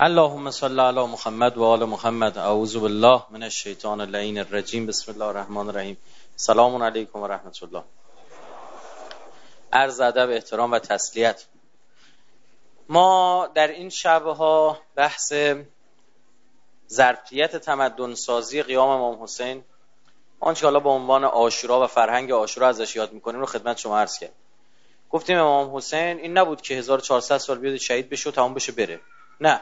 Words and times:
اللهم 0.00 0.50
صل 0.50 0.80
علی 0.80 1.06
محمد 1.06 1.58
و 1.58 1.64
آل 1.64 1.84
محمد. 1.84 2.38
اعوذ 2.38 2.76
بالله 2.76 3.22
من 3.30 3.42
الشیطان 3.42 4.00
اللعین 4.00 4.38
الرجیم. 4.38 4.86
بسم 4.86 5.12
الله 5.12 5.24
الرحمن 5.24 5.68
الرحیم. 5.68 5.96
سلام 6.36 6.82
علیکم 6.82 7.18
و 7.18 7.26
رحمت 7.26 7.62
الله 7.62 7.84
عرض 9.72 10.00
ادب 10.00 10.30
احترام 10.30 10.72
و 10.72 10.78
تسلیت. 10.78 11.44
ما 12.88 13.48
در 13.54 13.68
این 13.68 13.88
شبها 13.88 14.78
بحث 14.96 15.32
ظرفیت 16.90 17.56
تمدن 17.56 18.14
سازی 18.14 18.62
قیام 18.62 18.88
امام 18.88 19.22
حسین 19.22 19.64
آنچه 20.40 20.66
حالا 20.66 20.80
به 20.80 20.88
عنوان 20.88 21.24
آشورا 21.24 21.84
و 21.84 21.86
فرهنگ 21.86 22.32
آشورا 22.32 22.68
ازش 22.68 22.96
یاد 22.96 23.12
می‌کنیم 23.12 23.40
رو 23.40 23.46
خدمت 23.46 23.78
شما 23.78 23.98
عرض 23.98 24.18
کرد 24.18 24.32
گفتیم 25.10 25.38
امام 25.38 25.76
حسین 25.76 26.18
این 26.18 26.38
نبود 26.38 26.62
که 26.62 26.74
1400 26.74 27.38
سال 27.38 27.58
بیاد 27.58 27.76
شهید 27.76 28.08
بشه 28.08 28.28
و 28.28 28.32
تمام 28.32 28.54
بشه 28.54 28.72
بره. 28.72 29.00
نه. 29.40 29.60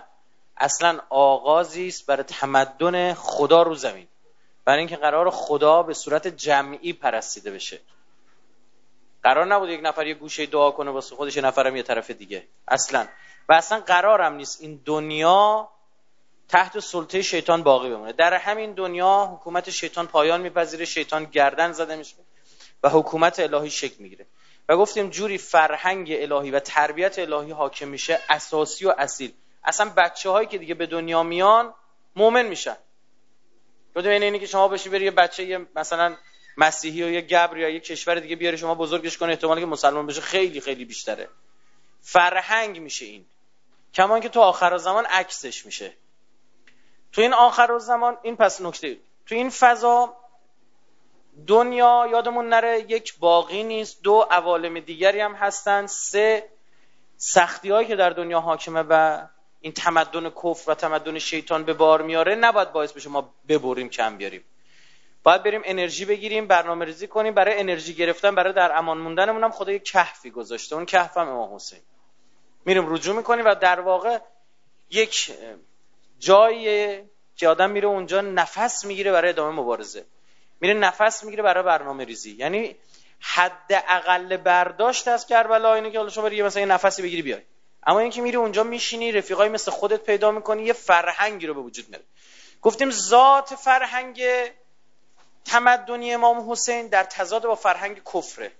اصلا 0.60 1.00
آغازی 1.10 1.88
است 1.88 2.06
برای 2.06 2.22
تمدن 2.22 3.14
خدا 3.14 3.62
رو 3.62 3.74
زمین. 3.74 4.08
برای 4.64 4.78
اینکه 4.78 4.96
قرار 4.96 5.30
خدا 5.30 5.82
به 5.82 5.94
صورت 5.94 6.28
جمعی 6.28 6.92
پرستیده 6.92 7.50
بشه. 7.50 7.80
قرار 9.22 9.46
نبود 9.46 9.68
یک 9.68 9.80
نفر 9.82 10.06
یه 10.06 10.14
گوشه 10.14 10.46
دعا 10.46 10.70
کنه 10.70 10.90
واسه 10.90 11.16
خودش 11.16 11.36
یه 11.36 11.42
نفرم 11.42 11.76
یه 11.76 11.82
طرف 11.82 12.10
دیگه. 12.10 12.44
اصلا. 12.68 13.06
و 13.48 13.52
اصلا 13.52 13.80
قرارم 13.80 14.34
نیست 14.34 14.60
این 14.60 14.80
دنیا 14.84 15.68
تحت 16.48 16.78
سلطه 16.78 17.22
شیطان 17.22 17.62
باقی 17.62 17.90
بمونه. 17.90 18.12
در 18.12 18.34
همین 18.34 18.72
دنیا 18.72 19.30
حکومت 19.34 19.70
شیطان 19.70 20.06
پایان 20.06 20.40
میپذیره 20.40 20.84
شیطان 20.84 21.24
گردن 21.24 21.72
زده 21.72 21.96
میشه 21.96 22.16
و 22.82 22.88
حکومت 22.88 23.40
الهی 23.40 23.70
شکل 23.70 24.02
می‌گیره. 24.02 24.26
و 24.68 24.76
گفتیم 24.76 25.10
جوری 25.10 25.38
فرهنگ 25.38 26.12
الهی 26.12 26.50
و 26.50 26.60
تربیت 26.60 27.18
الهی 27.18 27.50
حاکم 27.50 27.88
میشه 27.88 28.20
اساسی 28.28 28.86
و 28.86 28.94
اصیل. 28.98 29.32
اصلا 29.64 29.92
بچه 29.96 30.30
هایی 30.30 30.48
که 30.48 30.58
دیگه 30.58 30.74
به 30.74 30.86
دنیا 30.86 31.22
میان 31.22 31.74
مؤمن 32.16 32.46
میشن. 32.46 32.76
بدون 33.94 34.12
اینه 34.12 34.38
که 34.38 34.46
شما 34.46 34.68
بشی 34.68 34.88
بری 34.88 35.04
یه 35.04 35.10
بچه 35.10 35.44
یه 35.44 35.66
مثلا 35.76 36.16
مسیحی 36.56 37.02
و 37.02 37.10
یه 37.10 37.20
گبر 37.20 37.56
یا 37.56 37.68
یه 37.68 37.80
کشور 37.80 38.14
دیگه 38.14 38.36
بیاری 38.36 38.58
شما 38.58 38.74
بزرگش 38.74 39.18
کنه 39.18 39.30
احتمالی 39.30 39.60
که 39.60 39.66
مسلمان 39.66 40.06
بشه 40.06 40.20
خیلی 40.20 40.60
خیلی 40.60 40.84
بیشتره. 40.84 41.28
فرهنگ 42.00 42.80
میشه 42.80 43.04
این. 43.04 43.26
کمان 43.94 44.20
که 44.20 44.28
تو 44.28 44.40
آخر 44.40 44.76
زمان 44.76 45.06
عکسش 45.06 45.66
میشه. 45.66 45.92
تو 47.12 47.20
این 47.20 47.32
آخر 47.32 47.78
زمان 47.78 48.18
این 48.22 48.36
پس 48.36 48.60
نکته 48.60 48.96
تو 49.26 49.34
این 49.34 49.50
فضا 49.50 50.16
دنیا 51.46 52.08
یادمون 52.10 52.48
نره 52.48 52.80
یک 52.88 53.18
باقی 53.18 53.62
نیست. 53.62 54.02
دو 54.02 54.26
عوالم 54.30 54.80
دیگری 54.80 55.20
هم 55.20 55.34
هستن. 55.34 55.86
سه 55.86 56.48
سختی 57.16 57.70
هایی 57.70 57.88
که 57.88 57.96
در 57.96 58.10
دنیا 58.10 58.40
حاکمه 58.40 58.84
و 58.88 59.26
این 59.60 59.72
تمدن 59.72 60.30
کفر 60.30 60.70
و 60.70 60.74
تمدن 60.74 61.18
شیطان 61.18 61.64
به 61.64 61.72
بار 61.72 62.02
میاره 62.02 62.34
نباید 62.34 62.72
باعث 62.72 62.92
بشه 62.92 63.08
ما 63.08 63.34
ببریم 63.48 63.88
کم 63.88 64.16
بیاریم. 64.16 64.44
باید 65.22 65.42
بریم 65.42 65.62
انرژی 65.64 66.04
بگیریم 66.04 66.46
برنامه 66.46 66.84
ریزی 66.84 67.06
کنیم 67.06 67.34
برای 67.34 67.60
انرژی 67.60 67.94
گرفتن 67.94 68.34
برای 68.34 68.52
در 68.52 68.78
امان 68.78 68.98
موندنمون 68.98 69.44
هم 69.44 69.50
خدا 69.50 69.72
یک 69.72 69.84
کهفی 69.84 70.30
گذاشته. 70.30 70.74
اون 70.76 70.86
کهف 70.86 71.16
هم 71.16 71.28
امام 71.28 71.54
حسین. 71.54 71.78
میریم 72.64 72.94
رجوع 72.94 73.16
می‌کنیم 73.16 73.44
و 73.44 73.54
در 73.54 73.80
واقع 73.80 74.18
یک 74.90 75.32
جایی 76.18 76.98
که 77.36 77.48
آدم 77.48 77.70
میره 77.70 77.88
اونجا 77.88 78.20
نفس 78.20 78.84
می‌گیره 78.84 79.12
برای 79.12 79.30
ادامه 79.30 79.60
مبارزه. 79.60 80.04
میره 80.60 80.74
نفس 80.74 81.24
می‌گیره 81.24 81.42
برای 81.42 81.62
برنامه 81.64 82.04
ریزی. 82.04 82.30
یعنی 82.30 82.76
حد 83.20 83.84
اقل 83.88 84.36
برداشت 84.36 85.08
از 85.08 85.26
کربلا 85.26 85.74
اینه 85.74 85.90
که 85.90 85.98
حالا 85.98 86.10
شما 86.10 86.28
یه 86.28 86.42
مثلا 86.42 86.60
یه 86.60 86.68
نفسی 86.68 87.02
بگیری 87.02 87.22
بیای. 87.22 87.42
اما 87.86 87.98
اینکه 87.98 88.20
میری 88.22 88.36
اونجا 88.36 88.62
میشینی 88.62 89.12
رفیقای 89.12 89.48
مثل 89.48 89.70
خودت 89.70 90.00
پیدا 90.00 90.30
می‌کنی 90.30 90.62
یه 90.62 90.72
فرهنگی 90.72 91.46
رو 91.46 91.54
به 91.54 91.60
وجود 91.60 91.88
میاره. 91.88 92.04
گفتیم 92.62 92.90
ذات 92.90 93.54
فرهنگ 93.54 94.22
تمدنی 95.44 96.14
امام 96.14 96.50
حسین 96.50 96.88
در 96.88 97.04
تضاد 97.04 97.42
با 97.42 97.54
فرهنگ 97.54 98.02
کفره. 98.14 98.52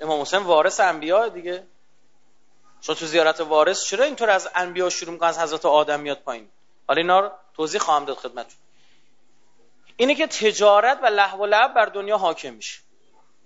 امام 0.00 0.20
حسین 0.20 0.40
وارث 0.40 0.80
انبیا 0.80 1.28
دیگه. 1.28 1.66
شما 2.80 2.94
تو 2.94 3.06
زیارت 3.06 3.40
وارث 3.40 3.84
چرا 3.84 4.04
اینطور 4.04 4.30
از 4.30 4.48
انبیا 4.54 4.90
شروع 4.90 5.12
می‌کنن 5.12 5.28
از 5.28 5.38
حضرت 5.38 5.66
آدم 5.66 6.00
میاد 6.00 6.18
پایین؟ 6.18 6.48
حالا 6.88 7.00
اینا 7.00 7.20
رو 7.20 7.30
توضیح 7.54 7.80
خواهم 7.80 8.04
داد 8.04 8.16
خدمتتون. 8.16 8.58
اینه 9.96 10.14
که 10.14 10.26
تجارت 10.26 10.98
و 11.02 11.06
لحو 11.06 11.38
و 11.38 11.46
لعب 11.46 11.74
بر 11.74 11.86
دنیا 11.86 12.18
حاکم 12.18 12.54
میشه. 12.54 12.80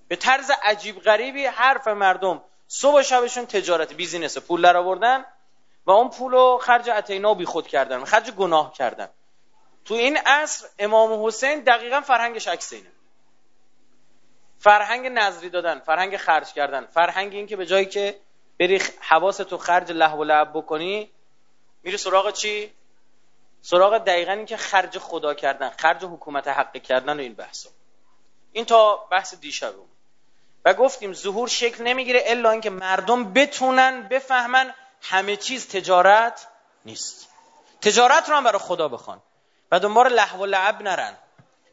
به 0.09 0.17
طرز 0.17 0.51
عجیب 0.63 1.01
غریبی 1.01 1.47
حرف 1.47 1.89
مردم 1.89 2.43
صبح 2.69 3.03
شبشون 3.03 3.47
تجارت 3.47 3.93
بیزینس 3.93 4.39
پول 4.39 4.63
در 4.63 4.77
آوردن 4.77 5.25
و 5.87 5.91
اون 5.91 6.11
پول 6.11 6.33
رو 6.33 6.59
خرج 6.63 6.91
اتینا 6.91 7.35
بی 7.35 7.45
خود 7.45 7.67
کردن 7.67 8.05
خرج 8.05 8.31
گناه 8.31 8.73
کردن. 8.73 9.09
تو 9.85 9.95
این 9.95 10.17
عصر 10.17 10.69
امام 10.79 11.27
حسین 11.27 11.61
دقیقا 11.61 12.01
فرهنگش 12.01 12.49
عکس 12.49 12.73
اینه. 12.73 12.93
فرهنگ 14.59 15.07
نظری 15.07 15.51
دادن 15.51 15.79
فرهنگ 15.79 16.17
خرج 16.17 16.53
کردن 16.53 16.87
فرهنگ 16.87 17.35
این 17.35 17.47
که 17.47 17.57
به 17.57 17.67
جایی 17.67 17.87
که 17.87 18.21
بری 18.59 18.83
حواس 19.01 19.37
تو 19.37 19.59
خرج 19.59 19.93
لحو 19.93 20.21
و 20.21 20.25
لعب 20.25 20.51
بکنی 20.55 21.11
میری 21.83 21.97
سراغ 21.97 22.33
چی؟ 22.33 22.73
سراغ 23.63 23.99
دقیقا 23.99 24.33
این 24.33 24.47
که 24.47 24.57
خرج 24.57 24.99
خدا 24.99 25.35
کردن 25.35 25.71
خرج 25.71 26.05
حکومت 26.05 26.49
حق 26.49 26.77
کردن 26.77 27.17
و 27.17 27.21
این 27.21 27.35
بحثا. 27.35 27.71
این 28.53 28.65
تا 28.65 28.97
بحث 28.97 29.35
دیشب 29.35 29.75
بود 29.75 29.96
و 30.67 30.75
گفتیم 30.75 31.13
ظهور 31.13 31.49
شکل 31.49 31.85
نمی‌گیره 31.85 32.23
الا 32.27 32.51
اینکه 32.51 32.71
مردم 32.71 33.33
بتونن 33.33 34.09
بفهمن 34.09 34.75
همه 35.03 35.37
چیز 35.37 35.69
تجارت 35.69 36.47
نیست. 36.85 37.29
تجارت 37.81 38.29
رو 38.29 38.37
هم 38.37 38.45
برای 38.45 38.59
خدا 38.59 38.89
بخوان. 38.89 39.23
و 39.73 39.81
دنبال 39.81 40.13
لحو 40.13 40.43
و 40.43 40.47
لعب 40.47 40.83
نرن. 40.83 41.15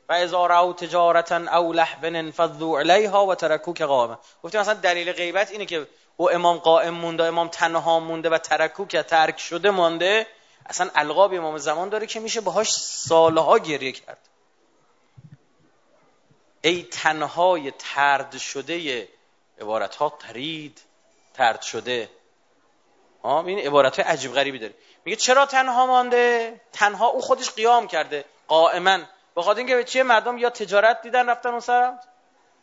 و 0.09 0.13
اذا 0.13 0.45
راو 0.45 0.73
تجارتا 0.73 1.57
او 1.57 1.73
لحو 1.73 2.05
انفضوا 2.05 2.79
علیها 2.79 3.25
و 3.25 3.35
ترکوک 3.35 3.81
قائما 3.81 4.19
گفتیم 4.43 4.61
مثلا 4.61 4.73
دلیل 4.73 5.11
غیبت 5.11 5.51
اینه 5.51 5.65
که 5.65 5.87
او 6.17 6.31
امام 6.31 6.57
قائم 6.57 6.93
مونده 6.93 7.23
امام 7.23 7.47
تنها 7.47 7.99
مونده 7.99 8.29
و 8.29 8.37
ترکوک 8.37 8.97
ترک 8.97 9.39
شده 9.39 9.71
مونده 9.71 10.27
اصلا 10.65 10.89
القاب 10.95 11.33
امام 11.33 11.57
زمان 11.57 11.89
داره 11.89 12.07
که 12.07 12.19
میشه 12.19 12.41
باهاش 12.41 12.71
سالها 12.73 13.57
گریه 13.57 13.91
کرد. 13.91 14.17
ای 16.65 16.83
تنهای 16.83 17.71
ترد 17.71 18.37
شده 18.37 19.07
عبارت 19.61 19.95
ها 19.95 20.17
ترید 20.19 20.81
ترد 21.33 21.61
شده. 21.61 22.09
این 23.23 23.59
عبارت 23.59 23.99
های 23.99 24.09
عجیب 24.11 24.33
غریبی 24.33 24.59
داره. 24.59 24.73
میگه 25.05 25.15
چرا 25.15 25.45
تنها 25.45 25.85
مانده؟ 25.85 26.61
تنها 26.73 27.07
او 27.07 27.21
خودش 27.21 27.49
قیام 27.51 27.87
کرده 27.87 28.25
قائما. 28.47 28.99
بخاطر 29.35 29.57
اینکه 29.57 29.75
به 29.75 29.83
چیه 29.83 30.03
مردم 30.03 30.37
یا 30.37 30.49
تجارت 30.49 31.01
دیدن 31.01 31.29
رفتن 31.29 31.49
اون 31.49 31.59
سرم؟ 31.59 31.99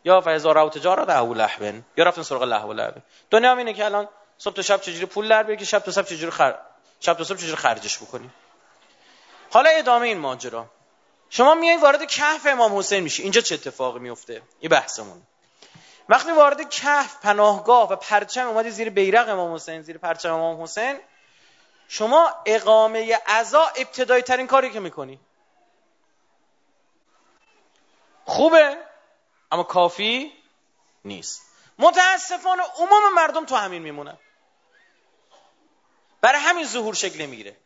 یا 0.04 0.20
فیزا 0.20 0.52
رو 0.52 0.68
تجارت 0.68 1.10
او 1.10 1.34
لحبن. 1.34 1.84
یا 1.96 2.04
رفتن 2.04 2.22
سراغ 2.22 2.42
لحو 2.42 2.72
لحبن 2.72 3.02
دنیا 3.30 3.56
اینه 3.56 3.72
که 3.72 3.84
الان 3.84 4.08
صبح 4.38 4.54
تا 4.54 4.62
شب 4.62 4.80
چجوری 4.80 5.06
پول 5.06 5.28
در 5.28 5.54
که 5.54 5.64
شب 5.64 5.78
تا 5.78 5.92
شب 5.92 6.02
چجوری 6.02 6.30
خر... 6.30 6.58
شب 7.00 7.14
تا 7.14 7.24
صبح 7.24 7.38
چجوری 7.38 7.56
خرجش 7.56 7.98
بکنی. 7.98 8.30
حالا 9.50 9.70
ادامه 9.70 10.06
این 10.06 10.18
ماجرا. 10.18 10.66
شما 11.30 11.54
میای 11.54 11.76
وارد 11.76 12.06
کهف 12.06 12.46
امام 12.46 12.78
حسین 12.78 13.00
میشی. 13.00 13.22
اینجا 13.22 13.40
چه 13.40 13.54
اتفاقی 13.54 13.98
میفته؟ 13.98 14.42
این 14.60 14.70
بحثمون. 14.70 15.22
وقتی 16.08 16.32
وارد 16.32 16.70
کهف 16.70 17.16
پناهگاه 17.22 17.92
و 17.92 17.96
پرچم 17.96 18.46
اومدی 18.46 18.70
زیر 18.70 18.90
بیرق 18.90 19.28
امام 19.28 19.54
حسین 19.54 19.82
زیر 19.82 19.98
پرچم 19.98 20.34
امام 20.34 20.62
حسین 20.62 21.00
شما 21.88 22.34
اقامه 22.46 23.18
عزا 23.26 23.66
ابتدایی 23.76 24.22
ترین 24.22 24.46
کاری 24.46 24.70
که 24.70 24.80
می‌کنی. 24.80 25.20
خوبه 28.24 28.76
اما 29.52 29.62
کافی 29.62 30.32
نیست. 31.04 31.42
متاسفانه 31.78 32.62
عموم 32.62 33.14
مردم 33.14 33.44
تو 33.44 33.56
همین 33.56 33.82
میمونن. 33.82 34.18
برای 36.20 36.40
همین 36.40 36.64
ظهور 36.66 36.94
شکل 36.94 37.22
نمی‌گیره 37.22 37.56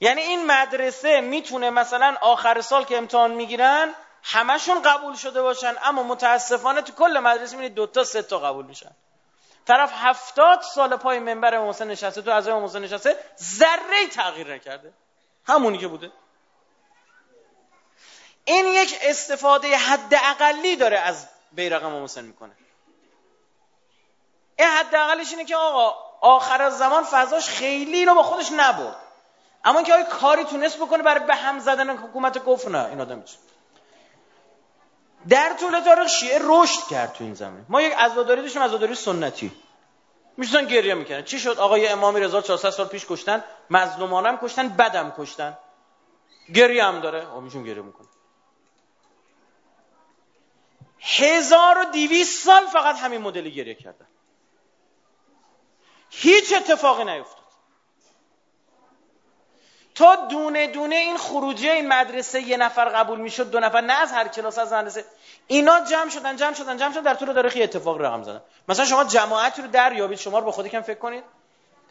یعنی 0.00 0.20
این 0.20 0.46
مدرسه 0.46 1.20
می‌تونه 1.20 1.70
مثلا 1.70 2.16
آخر 2.20 2.60
سال 2.60 2.84
که 2.84 2.96
امتحان 2.96 3.30
می‌گیرن 3.30 3.94
همشون 4.22 4.82
قبول 4.82 5.14
شده 5.14 5.42
باشن 5.42 5.74
اما 5.84 6.02
متاسفانه 6.02 6.82
تو 6.82 6.92
کل 6.92 7.18
مدرسه 7.18 7.56
می‌بینید 7.56 7.74
دوتا 7.74 8.04
سه 8.04 8.22
تا 8.22 8.38
قبول 8.38 8.66
میشن. 8.66 8.90
طرف 9.66 9.92
هفتاد 9.94 10.60
سال 10.62 10.96
پای 10.96 11.18
منبر 11.18 11.58
محسن 11.58 11.86
نشسته 11.88 12.22
تو 12.22 12.30
از 12.30 12.48
محسن 12.48 12.82
نشسته 12.82 13.16
ذره 13.42 14.06
تغییر 14.12 14.54
نکرده. 14.54 14.92
همونی 15.44 15.78
که 15.78 15.88
بوده. 15.88 16.12
این 18.44 18.66
یک 18.66 18.98
استفاده 19.02 19.76
حد 19.76 20.14
اقلی 20.14 20.76
داره 20.76 20.98
از 20.98 21.28
بیرق 21.52 21.84
محسن 21.84 22.24
می‌کنه. 22.24 22.52
این 24.58 24.68
حد 24.68 24.94
اقلش 24.94 25.30
اینه 25.30 25.44
که 25.44 25.56
آقا 25.56 25.94
آخر 26.20 26.62
از 26.62 26.78
زمان 26.78 27.04
فضاش 27.04 27.48
خیلی 27.48 28.04
رو 28.04 28.14
با 28.14 28.22
خودش 28.22 28.52
نبرد. 28.52 29.05
اما 29.66 29.78
اینکه 29.78 29.94
آیا 29.94 30.04
کاری 30.04 30.44
تونست 30.44 30.76
بکنه 30.76 31.02
برای 31.02 31.26
به 31.26 31.34
هم 31.34 31.58
زدن 31.58 31.96
حکومت 31.96 32.38
کفر 32.46 32.68
نه 32.68 32.84
این 32.84 33.00
آدم 33.00 33.24
در 35.28 35.54
طول 35.60 35.80
تاریخ 35.80 36.08
شیعه 36.08 36.38
رشد 36.42 36.86
کرد 36.90 37.12
تو 37.12 37.24
این 37.24 37.34
زمین. 37.34 37.64
ما 37.68 37.82
یک 37.82 37.92
عزاداری 37.92 38.42
داشتیم 38.42 38.62
عزاداری 38.62 38.94
سنتی. 38.94 39.52
می‌شدن 40.36 40.64
گریه 40.64 40.94
می‌کنن 40.94 41.22
چی 41.22 41.38
شد؟ 41.38 41.58
آقای 41.58 41.88
امامی 41.88 42.20
رضا 42.20 42.42
400 42.42 42.70
سال 42.70 42.86
پیش 42.86 43.06
کشتن 43.08 43.44
مظلومانم 43.70 44.38
کشتن 44.38 44.68
بدم 44.68 45.14
کشتن. 45.18 45.58
گریه 46.54 46.84
هم 46.84 47.00
داره. 47.00 47.26
آ 47.26 47.40
میشون 47.40 47.62
گریه 47.62 47.82
می‌کنه. 47.82 48.06
1200 51.00 52.44
سال 52.44 52.66
فقط 52.66 52.96
همین 52.96 53.20
مدلی 53.20 53.50
گریه 53.50 53.74
کردن. 53.74 54.06
هیچ 56.10 56.52
اتفاقی 56.52 57.04
نیفتاد. 57.04 57.45
تا 59.96 60.16
دونه 60.16 60.66
دونه 60.66 60.96
این 60.96 61.16
خروجی 61.16 61.70
این 61.70 61.88
مدرسه 61.88 62.40
یه 62.40 62.56
نفر 62.56 62.84
قبول 62.84 63.20
می‌شد 63.20 63.50
دو 63.50 63.60
نفر 63.60 63.80
نه 63.80 63.92
از 63.92 64.12
هر 64.12 64.28
کلاس 64.28 64.58
از 64.58 64.72
مدرسه. 64.72 65.04
اینا 65.46 65.80
جمع 65.80 66.10
شدن 66.10 66.36
جمع 66.36 66.54
شدن 66.54 66.76
جمع 66.76 66.92
شدن 66.92 67.02
در 67.02 67.14
طول 67.14 67.32
تاریخ 67.32 67.56
اتفاق 67.60 68.00
رقم 68.00 68.22
زدن. 68.22 68.40
مثلا 68.68 68.84
شما 68.84 69.04
جماعتی 69.04 69.62
رو 69.62 69.68
در 69.68 69.92
یابید 69.92 70.18
شما 70.18 70.38
رو 70.38 70.44
به 70.44 70.52
خودی 70.52 70.68
کم 70.68 70.80
فکر 70.80 70.98
کنید. 70.98 71.24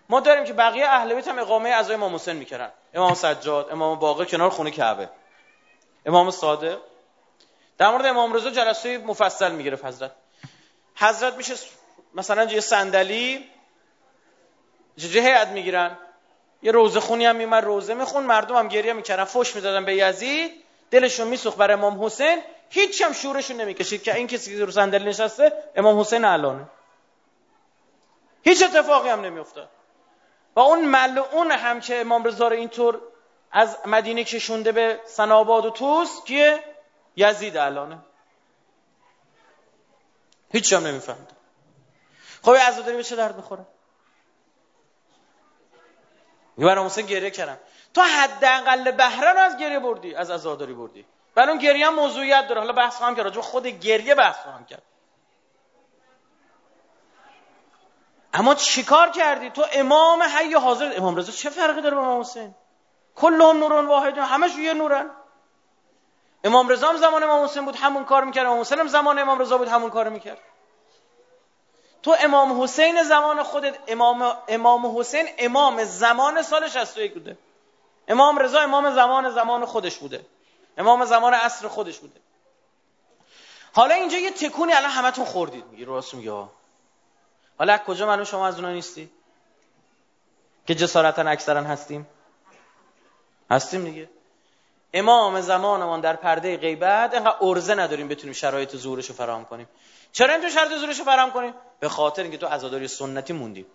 ما 0.09 0.19
داریم 0.19 0.43
که 0.43 0.53
بقیه 0.53 0.85
اهل 0.85 1.13
بیت 1.13 1.27
هم 1.27 1.39
اقامه 1.39 1.69
از 1.69 1.91
امام 1.91 2.15
حسین 2.15 2.35
می‌کردن. 2.35 2.71
امام 2.93 3.13
سجاد 3.13 3.71
امام 3.71 3.99
باقر 3.99 4.25
کنار 4.25 4.49
خونه 4.49 4.71
کعبه. 4.71 5.09
امام 6.05 6.31
صادق. 6.31 6.77
در 7.77 7.91
مورد 7.91 8.05
امام 8.05 8.33
رضا 8.33 8.49
جلسه 8.49 8.97
مفصل 8.97 9.51
می‌گرفت 9.51 9.85
حضرت. 9.85 10.11
حضرت 10.95 11.33
میشه 11.33 11.53
مثلا 12.15 12.43
یه 12.43 12.59
صندلی 12.59 13.49
هیئت 14.97 15.47
می‌گیرن. 15.47 15.97
یه 16.65 16.71
روزه 16.71 16.99
خونی 16.99 17.25
هم 17.25 17.35
میمر 17.35 17.61
روزه 17.61 17.93
میخون 17.93 18.23
مردم 18.23 18.55
هم 18.55 18.67
گریه 18.67 18.93
می‌کردن 18.93 19.23
فش 19.23 19.55
می‌دادن 19.55 19.85
به 19.85 19.95
یزید 19.95 20.51
دلشون 20.91 21.27
میسوخت 21.27 21.57
برای 21.57 21.73
امام 21.73 22.05
حسین. 22.05 22.41
هیچ 22.69 23.01
هم 23.01 23.13
شورشون 23.13 23.61
نمی‌کشید 23.61 24.03
که 24.03 24.15
این 24.15 24.27
کسی 24.27 24.57
که 24.57 24.65
رو 24.65 24.71
صندلی 24.71 25.05
نشسته 25.05 25.63
امام 25.75 25.99
حسین 25.99 26.25
علانه 26.25 26.67
هیچ 28.43 28.63
اتفاقی 28.63 29.09
هم 29.09 29.21
نمیافتاد. 29.21 29.69
و 30.55 30.59
اون 30.59 30.85
ملعون 30.85 31.51
هم 31.51 31.79
که 31.79 32.01
امام 32.01 32.23
رضا 32.23 32.47
رو 32.47 32.55
اینطور 32.55 33.01
از 33.51 33.77
مدینه 33.85 34.23
کشونده 34.23 34.71
به 34.71 34.99
سناباد 35.05 35.65
و 35.65 35.69
توس 35.69 36.23
کیه؟ 36.25 36.59
یزید 37.15 37.57
الانه. 37.57 37.97
هیچ 40.51 40.73
هم 40.73 40.87
نمی‌فهمد 40.87 41.31
خب 42.43 42.55
عزاداری 42.55 42.97
به 42.97 43.03
چه 43.03 43.15
درد 43.15 43.35
می‌خوره؟ 43.35 43.65
برای 46.57 46.85
حسین 46.85 47.05
گریه 47.05 47.31
کردم. 47.31 47.57
تو 47.93 48.01
حداقل 48.01 48.91
بهره 48.91 49.31
رو 49.33 49.39
از 49.39 49.57
گریه 49.57 49.79
بردی 49.79 50.15
از 50.15 50.31
عزاداری 50.31 50.73
بردی. 50.73 51.05
برای 51.35 51.49
اون 51.49 51.57
گریه 51.57 51.87
هم 51.87 51.95
موضوعیت 51.95 52.47
داره. 52.47 52.61
حالا 52.61 52.73
بحث 52.73 52.95
خواهم 52.97 53.15
کرد 53.15 53.39
خود 53.39 53.67
گریه 53.67 54.15
بحث 54.15 54.35
خواهم 54.35 54.65
کرد. 54.65 54.83
اما 58.33 58.55
چیکار 58.55 59.09
کردی؟ 59.09 59.49
تو 59.49 59.65
امام 59.73 60.23
حی 60.23 60.53
حاضر 60.53 60.93
امام 60.97 61.15
رضا 61.15 61.31
چه 61.31 61.49
فرقی 61.49 61.81
داره 61.81 61.95
با 61.95 62.01
امام 62.01 62.19
حسین؟ 62.19 62.55
کلهم 63.15 63.57
نورون 63.57 63.85
واحد 63.85 64.17
همش 64.17 64.55
یه 64.55 64.73
نورن. 64.73 65.09
امام 66.43 66.69
رضا 66.69 66.89
هم 66.89 66.97
زمان 66.97 67.23
امام 67.23 67.43
حسین 67.43 67.65
بود 67.65 67.75
همون 67.75 68.05
کار 68.05 68.23
می‌کرد. 68.23 68.45
امام 68.45 68.59
حسین 68.59 68.79
هم 68.79 68.87
زمان 68.87 69.19
امام 69.19 69.39
رضا 69.39 69.57
بود 69.57 69.67
همون 69.67 69.89
کار 69.89 70.09
می‌کرد. 70.09 70.37
تو 72.05 72.15
امام 72.19 72.63
حسین 72.63 73.03
زمان 73.03 73.43
خودت 73.43 73.75
امام 73.87 74.37
امام 74.47 74.99
حسین 74.99 75.27
امام 75.37 75.83
زمان 75.83 76.41
سال 76.41 76.69
61 76.69 77.13
بوده. 77.13 77.37
امام 78.07 78.37
رضا 78.37 78.59
امام 78.59 78.95
زمان 78.95 79.29
زمان 79.29 79.65
خودش 79.65 79.97
بوده. 79.97 80.25
امام 80.77 81.05
زمان 81.05 81.33
عصر 81.33 81.67
خودش 81.67 81.99
بوده. 81.99 82.19
حالا 83.73 83.95
اینجا 83.95 84.17
یه 84.17 84.31
تکونی 84.31 84.73
الان 84.73 84.91
همتون 84.91 85.25
خوردید. 85.25 85.65
میگی 85.65 85.85
راست 85.85 86.13
میگه 86.13 86.31
حالا 87.57 87.77
کجا 87.77 88.07
منو 88.07 88.25
شما 88.25 88.47
از 88.47 88.55
اونا 88.55 88.71
نیستی؟ 88.71 89.09
که 90.67 90.75
جسارتا 90.75 91.21
اکثرا 91.21 91.61
هستیم؟ 91.61 92.07
هستیم 93.51 93.83
دیگه. 93.83 94.09
امام 94.93 95.41
زمانمان 95.41 96.01
در 96.01 96.15
پرده 96.15 96.57
غیبت 96.57 97.13
اینقدر 97.13 97.35
ارزه 97.41 97.75
نداریم 97.75 98.07
بتونیم 98.07 98.33
شرایط 98.33 98.75
زورش 98.75 99.09
رو 99.09 99.15
فراهم 99.15 99.45
کنیم. 99.45 99.67
چرا 100.11 100.33
این 100.33 100.43
تو 100.43 100.49
شرط 100.49 100.71
زورش 100.71 100.99
رو 100.99 101.05
فراهم 101.05 101.31
کنیم؟ 101.31 101.53
به 101.79 101.89
خاطر 101.89 102.21
اینکه 102.21 102.37
تو 102.37 102.47
عزاداری 102.47 102.87
سنتی 102.87 103.33
موندیم 103.33 103.65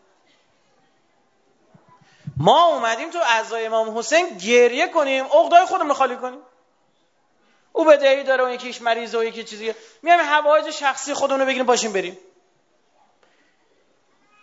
ما 2.37 2.67
اومدیم 2.67 3.11
تو 3.11 3.19
اعضای 3.19 3.67
امام 3.67 3.99
حسین 3.99 4.39
گریه 4.39 4.89
کنیم 4.89 5.25
عقدای 5.25 5.67
خودمون 5.67 5.93
خالی 5.93 6.17
کنیم. 6.17 6.41
او 7.73 7.85
بدهی 7.85 8.25
داره 8.25 8.45
و 8.45 8.51
یکیش 8.51 8.83
مریضه 8.83 9.19
و 9.19 9.25
یکی 9.25 9.45
چیزی 9.45 9.75
میایم 10.03 10.21
حوایج 10.21 10.71
شخصی 10.71 11.15
خودمون 11.15 11.41
رو 11.41 11.47
بگیریم 11.47 11.67
باشیم 11.67 11.93
بریم. 11.93 12.19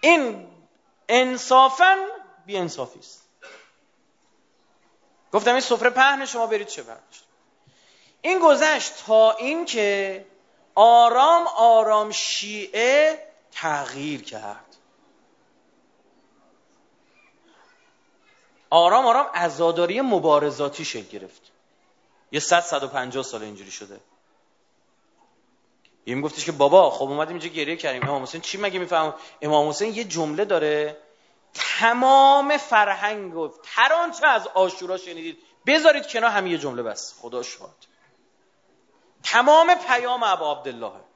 این 0.01 0.47
انصافا 1.09 1.97
بی 2.45 2.57
انصافی 2.57 2.99
است. 2.99 3.21
گفتم 5.33 5.51
این 5.51 5.61
سفره 5.61 5.89
پهن 5.89 6.25
شما 6.25 6.47
برید 6.47 6.67
چه 6.67 6.83
برداشت 6.83 7.23
این 8.21 8.39
گذشت 8.39 9.05
تا 9.05 9.31
اینکه 9.31 10.25
آرام 10.75 11.47
آرام 11.47 12.11
شیعه 12.11 13.26
تغییر 13.51 14.21
کرد. 14.23 14.75
آرام 18.69 19.05
آرام 19.05 19.25
ازاداری 19.33 20.01
مبارزاتی 20.01 20.85
شکل 20.85 21.19
گرفت. 21.19 21.41
یه 22.31 22.39
صد 22.39 22.59
صد 22.59 22.83
و 22.83 22.87
پنجاه 22.87 23.23
سال 23.23 23.43
اینجوری 23.43 23.71
شده. 23.71 23.99
یه 26.05 26.15
میگفتش 26.15 26.45
که 26.45 26.51
بابا 26.51 26.89
خب 26.89 27.05
اومدیم 27.05 27.37
اینجا 27.37 27.47
گریه 27.47 27.75
کردیم. 27.75 28.03
امام 28.03 28.23
حسین 28.23 28.41
چی 28.41 28.57
مگه 28.57 28.79
میفهم 28.79 29.13
امام 29.41 29.69
حسین 29.69 29.95
یه 29.95 30.03
جمله 30.03 30.45
داره. 30.45 30.97
تمام 31.53 32.57
فرهنگ 32.57 33.35
و 33.35 33.51
هر 33.65 33.93
آنچه 33.93 34.27
از 34.27 34.47
آشورا 34.47 34.97
شنیدید. 34.97 35.37
بذارید 35.65 36.07
کنار 36.07 36.31
هم 36.31 36.47
یه 36.47 36.57
جمله 36.57 36.83
بس. 36.83 37.13
خدا 37.21 37.43
شاد 37.43 37.75
تمام 39.23 39.75
پیام 39.75 40.23
ابا 40.23 40.51
عبدالله 40.51 41.06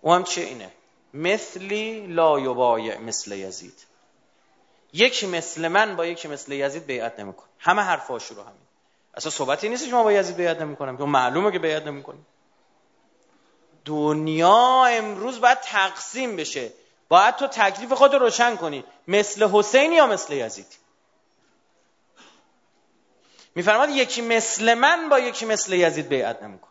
او 0.00 0.12
هم 0.12 0.24
چه 0.24 0.40
اینه؟ 0.40 0.70
مثلی 1.14 2.06
لا 2.06 2.40
یبایع 2.40 2.98
مثل 2.98 3.32
یزید. 3.32 3.86
یکی 4.92 5.26
مثل 5.26 5.68
من 5.68 5.96
با 5.96 6.06
یکی 6.06 6.28
مثل 6.28 6.52
یزید 6.52 6.86
بیعت 6.86 7.20
نمیکن 7.20 7.44
همه 7.58 7.82
حرف 7.82 8.10
آشورا 8.10 8.42
همین. 8.42 8.68
اصلا 9.14 9.30
صحبتی 9.30 9.68
نیست 9.68 9.86
که 9.86 9.92
ما 9.92 10.02
با 10.02 10.12
یزید 10.12 10.36
بیعت 10.36 10.60
نمی‌کنم 10.60 10.96
که 10.96 11.04
معلومه 11.04 11.52
که 11.52 11.58
بیعت 11.58 11.86
نمی‌کنیم. 11.86 12.26
دنیا 13.84 14.84
امروز 14.84 15.40
باید 15.40 15.60
تقسیم 15.60 16.36
بشه. 16.36 16.72
باید 17.08 17.36
تو 17.36 17.46
تکلیف 17.46 17.92
خود 17.92 18.12
رو 18.12 18.18
روشن 18.18 18.56
کنی. 18.56 18.84
مثل 19.08 19.48
حسین 19.52 19.92
یا 19.92 20.06
مثل 20.06 20.32
یزید؟ 20.32 20.78
میفرماد 23.54 23.88
یکی 23.88 24.22
مثل 24.22 24.74
من 24.74 25.08
با 25.08 25.18
یکی 25.18 25.46
مثل 25.46 25.72
یزید 25.72 26.08
بیعت 26.08 26.42
نمیکن 26.42 26.68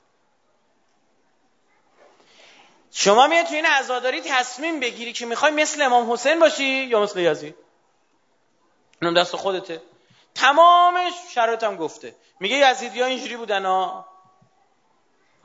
شما 2.99 3.27
میاد 3.27 3.45
تو 3.45 3.53
این 3.53 3.65
عزاداری 3.65 4.21
تصمیم 4.21 4.79
بگیری 4.79 5.13
که 5.13 5.25
می‌خوای 5.25 5.51
مثل 5.51 5.81
امام 5.81 6.11
حسین 6.11 6.39
باشی 6.39 6.63
یا 6.63 7.01
مثل 7.01 7.19
یزید؟ 7.19 7.55
اینم 9.01 9.21
دست 9.21 9.35
خودته. 9.35 9.81
تمامش 10.35 11.13
شرایطم 11.33 11.75
گفته. 11.75 12.15
میگه 12.39 12.71
یزیدی 12.71 13.01
ها 13.01 13.07
اینجوری 13.07 13.37
بودن 13.37 13.65
ها 13.65 14.05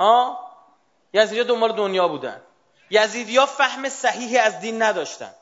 ها 0.00 0.38
یزیدی 1.12 1.40
ها 1.40 1.47
دنبال 1.47 1.73
دنیا 1.73 2.09
بودن. 2.09 2.42
یزیدی 2.90 3.37
ها 3.37 3.47
فهم 3.47 3.88
صحیحی 3.88 4.38
از 4.38 4.61
دین 4.61 4.82
نداشتن. 4.82 5.35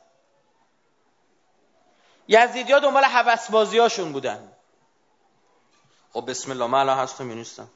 یزیدی 2.29 2.73
ها 2.73 2.79
دنبال 2.79 3.05
حوث 3.05 3.51
هاشون 3.75 4.13
بودن. 4.13 4.53
خب 6.13 6.31
بسم 6.31 6.51
الله 6.51 6.67
من 6.67 6.79
الان 6.79 6.99
هستم 6.99 7.33
نیستم؟ 7.33 7.71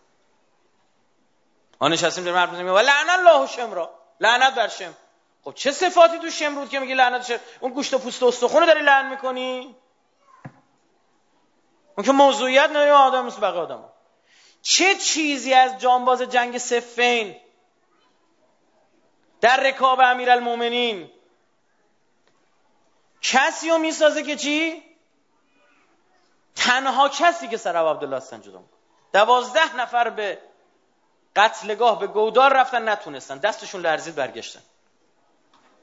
آن 1.79 1.93
نشستیم 1.93 2.25
در 2.25 2.33
مرد 2.33 2.55
و 2.55 2.79
لعن 2.79 3.11
الله 3.11 3.47
شمرا. 3.47 4.04
لعنت 4.21 4.55
بر 4.55 4.69
شم. 4.69 4.95
خب 5.45 5.55
چه 5.55 5.73
صفاتی 5.73 6.19
تو 6.19 6.31
شمرود 6.31 6.69
که 6.69 6.79
میگی 6.79 6.95
لعنت 6.95 7.25
شم؟ 7.25 7.39
اون 7.61 7.73
گوشت 7.73 7.95
و 7.95 7.99
پوست 7.99 8.23
و 8.23 8.27
استخونه 8.27 8.67
داری 8.67 8.83
لعن 8.83 9.11
می‌کنی؟ 9.11 9.77
اون 11.97 12.07
که 12.07 12.13
موضوعیت 12.13 12.71
نه 12.71 12.93
آدم 12.93 13.25
مثل 13.25 13.41
بقیه 13.41 13.61
آدم 13.61 13.85
چه 14.63 14.95
چیزی 14.95 15.55
از 15.55 15.79
جانباز 15.79 16.23
جنگ 16.23 16.59
سفین 16.59 17.37
در 19.41 19.61
رکاب 19.61 20.01
المومنین 20.01 21.11
کسی 23.23 23.71
رو 23.71 23.79
می‌سازه 23.79 24.23
که 24.23 24.37
چی؟ 24.37 24.83
تنها 26.57 27.09
کسی 27.09 27.49
که 27.49 27.57
سر 27.57 27.77
عبدالله 27.77 28.17
هستن 28.17 28.41
جدا 28.41 28.65
دوازده 29.13 29.77
نفر 29.77 30.11
به 30.11 30.39
قتلگاه 31.37 31.99
به 31.99 32.07
گودار 32.07 32.53
رفتن 32.57 32.89
نتونستن. 32.89 33.39
دستشون 33.39 33.81
لرزید 33.81 34.15
برگشتن. 34.15 34.61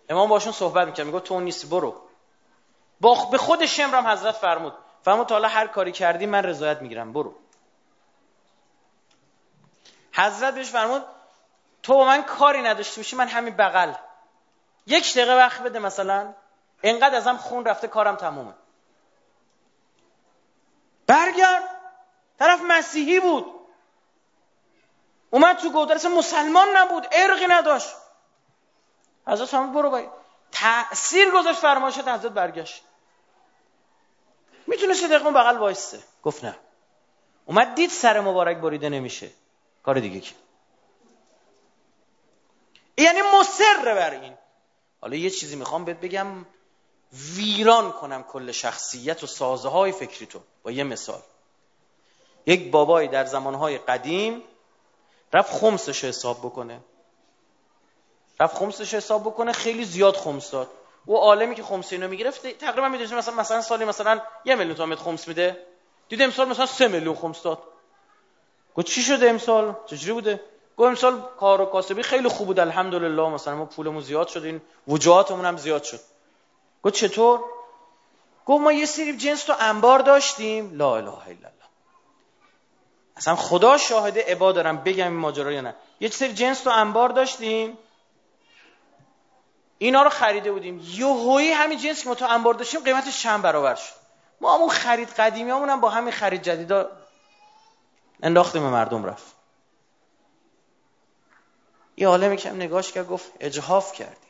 امام 0.10 0.30
باشون 0.30 0.54
صحبت 0.54 0.88
می‌کرد. 0.88 1.06
میگه 1.06 1.20
تو 1.20 1.40
نیستی 1.40 1.68
برو. 1.68 2.02
با 3.02 3.26
به 3.26 3.38
خود 3.38 3.66
شمرم 3.66 4.08
حضرت 4.08 4.36
فرمود. 4.36 4.74
فرمود 5.04 5.28
تا 5.28 5.48
هر 5.48 5.68
کاری 5.68 5.92
کردی 5.92 6.26
من 6.26 6.44
رضایت 6.44 6.82
می‌گیرم. 6.82 7.14
برو. 7.14 7.36
حضرت 10.14 10.56
بهش 10.56 10.70
فرمود 10.70 11.04
تو 11.84 11.94
با 11.94 12.06
من 12.06 12.24
کاری 12.24 12.62
نداشته 12.62 13.02
باشی 13.02 13.16
من 13.16 13.28
همین 13.28 13.56
بغل. 13.56 13.94
یک 14.88 15.14
دقیقه 15.14 15.36
وقت 15.36 15.62
بده 15.62 15.80
مثلا. 15.80 16.34
انقدر 16.84 17.16
ازم 17.16 17.38
خون 17.38 17.66
رفته 17.66 17.88
کارم 17.88 18.16
تمومه. 18.16 18.54
برگرد. 21.08 21.64
طرف 22.40 22.60
مسیحی 22.68 23.20
بود. 23.20 23.61
اومد 25.32 25.58
تو 25.58 25.72
گودرس 25.72 26.06
مسلمان 26.06 26.68
نبود 26.78 27.08
ارقی 27.12 27.48
نداشت. 27.48 27.90
حضرت 29.28 29.54
همه 29.54 29.74
برو 29.74 29.90
باید 29.90 30.10
تأثیر 30.52 31.32
گذاشت 31.32 31.60
فرمایشت 31.60 32.08
حضرت 32.08 32.32
برگشت. 32.32 32.84
می‌تونست 34.68 35.02
یه 35.02 35.08
دقیقه 35.08 35.32
بغل 35.32 35.58
وایسته 35.58 36.00
گفت 36.24 36.46
نه. 36.46 36.56
اومد 37.46 37.76
دید 37.76 37.90
سر 37.90 38.20
مبارک 38.20 38.58
بریده 38.58 38.90
نمیشه. 38.90 39.30
کار 39.84 40.00
دیگه 40.00 40.20
که 40.20 40.36
یعنی 42.98 43.20
مصر 43.22 43.96
بر 43.96 44.12
این. 44.12 44.34
حالا 45.02 45.16
یه 45.16 45.30
چیزی 45.30 45.56
می‌خوام 45.56 45.86
بهت 45.86 46.00
بگم. 46.00 46.46
ویران 47.36 47.92
کنم 47.92 48.24
کل 48.24 48.52
شخصیت 48.52 49.24
و 49.24 49.28
سازه 49.28 49.70
های 49.70 49.92
فکری 49.92 50.26
تو. 50.26 50.42
با 50.64 50.72
یه 50.72 50.84
مثال. 50.84 51.22
یک 52.46 52.72
بابایی 52.72 53.08
در 53.08 53.26
زمانهای 53.26 53.78
قدیم 53.78 54.44
رفت 55.34 55.54
خمسش 55.60 56.06
حساب 56.06 56.40
بکنه. 56.40 56.80
رفت 58.40 58.58
خمسش 58.58 58.94
حساب 58.94 59.22
بکنه 59.22 59.52
خیلی 59.52 59.86
زیاد 59.86 60.16
خمس 60.16 60.52
داد. 60.52 60.68
او 61.06 61.18
عالمی 61.18 61.56
که 61.56 61.64
خمس 61.64 61.94
اینو 61.94 62.08
می‌گرفت 62.08 62.48
تقریبا 62.48 62.90
می‌دونید 62.90 63.14
مثلا 63.14 63.36
مثلا 63.36 63.62
سالی 63.62 63.86
مثلا 63.86 64.22
یه 64.46 64.56
میلیون 64.56 64.76
تومن 64.76 64.96
خمس 64.96 65.28
میده. 65.28 65.66
دید 66.10 66.22
امسال 66.22 66.48
مثلا 66.48 66.66
سه 66.66 66.88
میلیون 66.88 67.16
خمس 67.16 67.42
داد. 67.44 67.60
گفت 68.76 68.88
چی 68.88 69.02
شده 69.02 69.30
امسال؟ 69.30 69.76
چجوری 69.86 70.14
بوده؟ 70.14 70.42
گفت 70.78 70.88
امسال 70.88 71.22
کار 71.40 71.62
و 71.62 71.66
کاسبی 71.66 72.04
خیلی 72.04 72.28
خوب 72.28 72.48
بود 72.48 72.60
الحمدلله. 72.60 73.30
مثلا 73.30 73.56
ما 73.56 73.66
پولمون 73.66 74.02
زیاد 74.02 74.28
شد 74.28 74.44
این 74.44 74.62
وجوهاتمون 74.88 75.46
هم 75.46 75.58
زیاد 75.58 75.84
شد. 75.84 76.00
گفت 76.84 76.94
چطور؟ 76.94 77.40
گفت 78.46 78.64
ما 78.64 78.72
یه 78.72 78.86
سری 78.86 79.18
جنس 79.18 79.44
تو 79.44 79.54
انبار 79.60 80.00
داشتیم. 80.00 80.78
لا 80.78 80.98
اله 80.98 81.28
الا 81.28 81.61
اصلا 83.22 83.36
خدا 83.36 83.78
شاهده 83.78 84.24
عبا 84.28 84.52
دارم 84.52 84.78
بگم 84.78 85.08
این 85.08 85.20
ماجرا 85.20 85.52
یا 85.52 85.62
نه. 85.62 85.76
یه 86.00 86.10
سری 86.10 86.34
جنس 86.34 86.62
تو 86.62 86.70
انبار 86.70 87.10
داشتیم. 87.10 87.78
اینا 89.78 90.04
رو 90.04 90.10
خریده 90.10 90.52
بودیم. 90.52 90.82
یهویی 90.84 91.52
همین 91.52 91.80
جنس 91.80 92.04
که 92.04 92.10
ما 92.10 92.16
تو 92.16 92.26
انبار 92.26 92.54
داشتیم 92.54 92.80
قیمتش 92.80 93.24
چند 93.24 93.42
برابر 93.42 93.76
شد؟ 93.76 93.94
ما 94.42 94.56
همون 94.56 94.70
خرید 94.70 95.10
قدیمی 95.10 95.52
هم 95.52 95.82
با 95.82 95.90
همین 95.90 96.12
خرید 96.12 96.42
جدیدا 96.42 96.92
انداختیم 98.24 98.62
مردم 98.62 99.06
رفت. 99.06 99.36
یه 101.98 102.08
عالمی 102.08 102.38
هم 102.38 102.56
نگاش 102.56 102.92
کرد 102.92 103.08
گفت 103.08 103.32
اجحاف 103.40 103.94
کردی 103.94 104.28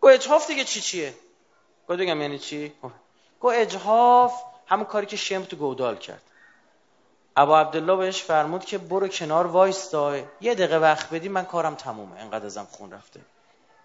گفت 0.00 0.14
اجحاف 0.14 0.46
دیگه 0.46 0.64
چی 0.64 0.80
چیه؟ 0.80 1.14
گفت 1.88 1.98
بگم 1.98 2.20
یعنی 2.20 2.38
چی؟ 2.38 2.72
گفت 3.40 3.54
اجحاف 3.54 4.42
همون 4.66 4.84
کاری 4.84 5.06
که 5.06 5.16
شم 5.16 5.44
تو 5.44 5.56
گودال 5.56 5.96
کرد. 5.96 6.22
ابا 7.36 7.60
عبدالله 7.60 7.96
بهش 7.96 8.22
فرمود 8.22 8.64
که 8.64 8.78
برو 8.78 9.08
کنار 9.08 9.46
وایستا 9.46 10.16
یه 10.40 10.54
دقیقه 10.54 10.78
وقت 10.78 11.10
بدی 11.10 11.28
من 11.28 11.44
کارم 11.44 11.74
تمومه. 11.74 12.20
انقدر 12.20 12.46
ازم 12.46 12.64
خون 12.70 12.90
رفته. 12.90 13.20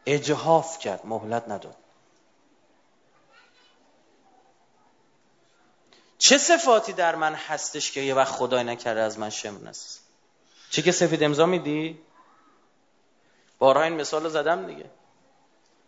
اجحاف 0.06 0.80
کرد 0.80 1.06
مهلت 1.06 1.50
نداد. 1.50 1.76
چه 6.18 6.38
صفاتی 6.38 6.94
در 6.94 7.16
من 7.16 7.34
هستش 7.34 7.92
که 7.92 8.02
یه 8.02 8.14
وقت 8.16 8.34
خدای 8.34 8.64
نکرده 8.64 9.00
از 9.00 9.20
من 9.20 9.30
شمن 9.30 9.68
است 9.68 10.00
چی 10.70 10.82
که 10.82 10.92
سفید 10.92 11.24
امضا 11.24 11.46
میدی؟ 11.46 12.00
بارها 13.60 13.84
این 13.84 13.94
مثال 13.94 14.30
زدم 14.30 14.66
دیگه. 14.66 14.90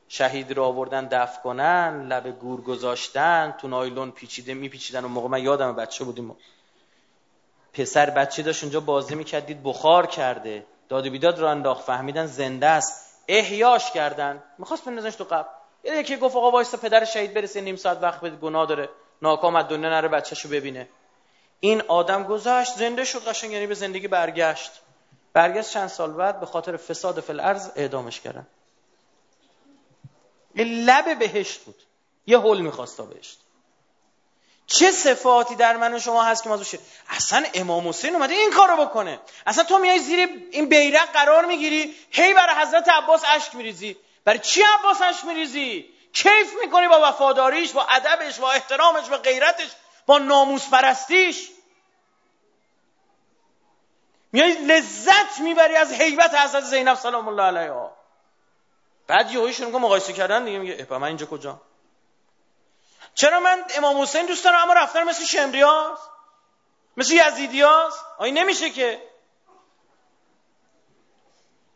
شهید 0.08 0.52
رو 0.52 0.64
آوردن 0.64 1.08
دفن 1.08 1.42
کنن 1.42 2.08
لب 2.08 2.40
گور 2.40 2.62
گذاشتن 2.62 3.56
تو 3.58 3.68
نایلون 3.68 4.12
پیچیده 4.12 4.54
میپیچیدن 4.54 5.06
و 5.06 5.08
موقع. 5.08 5.28
من 5.28 5.44
یادم 5.44 5.76
بچه 5.76 6.04
بودیم. 6.04 6.36
پسر 7.78 8.10
بچه 8.10 8.44
داشت 8.44 8.64
اونجا 8.64 8.80
بازی 8.80 9.16
می‌کرد 9.16 9.46
دید 9.46 9.64
بخار 9.64 10.08
کرده. 10.08 10.66
داد 10.90 11.08
و 11.08 11.10
بیداد 11.10 11.40
رو 11.40 11.48
انداخت 11.48 11.84
فهمیدن 11.84 12.26
زنده 12.26 12.68
است. 12.68 13.18
احیاش 13.28 13.92
کردن. 13.92 14.44
می‌خواست 14.58 14.86
بندازنش 14.86 15.16
تو 15.16 15.24
قبر. 15.24 15.48
یه 15.84 15.96
یکی 15.96 16.18
گفت 16.18 16.36
آقا 16.36 16.52
وایستا 16.52 16.78
پدر 16.78 17.06
شهید 17.06 17.34
برسه 17.34 17.62
نیم 17.62 17.76
ساعت 17.76 17.98
وقت 18.02 18.22
بده 18.22 18.36
گناه 18.36 18.66
داره. 18.66 18.90
ناکام 19.22 19.56
از 19.56 19.68
دنیا 19.68 19.90
نره 19.90 20.08
بچهشو 20.08 20.50
ببینه. 20.50 20.90
این 21.60 21.82
آدم 21.88 22.24
گذاشت 22.24 22.76
زنده 22.78 23.06
شد 23.06 23.28
قشنگ 23.28 23.52
یعنی 23.52 23.68
به 23.68 23.74
زندگی 23.74 24.08
برگشت. 24.08 24.72
برگشت 25.34 25.72
چند 25.72 25.88
سال 25.88 26.14
بعد 26.14 26.40
به 26.40 26.46
خاطر 26.46 26.78
فساد 26.78 27.20
فل 27.20 27.40
ارز 27.40 27.70
اعدامش 27.76 28.22
کردن. 28.22 28.48
لب 30.56 31.20
بهشت 31.20 31.60
بود. 31.60 31.84
یه 32.28 32.40
حل 32.40 32.62
می‌خواست 32.62 32.98
تا 32.98 33.04
بهشت. 33.04 33.40
چه 34.68 34.92
صفاتی 34.92 35.56
در 35.56 35.78
من 35.78 35.94
و 35.94 36.00
شما 36.00 36.24
هست 36.24 36.44
که 36.44 36.50
ما 36.50 36.60
اصلا 37.10 37.46
امام 37.54 37.88
حسین 37.88 38.16
اومده 38.16 38.34
این 38.34 38.52
کارو 38.52 38.86
بکنه. 38.86 39.20
اصلا 39.46 39.64
تو 39.64 39.78
میای 39.78 40.00
زیر 40.00 40.30
این 40.52 40.70
بیرق 40.70 41.12
قرار 41.12 41.46
می‌گیری 41.46 41.96
هی 42.12 42.34
برای 42.34 42.56
حضرت 42.56 42.90
عباس 42.90 43.24
اشک 43.28 43.56
میریزی. 43.56 43.98
برای 44.26 44.40
چی 44.40 44.62
عباس 44.80 45.02
اشک 45.02 45.26
میریزی؟ 45.26 45.90
کیف 46.14 46.54
می‌کنی 46.62 46.88
با 46.88 47.10
وفاداریش 47.10 47.72
با 47.72 47.84
ادبش 47.84 48.40
با 48.40 48.52
احترامش 48.52 49.06
با 49.06 49.18
غیرتش 49.18 49.70
با 50.06 50.18
ناموس 50.18 50.70
پرستیش 50.70 51.50
میای 54.32 54.52
لذت 54.52 55.40
می‌بری 55.40 55.76
از 55.76 55.92
حیبت 55.92 56.34
حضرت 56.34 56.64
زینب 56.64 56.98
سلام 56.98 57.28
الله 57.28 57.44
علیها. 57.44 57.98
بعد 59.08 59.32
یهویی 59.32 59.54
شروع 59.54 59.72
مقایسه 59.72 60.14
کردن 60.14 60.46
دیگه 60.46 60.60
میگه 60.60 60.88
من 60.90 61.04
اینجا 61.04 61.26
کجا 61.26 61.62
چرا 63.18 63.40
من 63.40 63.66
امام 63.76 64.02
حسین 64.02 64.26
دوست 64.26 64.44
دارم؟ 64.44 64.60
اما 64.60 64.74
رفتن 64.74 65.04
مثل 65.04 65.26
شمریاز 65.26 65.98
مثل 66.98 67.14
یزیدیاز 67.14 67.94
آیا 68.18 68.34
نمیشه 68.34 68.70
که. 68.70 69.02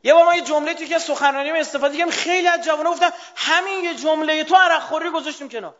یه 0.03 0.13
بار 0.13 0.25
ما 0.25 0.35
یه 0.35 0.41
جمله 0.41 0.73
توی 0.73 0.87
که 0.87 0.99
سخنرانی 0.99 1.51
استفاده 1.51 1.97
کردم 1.97 2.11
خیلی 2.11 2.47
از 2.47 2.63
جوانه 2.63 2.89
گفتن 2.89 3.09
همین 3.35 3.83
یه 3.83 3.95
جمله 3.95 4.43
تو 4.43 4.55
عرق 4.55 4.81
خوری 4.81 5.09
گذاشتیم 5.09 5.49
کنار. 5.49 5.75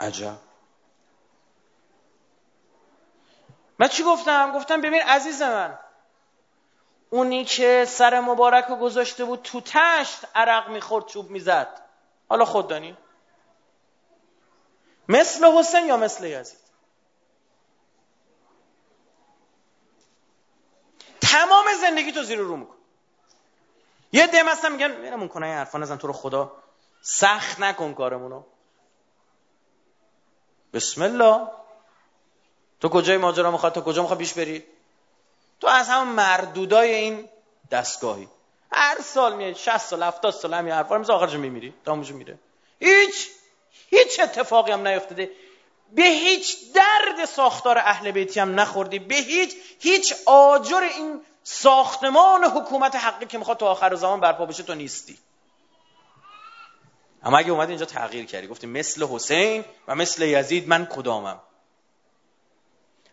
عجب. 0.00 0.36
من 3.78 3.88
چی 3.88 4.02
گفتم؟ 4.02 4.52
گفتم 4.52 4.80
ببین 4.80 5.02
عزیز 5.02 5.42
من 5.42 5.78
اونی 7.10 7.44
که 7.44 7.84
سر 7.88 8.20
مبارک 8.20 8.64
رو 8.64 8.76
گذاشته 8.76 9.24
بود 9.24 9.42
تو 9.42 9.60
تشت 9.60 10.24
عرق 10.34 10.68
می‌خورد 10.68 11.06
چوب 11.06 11.30
می‌زد. 11.30 11.82
حالا 12.28 12.44
خود 12.44 12.68
دانی 12.68 12.96
مثل 15.10 15.44
حسین 15.58 15.86
یا 15.86 15.96
مثل 15.96 16.24
یزید؟ 16.24 16.58
تمام 21.20 21.64
زندگی 21.80 22.12
تو 22.12 22.22
زیر 22.22 22.38
رو 22.38 22.56
میکن 22.56 22.74
یه 24.12 24.26
دم 24.26 24.48
هستن 24.48 24.72
میگن 24.72 24.96
میرمون 24.96 25.28
کنه 25.28 25.46
این 25.46 25.54
حرفا 25.54 25.78
نزن 25.78 25.96
تو 25.96 26.06
رو 26.06 26.12
خدا. 26.12 26.52
سخت 27.02 27.60
نکن 27.60 27.94
کارمونو. 27.94 28.42
بسم 30.72 31.02
الله. 31.02 31.48
تو 32.80 32.88
کجای 32.88 33.16
ماجرا 33.16 33.50
می‌خواد 33.50 33.72
تو 33.72 33.80
کجا 33.80 34.02
می‌خواد 34.02 34.18
بیش 34.18 34.32
بری؟ 34.32 34.64
تو 35.60 35.66
از 35.66 35.88
هم 35.88 36.08
مردودای 36.08 36.94
این 36.94 37.28
دستگاهی. 37.70 38.28
هر 38.72 39.00
سال 39.00 39.36
میاد 39.36 39.52
60 39.52 39.78
سال 39.78 40.02
70 40.02 40.32
سال 40.32 40.54
همین 40.54 40.72
حرفا 40.72 40.96
رو 40.96 41.12
آخرش 41.12 41.34
میمیری. 41.34 41.74
تمومش 41.86 42.10
میره 42.10 42.38
هیچ 42.80 43.30
هیچ 43.90 44.20
اتفاقی 44.20 44.72
هم 44.72 44.88
نیفتاده. 44.88 45.30
به 45.92 46.02
هیچ 46.02 46.72
درد 46.72 47.24
ساختار 47.24 47.78
اهل 47.78 48.10
بیتی 48.10 48.40
هم 48.40 48.60
نخوردی. 48.60 48.98
به 48.98 49.14
هیچ 49.14 49.54
هیچ 49.80 50.14
آجر 50.26 50.80
این 50.80 51.20
ساختمان 51.42 52.44
حکومت 52.44 52.96
حقی 52.96 53.26
که 53.26 53.38
می‌خواد 53.38 53.56
تو 53.56 53.66
آخر 53.66 53.94
زمان 53.94 54.20
برپا 54.20 54.46
بشه 54.46 54.62
تو 54.62 54.74
نیستی. 54.74 55.18
اما 57.22 57.38
اگه 57.38 57.50
اومدی 57.50 57.72
اینجا 57.72 57.86
تغییر 57.86 58.26
کردی 58.26 58.46
گفتی 58.46 58.66
مثل 58.66 59.06
حسین 59.06 59.64
و 59.88 59.94
مثل 59.94 60.22
یزید 60.22 60.68
من 60.68 60.86
کدامم؟ 60.86 61.40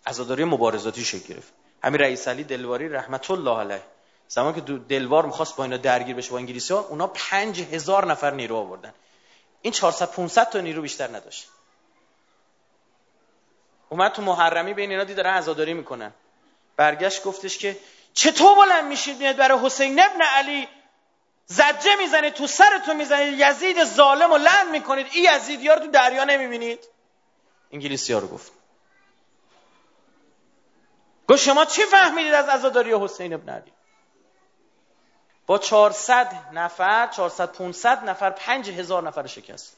عزاداری 0.05 0.43
مبارزاتی 0.43 1.05
شکل 1.05 1.33
گرفت. 1.33 1.53
همین 1.83 2.01
رئیس 2.01 2.27
علی 2.27 2.43
دلواری 2.43 2.89
رحمت 2.89 3.31
الله 3.31 3.59
علیه. 3.59 3.81
زمان 4.27 4.55
که 4.55 4.61
دلوار 4.61 5.25
می‌خواست 5.25 5.55
با 5.55 5.63
اینا 5.63 5.77
درگیر 5.77 6.15
بشه 6.15 6.31
با 6.31 6.37
انگلیسی 6.37 6.73
ها 6.73 6.79
اونا 6.79 7.07
پنج 7.07 7.61
هزار 7.61 8.05
نفر 8.05 8.31
نیرو 8.31 8.55
آوردن. 8.55 8.93
این 9.67 9.73
400 9.73 10.11
500 10.11 10.49
تا 10.49 10.59
نیرو 10.59 10.81
بیشتر 10.81 11.07
نداشت. 11.07 11.47
اومد 13.89 14.11
تو 14.11 14.21
محرمی 14.21 14.73
بین 14.73 14.91
اینا 14.91 15.03
داره 15.03 15.29
عزاداری 15.29 15.73
می‌کنن 15.73 16.13
برگشت 16.75 17.23
گفتش 17.23 17.57
که 17.57 17.77
چطور 18.13 18.55
بلند 18.55 18.85
میشید؟ 18.85 19.17
میاد 19.17 19.35
برای 19.35 19.59
حسین 19.63 19.99
ابن 19.99 20.21
علی 20.21 20.67
زجه 21.45 21.95
می‌زنید 21.99 22.33
تو 22.33 22.47
سرتون 22.47 22.95
می‌زنید 22.95 23.39
یزید 23.39 23.83
ظالم 23.83 24.31
و 24.31 24.37
لعن 24.37 24.71
می‌کنید. 24.71 25.07
این 25.11 25.25
یزیدی 25.33 25.67
ها 25.67 25.73
رو 25.73 25.79
تو 25.79 25.91
دریا 25.91 26.23
نمی‌بینید؟ 26.23 26.79
انگلیسی 27.71 28.13
ها 28.13 28.19
رو 28.19 28.27
گفت. 28.27 28.51
گفت 31.27 31.43
شما 31.43 31.65
چی 31.65 31.83
فهمیدید 31.83 32.33
از 32.33 32.49
عزاداری 32.49 32.93
حسین 32.93 33.33
ابن 33.33 33.49
علی؟ 33.49 33.71
با 35.47 35.57
400 35.57 36.33
نفر 36.53 37.07
400 37.07 37.51
500 37.51 38.09
نفر 38.09 38.29
5000 38.29 39.03
نفر 39.03 39.27
شکست. 39.27 39.75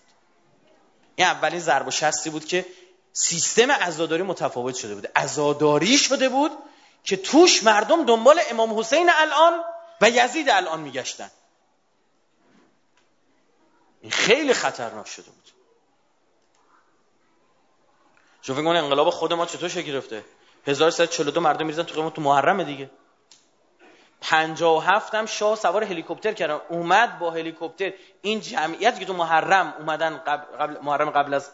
این 1.16 1.28
اولین 1.28 1.60
ضرب 1.60 1.88
و 1.88 1.92
شستی 1.92 2.30
بود 2.30 2.46
که 2.46 2.66
سیستم 3.14 3.72
عزاداری 3.72 4.24
متفاوت 4.24 4.76
شده 4.76 4.96
بود. 4.96 5.08
عزاداری 5.16 5.98
شده 5.98 6.30
بود 6.30 6.52
که 7.04 7.18
توش 7.18 7.64
مردم 7.64 8.06
دنبال 8.06 8.40
امام 8.50 8.80
حسین 8.80 9.10
الان 9.14 9.64
و 10.02 10.10
یزید 10.10 10.50
الان 10.50 10.80
میگشتن. 10.80 11.32
این 14.02 14.12
خیلی 14.12 14.54
خطرناک 14.54 15.08
شده 15.08 15.32
بود. 15.32 15.50
فکر 18.42 18.68
انقلاب 18.68 19.10
خود 19.10 19.34
ما 19.34 19.46
چطور 19.46 19.70
شکل 19.70 19.82
گرفته؟ 19.82 20.26
1342 20.68 21.42
مردم 21.42 21.66
میریزن 21.66 21.84
تو 21.84 22.10
تو 22.10 22.22
محرم 22.22 22.64
دیگه. 22.64 22.90
57 24.22 25.16
هم 25.16 25.26
شاه 25.26 25.56
سوار 25.56 25.84
هلیکوپتر 25.84 26.34
کردن. 26.34 26.62
اومد 26.70 27.20
با 27.20 27.32
هلیکوپتر. 27.32 27.94
این 28.22 28.40
جمعیت 28.42 29.00
که 29.00 29.06
تو 29.06 29.14
محرم 29.14 29.74
اومدن 29.80 30.18
قبل, 30.18 30.80
محرم 30.82 31.10
قبل 31.10 31.34
از 31.34 31.52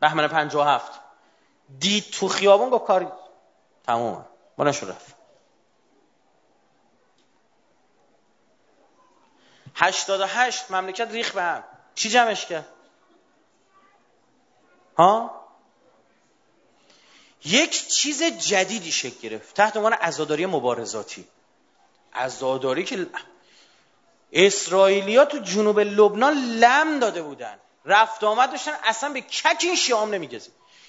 بهمن 0.00 0.28
57 0.28 1.00
دید 1.78 2.04
تو 2.10 2.28
خیابون 2.28 2.70
گفت 2.70 2.84
کار 2.84 3.12
تمومه. 3.86 4.24
ما 4.58 4.64
نشو 4.64 4.86
رفت. 4.86 5.16
88 9.74 10.70
مملکت 10.70 11.10
ریخ 11.10 11.32
به 11.32 11.42
هم. 11.42 11.64
چی 11.94 12.08
جمعش 12.08 12.46
کرد؟ 12.46 12.66
ها؟ 14.98 15.46
یک 17.44 17.88
چیز 17.88 18.22
جدیدی 18.22 18.92
شکل 18.92 19.28
گرفت. 19.28 19.56
تحت 19.56 19.76
عنوان 19.76 19.92
عزاداری 19.92 20.46
مبارزاتی. 20.46 21.28
عزاداری 22.16 22.84
که 22.84 23.06
اسرائیلیا 24.32 25.24
تو 25.24 25.38
جنوب 25.38 25.80
لبنان 25.80 26.34
لم 26.34 26.98
داده 26.98 27.22
بودن. 27.22 27.58
رفت 27.84 28.24
آمد 28.24 28.50
داشتن 28.50 28.72
اصلا 28.84 29.12
به 29.12 29.20
کک 29.20 29.56
این 29.60 29.76
شیعه 29.76 29.98
هم 29.98 30.28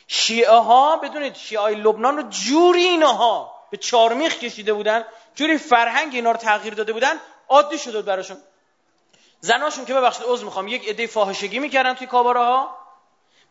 شیعه 0.08 0.52
ها 0.52 0.98
بدونید 0.98 1.36
شیعه 1.36 1.62
های 1.62 1.76
لبنان 1.76 2.18
رو 2.18 2.24
جوری 2.30 2.84
اینها 2.84 3.56
به 3.72 3.78
چارمیخ 3.78 4.38
کشیده 4.38 4.74
بودن 4.74 5.06
جوری 5.36 5.58
فرهنگ 5.58 6.16
اینا 6.16 6.32
رو 6.32 6.38
تغییر 6.38 6.74
داده 6.74 6.94
بودن 6.94 7.16
عادی 7.50 7.78
شده 7.78 8.02
براشون. 8.02 8.38
زناشون 9.40 9.86
که 9.86 9.94
ببخشید 9.94 10.26
عذر 10.28 10.46
می‌خوام 10.46 10.68
یک 10.68 10.90
عده 10.90 11.08
فاحشگی 11.08 11.60
می‌کردن 11.60 11.94
توی 11.94 12.08
کاباره 12.08 12.40
ها 12.40 12.78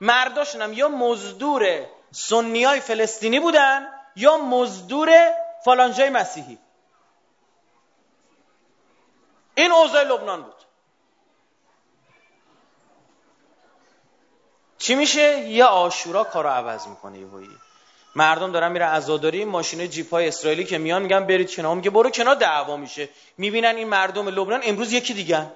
مرداشون 0.00 0.62
هم 0.62 0.72
یا 0.72 0.88
مزدور 0.88 1.86
سنی 2.10 2.64
های 2.64 2.80
فلسطینی 2.80 3.40
بودن 3.40 3.88
یا 4.16 4.38
مزدور 4.38 5.32
فالانجای 5.64 6.10
مسیحی. 6.10 6.58
این 9.56 9.72
اوضاع 9.72 10.02
لبنان 10.02 10.42
بود. 10.42 10.54
چی 14.78 14.94
میشه؟ 14.94 15.38
یه 15.40 15.64
آشورا 15.64 16.24
کارو 16.24 16.48
عوض 16.48 16.86
می‌کنه 16.86 17.18
یهویی 17.18 17.48
مردم 18.16 18.52
دارن 18.52 18.72
میرن 18.72 18.88
عزاداری 18.88 19.44
ماشین 19.44 19.90
جیپ 19.90 20.10
های 20.10 20.28
اسرائیلی 20.28 20.64
که 20.64 20.78
میان 20.78 21.02
میگن 21.02 21.26
برید 21.26 21.54
کنار. 21.54 21.74
میگه 21.74 21.90
برو 21.90 22.10
کنار 22.10 22.34
دعوا 22.34 22.76
میشه. 22.76 23.08
می‌بینن 23.38 23.76
این 23.76 23.88
مردم 23.88 24.28
لبنان 24.28 24.60
امروز 24.64 24.92
یکی 24.92 25.14
دیگه. 25.14 25.52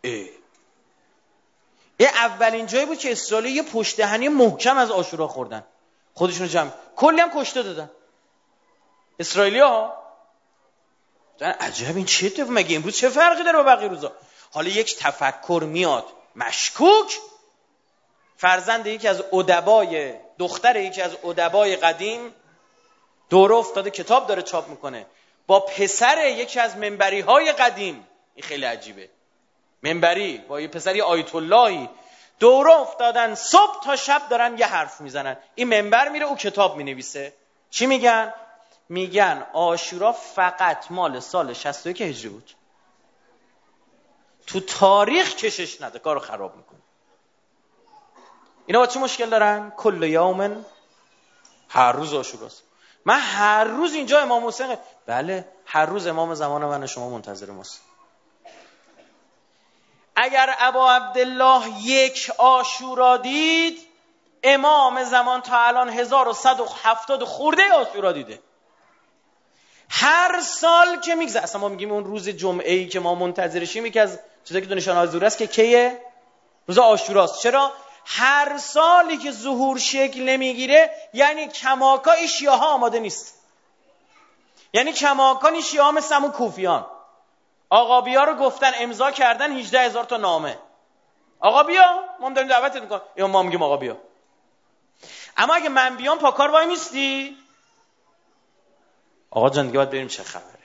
ای 0.00 0.30
یه 1.98 2.08
اولین 2.08 2.66
جایی 2.66 2.86
بود 2.86 2.98
که 2.98 3.12
اسرائیل 3.12 3.56
یه 3.56 3.62
پشت 3.62 3.96
دهنی 3.96 4.28
محکم 4.28 4.78
از 4.78 4.90
آشورا 4.90 5.28
خوردن. 5.28 5.64
خودشون 6.14 6.48
جمع. 6.48 6.70
کلی 6.96 7.20
هم 7.20 7.30
کشته 7.40 7.62
دادن. 7.62 7.90
اسرائیلی 9.18 9.60
ها 9.60 10.05
عجب 11.40 11.96
این 11.96 12.06
چه 12.06 12.26
اتفاق 12.26 12.50
مگه 12.50 12.76
امروز 12.76 12.96
چه 12.96 13.08
فرقی 13.08 13.44
داره 13.44 13.56
با 13.56 13.62
بقیه 13.62 13.88
روزا؟ 13.88 14.12
حالا 14.52 14.68
یک 14.68 14.96
تفکر 14.96 15.62
میاد 15.66 16.04
مشکوک. 16.36 17.18
فرزند 18.36 18.86
یکی 18.86 19.08
از 19.08 19.22
ادبای 19.32 20.14
دختر 20.38 20.76
یکی 20.76 21.02
از 21.02 21.16
ادبای 21.24 21.76
قدیم 21.76 22.34
دور 23.30 23.52
افتاده 23.52 23.90
کتاب 23.90 24.26
داره 24.26 24.42
چاپ 24.42 24.68
می‌کنه. 24.68 25.06
با 25.46 25.60
پسر 25.60 26.26
یکی 26.26 26.60
از 26.60 26.76
منبری 26.76 27.20
های 27.20 27.52
قدیم. 27.52 28.06
این 28.34 28.44
خیلی 28.44 28.64
عجیبه. 28.64 29.08
منبری 29.82 30.38
با 30.38 30.60
یه 30.60 30.68
پسری 30.68 31.00
آیت 31.00 31.34
اللهی 31.34 31.88
دوره 32.38 32.72
افتادن 32.72 33.34
صبح 33.34 33.84
تا 33.84 33.96
شب 33.96 34.28
دارن 34.28 34.58
یه 34.58 34.66
حرف 34.66 35.00
می‌زنن. 35.00 35.36
این 35.54 35.68
منبر 35.68 36.08
میره 36.08 36.26
او 36.26 36.36
کتاب 36.36 36.76
می‌نویسه. 36.76 37.32
چی 37.70 37.86
میگن؟ 37.86 38.34
میگن 38.88 39.46
آشورا 39.52 40.12
فقط 40.12 40.90
مال 40.90 41.20
سال 41.20 41.52
61 41.52 42.00
هجری 42.00 42.28
بود. 42.28 42.50
تو 44.46 44.60
تاریخ 44.60 45.34
کشش 45.36 45.82
نده 45.82 45.98
کارو 45.98 46.20
خراب 46.20 46.56
می‌کنه. 46.56 46.78
اینا 48.66 48.78
با 48.78 48.86
چه 48.86 49.00
مشکل 49.00 49.30
دارن؟ 49.30 49.70
کل 49.76 50.02
یومن 50.02 50.64
هر 51.68 51.92
روز 51.92 52.14
آشوراست. 52.14 52.62
من 53.04 53.20
هر 53.20 53.64
روز 53.64 53.94
اینجا 53.94 54.20
امام 54.20 54.46
حسین 54.46 54.76
بله 55.06 55.48
هر 55.66 55.86
روز 55.86 56.06
امام 56.06 56.34
زمان 56.34 56.64
من 56.64 56.86
شما 56.86 57.10
منتظر 57.10 57.50
ماست. 57.50 57.80
اگر 60.16 60.54
ابا 60.58 60.92
عبدالله 60.92 61.80
یک 61.82 62.30
آشورا 62.38 63.16
دید 63.16 63.78
امام 64.42 65.04
زمان 65.04 65.42
تا 65.42 65.58
الان 65.58 65.88
1170 65.88 67.24
خورده 67.24 67.72
آشورا 67.72 68.12
دیده. 68.12 68.42
هر 69.90 70.40
سال 70.40 71.00
که 71.00 71.14
میگذره. 71.14 71.42
اصلا 71.42 71.60
ما 71.60 71.68
میگیم 71.68 71.92
اون 71.92 72.04
روز 72.04 72.28
جمعه 72.28 72.72
ای 72.72 72.88
که 72.88 73.00
ما 73.00 73.14
منتظرشیم 73.14 73.86
یکی 73.86 73.98
از 73.98 74.18
چیزایی 74.44 74.62
که 74.62 74.68
دونشان 74.68 75.06
حضور 75.06 75.24
است 75.24 75.38
که 75.38 75.46
کیه؟ 75.46 76.00
روز 76.66 76.78
آشوراست. 76.78 77.40
چرا؟ 77.42 77.72
هر 78.06 78.58
سالی 78.58 79.16
که 79.16 79.30
ظهور 79.30 79.78
شکل 79.78 80.22
نمی‌گیره 80.22 80.90
یعنی 81.12 81.48
کماکا 81.48 82.16
شیعه 82.26 82.52
ها 82.52 82.66
آماده 82.66 82.98
نیست. 82.98 83.34
یعنی 84.72 84.92
کماکان 84.92 85.60
شیعه 85.60 85.82
ها 85.82 85.92
مثل 85.92 86.14
همون 86.14 86.32
کوفیان. 86.32 86.86
آقا 87.70 88.00
بیا 88.00 88.24
رو 88.24 88.34
گفتن 88.34 88.72
امضا 88.78 89.10
کردن 89.10 89.52
18 89.52 89.80
هزار 89.80 90.04
تا 90.04 90.16
نامه. 90.16 90.58
آقا 91.40 91.62
بیا 91.62 92.04
ما 92.20 92.30
داریم 92.30 92.50
دعوتت 92.50 92.82
می‌کنم 92.82 93.00
یا 93.16 93.26
ما 93.26 93.42
میگیم 93.42 93.62
آقا 93.62 93.76
بیا. 93.76 93.96
اما 95.36 95.54
اگه 95.54 95.68
من 95.68 95.96
بیام 95.96 96.18
پاکار 96.18 96.50
وای 96.50 96.66
میستی؟ 96.66 97.36
آقا 99.36 99.50
جان 99.50 99.66
دیگه 99.66 99.78
باید 99.78 99.90
بریم 99.90 100.08
چه 100.08 100.22
خبره؟ 100.22 100.58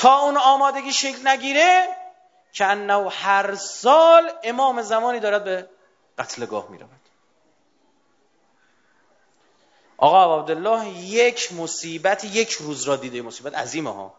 تا 0.00 0.18
اون 0.18 0.36
آمادگی 0.36 0.92
شکل 0.92 1.28
نگیره 1.28 1.88
که 2.52 2.64
انه 2.64 3.10
هر 3.10 3.54
سال 3.54 4.32
امام 4.42 4.82
زمانی 4.82 5.20
دارد 5.20 5.44
به 5.44 5.68
قتلگاه 6.18 6.68
می‌رود. 6.70 6.90
آقا 9.96 10.40
عبدالله 10.40 10.88
یک 10.88 11.52
مصیبت 11.52 12.24
یک 12.24 12.52
روز 12.52 12.82
را 12.82 12.96
دیده 12.96 13.22
مصیبت 13.22 13.54
عظیمه 13.54 13.94
ها. 13.94 14.14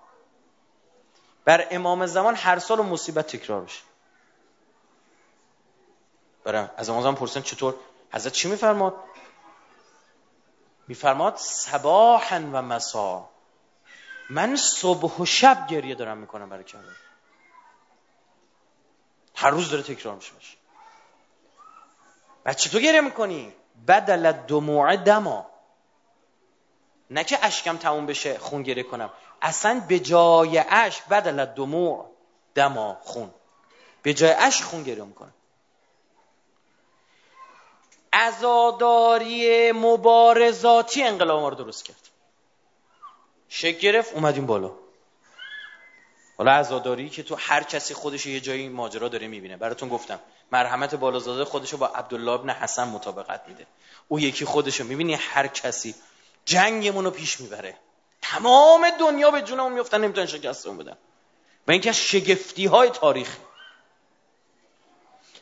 بر 1.45 1.67
امام 1.71 2.05
زمان 2.05 2.35
هر 2.35 2.59
سال 2.59 2.81
مصیبت 2.81 3.27
تکرار 3.27 3.61
بشه 3.61 3.81
برم 6.43 6.71
از 6.77 6.89
امام 6.89 7.01
زمان 7.01 7.15
پرسن 7.15 7.41
چطور؟ 7.41 7.75
حضرت 8.13 8.33
چی 8.33 8.47
میفرماد؟ 8.47 8.93
میفرماد 10.89 11.35
صباحا 11.35 12.39
و 12.53 12.61
مسا 12.61 13.29
من 14.29 14.55
صبح 14.55 15.21
و 15.21 15.25
شب 15.25 15.67
گریه 15.67 15.95
دارم 15.95 16.17
می‌کنم 16.17 16.49
برای 16.49 16.63
کربلا 16.63 16.91
هر 19.35 19.49
روز 19.49 19.69
داره 19.69 19.83
تکرار 19.83 20.15
میشه. 20.15 20.33
بچه 22.45 22.69
تو 22.69 22.79
گریه 22.79 23.01
می‌کنی؟ 23.01 23.53
بدل 23.87 24.31
دموع 24.31 24.95
دما. 24.95 25.49
نه 27.09 27.23
که 27.23 27.45
اشکم 27.45 27.77
تموم 27.77 28.05
بشه 28.05 28.37
خون 28.37 28.63
گریه 28.63 28.83
کنم. 28.83 29.09
اصلا 29.41 29.81
به 29.87 29.99
جای 29.99 30.63
اشک 30.69 31.07
بدل 31.07 31.45
دموع 31.45 32.15
دما 32.55 32.97
خون. 33.01 33.33
به 34.01 34.13
جای 34.13 34.31
اشک 34.31 34.63
خون 34.63 34.83
گریه 34.83 35.03
می‌کنم. 35.03 35.33
ازاداری 38.11 39.71
مبارزاتی 39.71 41.03
انقلاب 41.03 41.41
ما 41.41 41.49
رو 41.49 41.55
درست 41.55 41.85
کرد. 41.85 42.09
شک 43.49 43.79
گرفت 43.79 44.13
اومدیم 44.13 44.45
بالا. 44.45 44.71
حالا 46.37 46.51
عزاداری 46.51 47.09
که 47.09 47.23
تو 47.23 47.35
هر 47.39 47.63
کسی 47.63 47.93
خودش 47.93 48.25
یه 48.25 48.39
جایی 48.39 48.69
ماجرا 48.69 49.07
داره 49.07 49.27
می‌بینه. 49.27 49.57
براتون 49.57 49.89
گفتم 49.89 50.19
مرحمت 50.51 50.95
بالازاده 50.95 51.45
خودشو 51.45 51.77
با 51.77 51.87
عبدالله 51.87 52.31
ابن 52.31 52.49
حسن 52.49 52.87
مطابقت 52.87 53.41
میده. 53.47 53.67
او 54.07 54.19
یکی 54.19 54.45
خودشو 54.45 54.83
می‌بینی 54.83 55.13
هر 55.13 55.47
کسی 55.47 55.95
جنگمون 56.45 57.05
رو 57.05 57.11
پیش 57.11 57.39
می‌بره. 57.39 57.75
تمام 58.21 58.89
دنیا 58.89 59.31
به 59.31 59.41
جونمون 59.41 59.73
میفتن 59.73 60.01
نمی‌تونن 60.01 60.27
شکستمون 60.27 60.77
بدن. 60.77 60.97
و 61.67 61.71
اینکه 61.71 61.91
شگفتی 61.91 62.65
های 62.65 62.89
تاریخ. 62.89 63.37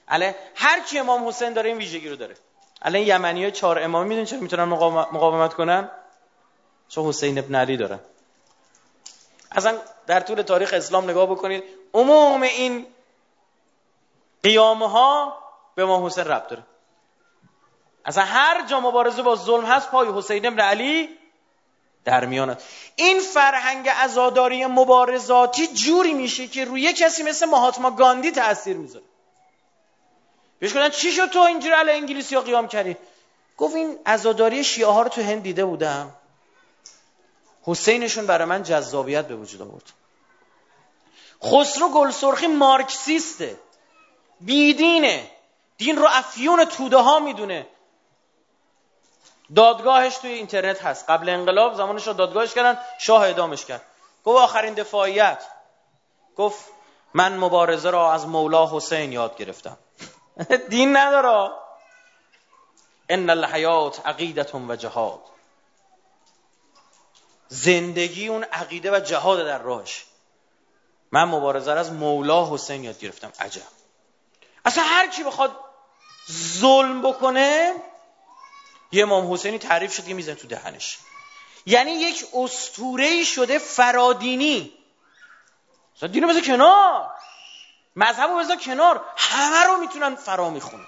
اله 0.07 0.35
هر 0.55 0.83
کی 0.83 0.99
امام 0.99 1.27
حسین 1.27 1.53
داره 1.53 1.69
این 1.69 1.77
ویژگی 1.77 2.09
رو 2.09 2.15
داره. 2.15 2.35
الان 2.81 3.01
یمنی 3.01 3.41
های 3.41 3.51
چهار 3.51 3.83
امام 3.83 4.07
می‌دونن 4.07 4.25
چرا 4.25 4.39
می‌تونن 4.39 4.63
مقاومت 4.63 5.53
کنن؟ 5.53 5.89
چون 6.89 7.05
حسین 7.05 7.37
ابن 7.37 7.55
علی 7.55 7.77
دارن 7.77 7.99
اصلا 9.51 9.77
در 10.07 10.19
طول 10.19 10.41
تاریخ 10.41 10.73
اسلام 10.73 11.09
نگاه 11.09 11.25
بکنید 11.25 11.63
عموم 11.93 12.41
این 12.41 12.87
قیامه 14.43 14.89
ها 14.89 15.37
به 15.75 15.85
ما 15.85 16.05
حسین 16.05 16.23
رب 16.23 16.47
داره. 16.47 16.63
اصلا 18.05 18.23
هر 18.23 18.67
جا 18.67 18.79
مبارزه 18.79 19.21
با 19.21 19.35
ظلم 19.35 19.65
هست 19.65 19.91
پای 19.91 20.07
حسین 20.15 20.45
ابن 20.45 20.59
علی 20.59 21.09
در 22.05 22.25
میان 22.25 22.57
این 22.95 23.19
فرهنگ 23.19 23.89
ازاداری 23.95 24.65
مبارزاتی 24.65 25.67
جوری 25.67 26.13
میشه 26.13 26.47
که 26.47 26.65
روی 26.65 26.93
کسی 26.93 27.23
مثل 27.23 27.45
مهاتما 27.45 27.91
گاندی 27.91 28.31
تاثیر 28.31 28.77
می‌ذاره. 28.77 29.05
بهش 30.59 30.71
گفتن 30.71 30.89
چی 30.89 31.11
شد 31.11 31.25
تو 31.25 31.39
اینجوری 31.39 31.73
علی 31.73 31.91
انگلیسی 31.91 32.35
ها 32.35 32.41
قیام 32.41 32.67
کردی؟ 32.67 32.97
گفت 33.57 33.75
این 33.75 33.99
ازاداری 34.05 34.63
شیعه 34.63 34.87
ها 34.87 35.01
رو 35.01 35.09
تو 35.09 35.21
هند 35.21 35.43
دیده 35.43 35.65
بودم. 35.65 36.15
حسینشون 37.63 38.27
برای 38.27 38.45
من 38.45 38.63
جذابیت 38.63 39.27
به 39.27 39.35
وجود 39.35 39.61
آورد. 39.61 39.83
خسرو 41.43 41.89
گلسرخی 41.89 42.47
مارکسیسته. 42.47 43.57
بیدینه. 44.41 45.31
دین 45.77 45.97
رو 45.97 46.07
افیون 46.09 46.65
توده 46.65 46.97
ها 46.97 47.19
می‌دونه. 47.19 47.67
دادگاهش 49.55 50.17
توی 50.17 50.31
اینترنت 50.31 50.81
هست. 50.81 51.09
قبل 51.09 51.29
انقلاب 51.29 51.73
زمانش 51.73 52.07
رو 52.07 52.13
دادگاهش 52.13 52.53
کردن 52.53 52.79
شاه 52.99 53.21
اعدامش 53.21 53.65
کرد. 53.65 53.81
گفت 54.25 54.41
آخرین 54.41 54.73
دفاعیت. 54.73 55.43
گفت 56.35 56.65
من 57.13 57.37
مبارزه 57.37 57.89
را 57.89 58.13
از 58.13 58.27
مولا 58.27 58.75
حسین 58.75 59.11
یاد 59.11 59.37
گرفتم. 59.37 59.77
دین 60.69 60.97
نداره. 60.97 61.51
ان 63.09 63.29
الحیات 63.29 64.05
عقیدت 64.05 64.55
و 64.55 64.75
جهاد 64.75 65.21
زندگی 67.47 68.27
اون 68.27 68.43
عقیده 68.43 68.97
و 68.97 68.99
جهاد 68.99 69.45
در 69.45 69.57
راهش. 69.57 70.05
من 71.11 71.23
مبارزه 71.23 71.71
از 71.71 71.91
مولا 71.91 72.53
حسین 72.53 72.83
یاد 72.83 72.99
گرفتم. 72.99 73.31
عجب. 73.39 73.61
اصلا 74.65 74.83
هر 74.83 75.07
کی 75.07 75.23
بخواد 75.23 75.55
ظلم 76.31 77.01
بکنه 77.01 77.73
یه 78.91 79.03
امام 79.03 79.33
حسینی 79.33 79.59
تعریف 79.59 79.93
شد 79.93 80.05
که 80.05 80.13
میزن 80.13 80.33
تو 80.33 80.47
دهنش. 80.47 80.97
یعنی 81.65 81.91
یک 81.91 82.25
استوره 82.33 83.23
شده 83.23 83.59
فرادینی. 83.59 84.73
دینو 86.11 86.27
بذار 86.27 86.41
کنار. 86.41 87.11
مذهب 87.97 88.29
رو 88.29 88.37
بذار 88.37 88.57
کنار. 88.57 89.01
همه 89.17 89.63
رو 89.63 89.77
می‌تونن 89.77 90.15
فرا 90.15 90.49
می‌خونن. 90.49 90.85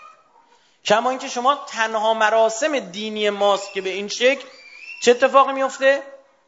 کما 0.86 1.10
اینکه 1.10 1.28
شما 1.28 1.56
تنها 1.56 2.14
مراسم 2.14 2.80
دینی 2.80 3.30
ماست 3.30 3.74
که 3.74 3.82
به 3.82 3.90
این 3.90 4.08
شکل 4.08 4.48
چه 5.02 5.12
اتفاقی 5.12 5.54
میفته؟ 5.54 6.04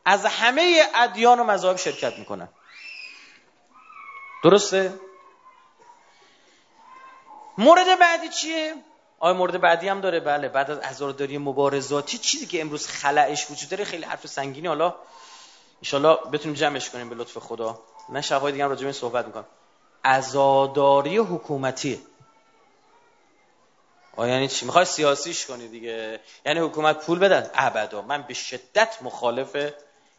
از 0.06 0.26
همه 0.26 0.84
ادیان 0.95 1.39
و 1.39 1.43
مذاهب 1.43 1.78
شرکت 1.78 2.19
می‌کنن. 2.19 2.50
درسته؟ 4.43 5.00
مورد 7.58 8.00
بعدی 8.00 8.30
چیه؟ 8.30 8.76
آیا 9.19 9.34
مورد 9.34 9.62
بعدی 9.62 9.89
هم 9.89 10.02
داره؟ 10.02 10.19
بله 10.19 10.50
بعد 10.50 10.71
از 10.71 10.78
عزاداری 10.78 11.38
مبارزاتی 11.38 12.17
چیزی 12.17 12.45
که 12.45 12.62
امروز 12.62 12.88
خلعش 12.88 13.52
وجود 13.52 13.69
داره 13.69 13.84
خیلی 13.84 14.06
حرف 14.06 14.28
سنگینی. 14.28 14.67
حالا 14.67 14.95
ان 15.93 16.15
بتونیم 16.32 16.56
جمعش 16.56 16.89
کنیم 16.89 17.10
به 17.10 17.15
لطف 17.15 17.38
خدا. 17.38 17.80
نه 18.10 18.21
شبهای 18.21 18.52
دیگه 18.52 18.63
هم 18.63 18.69
راجع 18.69 18.86
به 18.86 18.91
صحبت 18.91 19.26
می‌کنم. 19.26 19.45
عزاداری 20.05 21.17
حکومتی. 21.17 22.01
آیا 24.15 24.33
یعنی 24.33 24.47
چی؟ 24.47 24.65
می‌خوای 24.65 24.85
سیاسیش 24.85 25.45
کنی 25.45 25.67
دیگه. 25.67 26.19
یعنی 26.45 26.59
حکومت 26.59 27.05
پول 27.05 27.19
بده 27.19 27.51
ابدا. 27.53 28.01
من 28.01 28.21
به 28.21 28.33
شدت 28.33 28.97
مخالف 29.01 29.71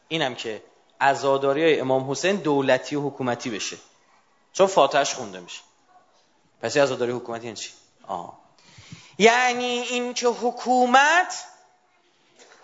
اینم 0.08 0.34
که 0.34 0.62
عزاداری 1.00 1.80
امام 1.80 2.10
حسین 2.10 2.36
دولتی 2.36 2.96
و 2.96 3.00
حکومتی 3.00 3.50
بشه. 3.50 3.76
چون 4.52 4.66
فاتحش 4.66 5.14
خونده 5.14 5.40
میشه. 5.40 5.60
پس 6.62 6.76
عزاداری 6.76 7.12
حکومتی 7.12 7.44
یعنی 7.44 7.56
چی؟ 7.56 7.70
آه. 8.06 8.38
یعنی 9.18 9.64
این 9.64 10.14
که 10.14 10.28
حکومت 10.28 11.44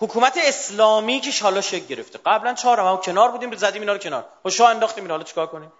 حکومت 0.00 0.38
اسلامی 0.42 1.20
که 1.20 1.42
حالا 1.42 1.60
شکل 1.60 1.86
گرفته. 1.86 2.18
قبلا 2.26 2.54
چهار 2.54 2.82
ما 2.82 2.96
کنار 2.96 3.30
بودیم 3.30 3.56
زدیم 3.56 3.82
اینا 3.82 3.92
رو 3.92 3.98
کنار. 3.98 4.24
و 4.44 4.50
شاه 4.50 4.70
انداختیم 4.70 5.04
اینا 5.04 5.14
حالا 5.14 5.24
چیکار 5.24 5.46
کنیم؟ 5.46 5.72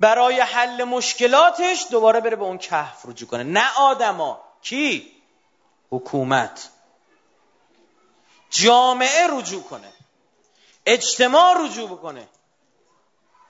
برای 0.00 0.40
حل 0.40 0.84
مشکلاتش 0.84 1.86
دوباره 1.90 2.20
بره 2.20 2.36
به 2.36 2.44
اون 2.44 2.58
کهف 2.58 3.06
رجوع 3.06 3.28
کنه. 3.28 3.42
نه 3.42 3.78
آدما. 3.78 4.40
کی؟ 4.62 5.12
حکومت. 5.90 6.70
جامعه 8.50 9.26
رجوع 9.30 9.62
کنه. 9.62 9.92
اجتماع 10.86 11.64
رجوع 11.64 11.88
بکنه. 11.88 12.28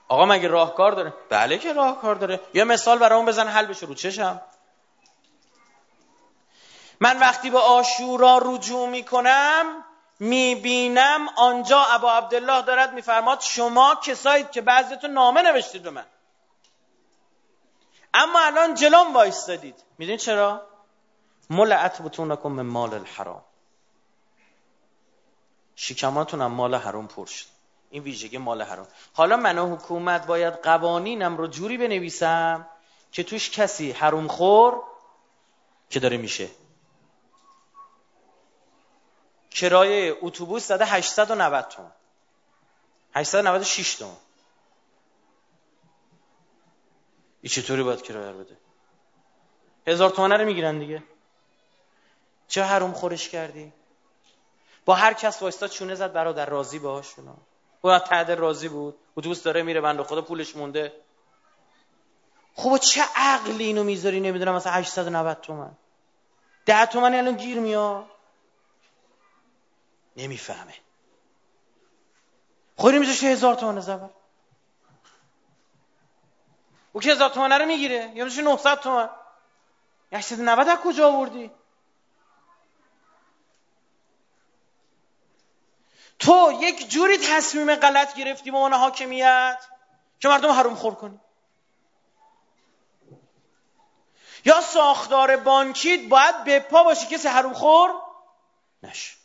آقا 0.07 0.25
مگه 0.25 0.47
راهکار 0.47 0.91
داره؟ 0.91 1.13
بله 1.29 1.57
که 1.57 1.73
راهکار 1.73 2.15
داره. 2.15 2.39
یه 2.53 2.63
مثال 2.63 2.97
برای 2.97 3.25
بزن 3.25 3.47
حل 3.47 3.65
بشه 3.65 3.85
رو 3.85 3.93
چشم. 3.95 4.41
من 6.99 7.19
وقتی 7.19 7.49
به 7.49 7.59
آشورا 7.59 8.37
رجوع 8.43 8.89
می‌کنم 8.89 9.85
می‌بینم 10.19 11.29
آنجا 11.35 11.81
ابا 11.81 12.13
عبدالله 12.13 12.61
دارد 12.61 12.93
میفرماد 12.93 13.41
شما 13.41 13.95
کسایید 13.95 14.51
که 14.51 14.61
بعضیتون 14.61 15.11
نامه 15.11 15.41
نوشتید 15.41 15.83
به 15.83 15.89
من. 15.89 16.05
اما 18.15 18.39
الان 18.39 18.73
جلوم 18.75 19.13
وایستادید. 19.13 19.83
می‌دونید 19.97 20.19
چرا؟ 20.19 20.67
ملعت 21.49 22.01
بتونکم 22.01 22.49
من 22.49 22.65
مال 22.65 22.93
الحرام. 22.93 23.43
شکماتون 25.75 26.41
هم 26.41 26.51
مال 26.51 26.75
حرام 26.75 27.07
پر 27.07 27.25
شد. 27.25 27.45
این 27.89 28.03
ویژگی 28.03 28.37
مال 28.37 28.61
حرام. 28.61 28.87
حالا 29.13 29.37
من 29.37 29.57
حکومت 29.57 30.27
باید 30.27 30.53
قوانینم 30.53 31.37
رو 31.37 31.47
جوری 31.47 31.77
بنویسم 31.77 32.67
که 33.11 33.23
توش 33.23 33.49
کسی 33.51 33.91
حروم 33.91 34.27
خور 34.27 34.83
که 35.89 35.99
داره 35.99 36.17
میشه. 36.17 36.49
کرایه 39.51 40.17
اتوبوس 40.21 40.67
زده 40.67 40.85
890 40.85 41.67
تومن 41.67 41.91
896 43.15 43.95
تومن 43.95 44.24
این 47.45 47.51
چطوری 47.51 47.83
باید 47.83 48.01
کرایه 48.01 48.33
بده؟ 48.33 48.57
هزار 49.87 50.09
تومنه 50.09 50.37
رو 50.37 50.45
می‌گیرن 50.45 50.79
دیگه. 50.79 51.03
چه 52.47 52.63
حروم 52.63 52.93
خورش 52.93 53.29
کردی؟ 53.29 53.73
با 54.85 54.95
هر 54.95 55.13
کس 55.13 55.41
وایستا 55.41 55.67
چونه 55.67 55.95
زد 55.95 56.13
برادر 56.13 56.45
راضی 56.45 56.79
باهاشون 56.79 57.37
اون 57.81 57.99
تعد 57.99 58.31
راضی 58.31 58.69
بود. 58.69 58.95
اتوبوس 59.17 59.43
داره 59.43 59.63
میره 59.63 59.81
بنده 59.81 60.03
خدا 60.03 60.21
پولش 60.21 60.55
مونده. 60.55 60.93
خب 62.55 62.77
چه 62.77 63.01
عقلی 63.15 63.63
اینو 63.63 63.83
می‌ذاری؟ 63.83 64.19
نمی‌دونم 64.19 64.55
مثلا 64.55 64.73
890 64.73 65.41
تومن. 65.41 65.77
ده 66.65 66.85
تومن 66.85 67.13
الان 67.13 67.35
گیر 67.35 67.59
میاد. 67.59 68.05
نمی‌فهمه. 70.17 70.73
خودی 72.75 72.99
میذاشه 72.99 73.27
هزار 73.27 73.55
تومن 73.55 73.79
زبر. 73.79 74.09
او 76.95 77.01
که 77.01 77.11
هزار 77.11 77.29
تومنه 77.29 77.57
رو 77.57 77.65
می‌گیره. 77.65 78.11
یا 78.15 78.25
میشه 78.25 78.41
900 78.41 78.79
تومن 78.79 79.09
890 80.13 80.69
از 80.69 80.77
کجا 80.77 81.07
آوردی؟ 81.07 81.51
تو 86.19 86.59
یک 86.61 86.89
جوری 86.89 87.17
تصمیم 87.17 87.75
غلط 87.75 88.15
گرفتی 88.15 88.51
به 88.51 88.57
عنوان 88.57 88.73
حاکمیت 88.73 89.65
که 90.19 90.27
مردم 90.27 90.51
حروم 90.51 90.75
خور 90.75 90.95
کنی. 90.95 91.19
یا 94.45 94.61
ساختار 94.61 95.37
بانکیت 95.37 96.09
باید 96.09 96.43
به 96.43 96.59
پا 96.59 96.83
باشی 96.83 97.07
کسی 97.07 97.27
حروم 97.27 97.53
خور 97.53 97.91
نشه. 98.83 99.15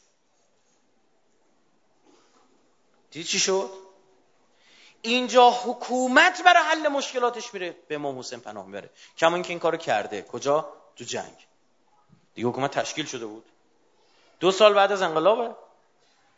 دیدی 3.10 3.24
چی 3.24 3.38
شد؟ 3.38 3.89
اینجا 5.02 5.50
حکومت 5.50 6.42
برای 6.42 6.62
حل 6.62 6.88
مشکلاتش 6.88 7.54
میره. 7.54 7.76
به 7.88 7.94
امام 7.94 8.18
حسین 8.18 8.40
پناه 8.40 8.66
می‌بره. 8.66 8.90
کما 9.18 9.34
اینکه 9.34 9.50
این 9.50 9.58
کارو 9.58 9.76
کرده. 9.76 10.22
کجا? 10.22 10.72
تو 10.96 11.04
جنگ. 11.04 11.46
دیگه 12.34 12.48
حکومت 12.48 12.78
تشکیل 12.78 13.06
شده 13.06 13.26
بود. 13.26 13.44
دو 14.40 14.50
سال 14.52 14.74
بعد 14.74 14.92
از 14.92 15.02
انقلابه. 15.02 15.54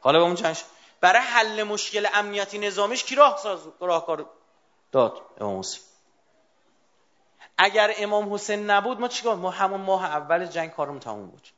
حالا 0.00 0.18
به 0.18 0.24
اون 0.24 0.34
جنگ 0.34 0.56
برای 1.00 1.22
حل 1.22 1.62
مشکل 1.62 2.08
امنیتی 2.14 2.58
نظامیش 2.58 3.04
کی 3.04 3.14
راه 3.14 3.38
ساز 3.38 3.60
راهکار 3.80 4.26
داد؟ 4.92 5.22
امام 5.40 5.58
حسین. 5.58 5.82
اگر 7.58 7.94
امام 7.96 8.34
حسین 8.34 8.70
نبود 8.70 9.00
ما 9.00 9.08
چیکار 9.08 9.36
ما 9.36 9.50
همون 9.50 9.80
ماه 9.80 10.04
اول 10.04 10.46
جنگ 10.46 10.70
کارم 10.70 10.98
تموم 10.98 11.26
بود. 11.26 11.48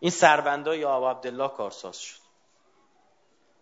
این 0.00 0.10
سربندا 0.10 0.74
یا 0.74 1.10
عبدالله 1.10 1.48
کارساز 1.48 1.98
شد. 1.98 2.25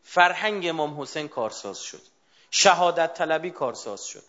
فرهنگ 0.04 0.68
امام 0.68 1.00
حسین 1.00 1.28
کارساز 1.28 1.78
شد. 1.78 2.02
شهادت 2.50 3.14
طلبی 3.14 3.50
کارساز 3.50 4.06
شد. 4.06 4.22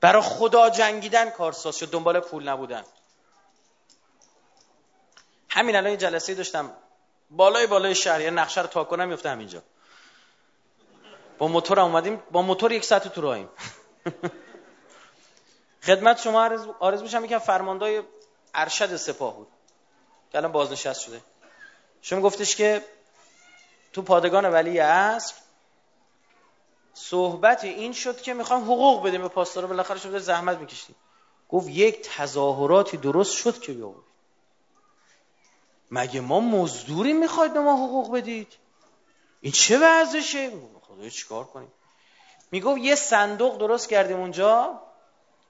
برای 0.00 0.22
خدا 0.22 0.70
جنگیدن 0.70 1.30
کارساز 1.30 1.76
شد. 1.76 1.90
دنبال 1.90 2.20
پول 2.20 2.48
نبودن. 2.48 2.84
همین 5.48 5.76
الان 5.76 5.90
یه 5.90 5.96
جلسه 5.96 6.34
داشتم. 6.34 6.72
بالای 7.30 7.66
بالای 7.66 7.94
شهر 7.94 8.20
یه 8.20 8.30
نقشه 8.30 8.60
رو 8.60 8.66
تا 8.66 8.84
کنم 8.84 9.08
میفته 9.08 9.30
همینجا 9.30 9.62
با 11.38 11.48
موتور 11.48 11.80
اومدیم. 11.80 12.22
با 12.30 12.42
موتور 12.42 12.72
یک 12.72 12.84
ساعت 12.84 13.08
تو 13.08 13.20
راهیم. 13.20 13.48
خدمت 15.86 16.20
شما 16.20 16.50
آرز 16.80 17.02
میشم 17.02 17.24
یکم 17.24 17.38
فرماندهای 17.38 18.02
ارشد 18.54 18.96
سپاه 18.96 19.36
بود. 19.36 19.48
که 20.32 20.38
الان 20.38 20.52
بازنشست 20.52 21.00
شده. 21.00 21.20
شما 22.02 22.20
گفتش 22.20 22.56
که 22.56 22.84
تو 23.98 24.02
پادگان 24.02 24.44
ولی 24.44 24.78
اصر 24.78 25.34
صحبت 26.94 27.64
این 27.64 27.92
شد 27.92 28.20
که 28.20 28.34
می‌خوام 28.34 28.62
حقوق 28.64 29.06
بدیم 29.06 29.22
به 29.22 29.28
پاسدارا 29.28 29.68
بالاخره 29.68 29.98
شده 29.98 30.18
زحمت 30.18 30.58
می‌کشید. 30.58 30.96
گفت 31.48 31.68
یک 31.68 32.08
تظاهراتی 32.16 32.96
درست 32.96 33.32
شد 33.32 33.60
که 33.60 33.72
بیاورید. 33.72 34.02
مگه 35.90 36.20
ما 36.20 36.40
مزدوری 36.40 37.12
می‌خواید 37.12 37.52
به 37.52 37.60
ما 37.60 37.86
حقوق 37.86 38.16
بدید؟ 38.16 38.52
این 39.40 39.52
چه 39.52 39.78
وضعشه 39.78 40.50
خدای 40.80 41.10
چیکار 41.10 41.44
کنیم؟ 41.44 41.72
می‌گفت 42.50 42.80
یه 42.80 42.94
صندوق 42.94 43.58
درست 43.58 43.88
کردیم 43.88 44.20
اونجا 44.20 44.80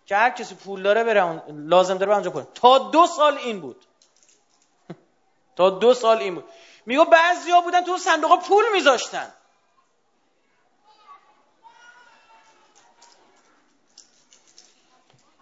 که 0.07 0.17
هر 0.17 0.31
کسی 0.31 0.55
پول 0.55 0.83
داره 0.83 1.05
بره 1.05 1.43
لازم 1.53 1.99
داره 1.99 2.13
اونجا 2.13 2.31
کنه. 2.31 2.47
تا 2.55 2.79
دو 2.79 3.07
سال 3.07 3.39
این 3.39 3.61
بود. 3.61 3.85
تا 5.57 5.71
دو 5.71 5.95
سال 5.95 6.19
این 6.19 6.35
بود. 6.35 6.45
میگو 6.89 7.05
بعضیا 7.05 7.61
بودن 7.61 7.85
تو 7.85 7.99
صندوق 7.99 8.43
پول 8.43 8.65
میذاشتن. 8.73 9.33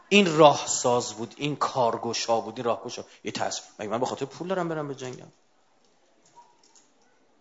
این 0.08 0.38
راه 0.38 0.66
ساز 0.66 1.14
بود 1.14 1.34
این 1.36 1.56
کارگشا 1.56 2.40
بود 2.40 2.54
این 2.56 2.64
راهگشا. 2.64 3.04
یه 3.24 3.32
تصمیم 3.32 3.70
مگه 3.78 3.90
من 3.90 4.00
به 4.00 4.06
خاطر 4.06 4.24
پول 4.24 4.48
دارم 4.48 4.68
برم 4.68 4.88
به 4.88 4.94
جنگم؟ 4.94 5.26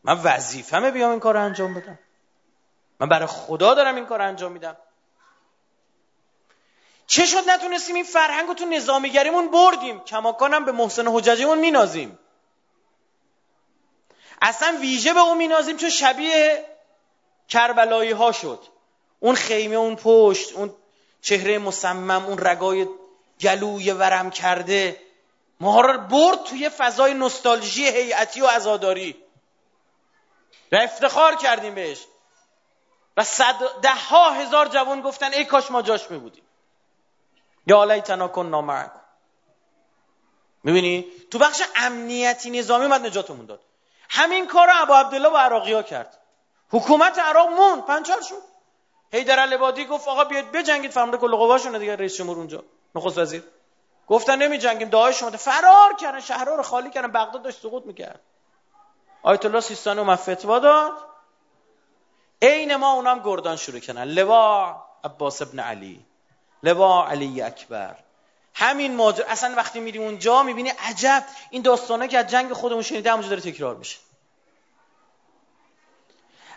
من 0.03 0.21
وظیفمه 0.23 0.91
بیام 0.91 1.11
این 1.11 1.19
کار 1.19 1.37
انجام 1.37 1.73
بدم. 1.73 1.99
من 2.99 3.09
برای 3.09 3.27
خدا 3.27 3.73
دارم 3.73 3.95
این 3.95 4.05
کار 4.05 4.21
انجام 4.21 4.51
میدم. 4.51 4.77
چه 7.07 7.25
شد 7.25 7.49
نتونستیم 7.49 7.95
این 7.95 8.03
فرهنگ 8.03 8.47
رو 8.47 8.53
تو 8.53 8.65
نظامیگریمون 8.65 9.51
بردیم؟ 9.51 9.99
کماکانم 9.99 10.65
به 10.65 10.71
محسن 10.71 11.07
حججیمون 11.07 11.59
مینازیم. 11.59 12.19
اصلا 14.41 14.77
ویژه 14.81 15.13
به 15.13 15.19
اون 15.19 15.37
مینازیم 15.37 15.77
چون 15.77 15.89
شبیه 15.89 16.65
کربلایی 17.47 18.11
ها 18.11 18.31
شد. 18.31 18.59
اون 19.19 19.35
خیمه 19.35 19.75
اون 19.75 19.95
پشت 19.95 20.53
اون 20.53 20.73
چهره 21.21 21.57
مصمم 21.57 22.25
اون 22.25 22.37
رگای 22.37 22.87
گلوی 23.41 23.91
ورم 23.91 24.29
کرده. 24.29 25.01
ما 25.59 25.81
رو 25.81 25.97
برد 25.97 26.43
توی 26.43 26.69
فضای 26.69 27.13
نستالژی 27.13 27.87
هیئتی 27.87 28.41
و 28.41 28.47
عزاداری. 28.47 29.15
و 30.71 30.75
افتخار 30.75 31.35
کردیم 31.35 31.75
بهش. 31.75 32.05
و 33.17 33.23
صد 33.23 33.81
ده 33.81 33.95
ها 33.95 34.31
هزار 34.31 34.67
جوان 34.67 35.01
گفتن 35.01 35.33
ای 35.33 35.45
کاش 35.45 35.71
ما 35.71 35.81
جاش 35.81 36.11
می 36.11 36.17
بودیم 36.17 36.43
یا 37.67 37.83
لیتنا 37.83 38.27
کن 38.27 38.45
معکم. 38.45 38.99
می‌بینی؟ 40.63 41.05
تو 41.31 41.37
بخش 41.39 41.61
امنیتی 41.75 42.49
نظامی 42.49 42.85
اومد 42.85 43.05
نجاتمون 43.05 43.45
داد. 43.45 43.64
همین 44.09 44.47
کار 44.47 44.67
ابو 44.73 44.93
عبدالله 44.93 45.29
با 45.29 45.39
عراقی 45.39 45.83
کرد. 45.83 46.17
حکومت 46.71 47.19
عراق 47.19 47.49
مون 47.49 47.81
پنچار 47.81 48.21
شد. 48.21 48.41
حیدر 49.13 49.39
العبادی 49.39 49.85
گفت 49.85 50.07
آقا 50.07 50.23
بیاید 50.23 50.51
بجنگید 50.51 50.91
فرمانده 50.91 51.17
کل 51.17 51.35
قواشون 51.35 51.77
دیگه 51.77 51.95
رئیس 51.95 52.17
جمهور 52.17 52.37
اونجا 52.37 52.63
نخست 52.95 53.17
وزیر. 53.17 53.43
گفتن 54.07 54.35
نمی 54.35 54.57
جنگیم 54.57 54.89
دعای 54.89 55.13
شما 55.13 55.31
فرار 55.31 55.95
کردن 55.95 56.19
شهرها 56.19 56.55
رو 56.55 56.63
خالی 56.63 56.89
کردن 56.89 57.11
بغداد 57.11 57.43
داشت 57.43 57.61
سقوط 57.61 57.85
می‌کرد. 57.85 58.19
آیت 59.23 59.45
الله 59.45 59.59
سیستانی 59.59 59.99
اومد 59.99 60.17
فتوا 60.17 60.59
داد. 60.59 60.93
عین 62.41 62.75
ما 62.75 62.91
اونام 62.91 63.19
گردان 63.19 63.55
شروع 63.55 63.79
کردن. 63.79 64.03
لوا 64.03 64.75
عباس 65.03 65.41
ابن 65.41 65.59
علی 65.59 66.05
لوا 66.63 67.07
علی 67.07 67.41
اکبر. 67.41 67.95
همین 68.55 68.95
ماجرا 68.95 69.25
اصلا 69.27 69.55
وقتی 69.55 69.79
میری 69.79 69.99
اونجا 69.99 70.43
می‌بینی 70.43 70.69
عجب. 70.69 71.25
این 71.49 71.61
داستانه 71.61 72.07
که 72.07 72.17
از 72.17 72.27
جنگ 72.27 72.53
خودمون 72.53 72.81
شنیده 72.81 73.11
همونجا 73.11 73.29
داره 73.29 73.41
تکرار 73.41 73.75
میشه. 73.75 73.97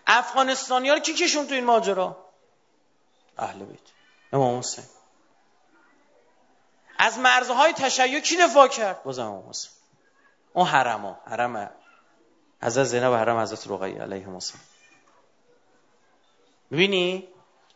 افغانستانی 0.06 0.88
ها 0.88 0.94
رو 0.94 1.00
کی 1.00 1.14
کشون 1.14 1.46
تو 1.46 1.54
این 1.54 1.64
ماجرا؟ 1.64 2.16
اهل 3.38 3.64
بیت. 3.64 3.78
امام 4.32 4.58
حسین. 4.58 4.84
از 6.98 7.18
مرزهای 7.18 7.72
تشیع 7.72 8.20
کی 8.20 8.36
دفاع 8.36 8.68
کرد؟ 8.68 9.02
باز 9.02 9.18
امام 9.18 9.50
حسین. 9.50 9.70
اون 10.52 10.66
حرم 10.66 11.06
ها 11.06 11.20
حرم 11.26 11.70
حضرت 12.62 12.84
زینب 12.84 13.12
و 13.12 13.16
حرم 13.16 13.38
حضرت 13.38 13.66
رقیه 13.66 14.02
علیه 14.02 14.28
السلام. 14.28 14.62
می‌بینی؟ 16.70 17.28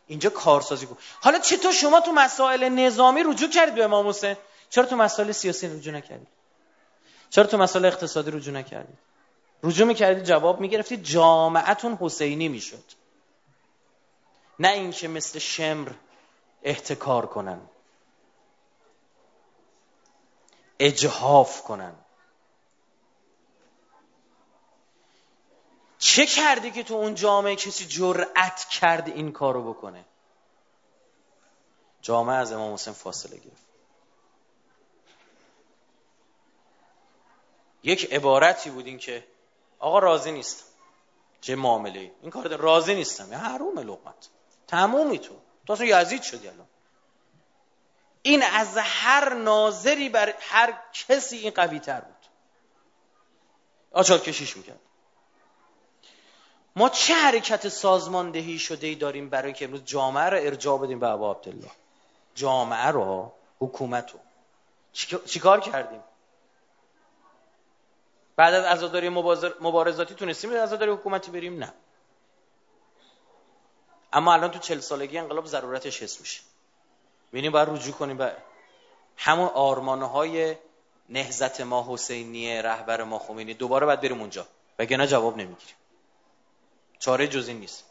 اینجا 0.07 0.29
کارسازی 0.29 0.85
کن 0.85 0.97
حالا 1.21 1.39
چطور 1.39 1.71
شما 1.71 1.99
تو 1.99 2.11
مسائل 2.11 2.69
نظامی 2.69 3.23
رجوع 3.23 3.49
کردید 3.49 3.75
به 3.75 3.83
امام 3.83 4.07
حسین؟ 4.07 4.35
چرا 4.69 4.85
تو 4.85 4.95
مسائل 4.95 5.31
سیاسی 5.31 5.67
رجوع 5.67 5.93
نکردید 5.93 6.27
چرا 7.29 7.43
تو 7.43 7.57
مسائل 7.57 7.85
اقتصادی 7.85 8.31
رجوع 8.31 8.53
نکردید 8.53 8.97
رجوع 9.63 9.87
می‌کردید 9.87 10.23
جواب 10.23 10.59
می‌گرفتید 10.59 11.03
جامعتون 11.03 11.97
حسینی 12.01 12.47
می‌شد. 12.47 12.83
نه 14.59 14.67
اینکه 14.67 15.07
مثل 15.07 15.39
شمر 15.39 15.91
احتکار 16.63 17.25
کنن. 17.25 17.61
اجهاف 20.79 21.61
کنن. 21.61 21.93
چه 26.03 26.25
کردی 26.25 26.71
که 26.71 26.83
تو 26.83 26.93
اون 26.93 27.15
جامعه 27.15 27.55
کسی 27.55 27.85
جرأت 27.85 28.65
کرد 28.65 29.09
این 29.09 29.31
کارو 29.31 29.73
بکنه؟ 29.73 30.05
جامعه 32.01 32.35
از 32.35 32.51
امام 32.51 32.73
حسین 32.73 32.93
فاصله 32.93 33.37
گرفت. 33.37 33.65
یک 37.83 38.13
عبارتی 38.13 38.69
بود 38.69 38.85
این 38.85 38.97
که 38.97 39.27
آقا 39.79 39.99
راضی 39.99 40.31
نیستم 40.31 40.65
چه 41.41 41.55
معامله 41.55 42.11
این 42.21 42.31
کار 42.31 42.55
راضی 42.55 42.95
نیستم. 42.95 43.31
یه 43.31 43.37
حروم 43.37 43.79
لقمت 43.79 44.29
تمومی 44.67 45.19
تو. 45.19 45.35
تو 45.67 45.73
اصلا 45.73 45.85
یزید 45.85 46.21
شدی 46.21 46.47
الان. 46.47 46.67
این 48.21 48.43
از 48.43 48.77
هر 48.77 49.33
ناظری 49.33 50.09
بر 50.09 50.35
هر 50.39 50.79
کسی 50.93 51.37
این 51.37 51.51
قوی 51.51 51.79
تر 51.79 52.01
بود. 52.01 52.25
آچار 53.91 54.19
کشیش 54.19 54.57
می‌کرد. 54.57 54.79
ما 56.75 56.89
چه 56.89 57.13
حرکت 57.13 57.67
سازماندهی 57.67 58.59
شده 58.59 58.87
ای 58.87 58.95
داریم 58.95 59.29
برای 59.29 59.53
که 59.53 59.65
امروز 59.65 59.85
جامعه 59.85 60.23
رو 60.23 60.37
ارجاع 60.37 60.79
بدیم 60.79 60.99
به 60.99 61.07
ابا 61.07 61.41
جامعه 62.35 62.87
رو 62.87 63.31
حکومت 63.59 64.11
رو. 64.11 64.19
چیکار 65.25 65.59
کردیم؟ 65.59 66.03
بعد 68.35 68.53
از 68.53 68.65
عزاداری 68.65 69.09
مبارزاتی 69.59 70.15
تونستیم 70.15 70.49
به 70.49 70.61
عزاداری 70.61 70.91
حکومتی 70.91 71.31
بریم؟ 71.31 71.59
نه. 71.59 71.73
اما 74.13 74.33
الان 74.33 74.51
تو 74.51 74.59
چل 74.59 74.79
سالگی 74.79 75.17
انقلاب 75.17 75.45
ضرورتش 75.45 76.03
حس 76.03 76.19
میشه. 76.19 76.41
ببینیم 77.31 77.51
باید 77.51 77.69
رجوع 77.69 77.93
کنیم 77.93 78.17
به 78.17 78.35
همون 79.17 79.47
آرمانه 79.47 80.05
های 80.05 80.55
نهزت 81.09 81.61
ما 81.61 81.85
حسینی 81.89 82.61
رهبر 82.61 83.03
ما 83.03 83.19
خمینی. 83.19 83.53
دوباره 83.53 83.85
باید 83.85 84.01
بریم 84.01 84.19
اونجا. 84.19 84.47
وگرنه 84.79 85.07
جواب 85.07 85.37
نمی‌گیریم. 85.37 85.75
چاره 87.05 87.27
جزی 87.27 87.53
نیست. 87.53 87.85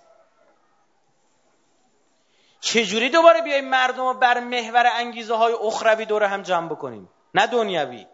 چجوری 2.61 3.09
دوباره 3.09 3.43
بیایم 3.43 3.69
مردم 3.69 4.07
رو 4.07 4.15
بر 4.15 4.41
محور 4.41 4.87
انگیزه 4.87 5.35
های 5.35 5.53
اخروی 5.53 6.05
دوره 6.05 6.29
هم 6.29 6.43
جمع 6.43 6.69
بکنیم؟ 6.69 7.11
نه 7.35 7.47
دنیوی 7.47 8.07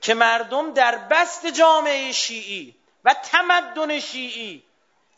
که 0.00 0.14
مردم 0.14 0.72
در 0.72 0.96
بست 0.96 1.46
جامعه 1.46 2.12
شیعی 2.12 2.76
و 3.04 3.14
تمدن 3.14 4.00
شیعی 4.00 4.64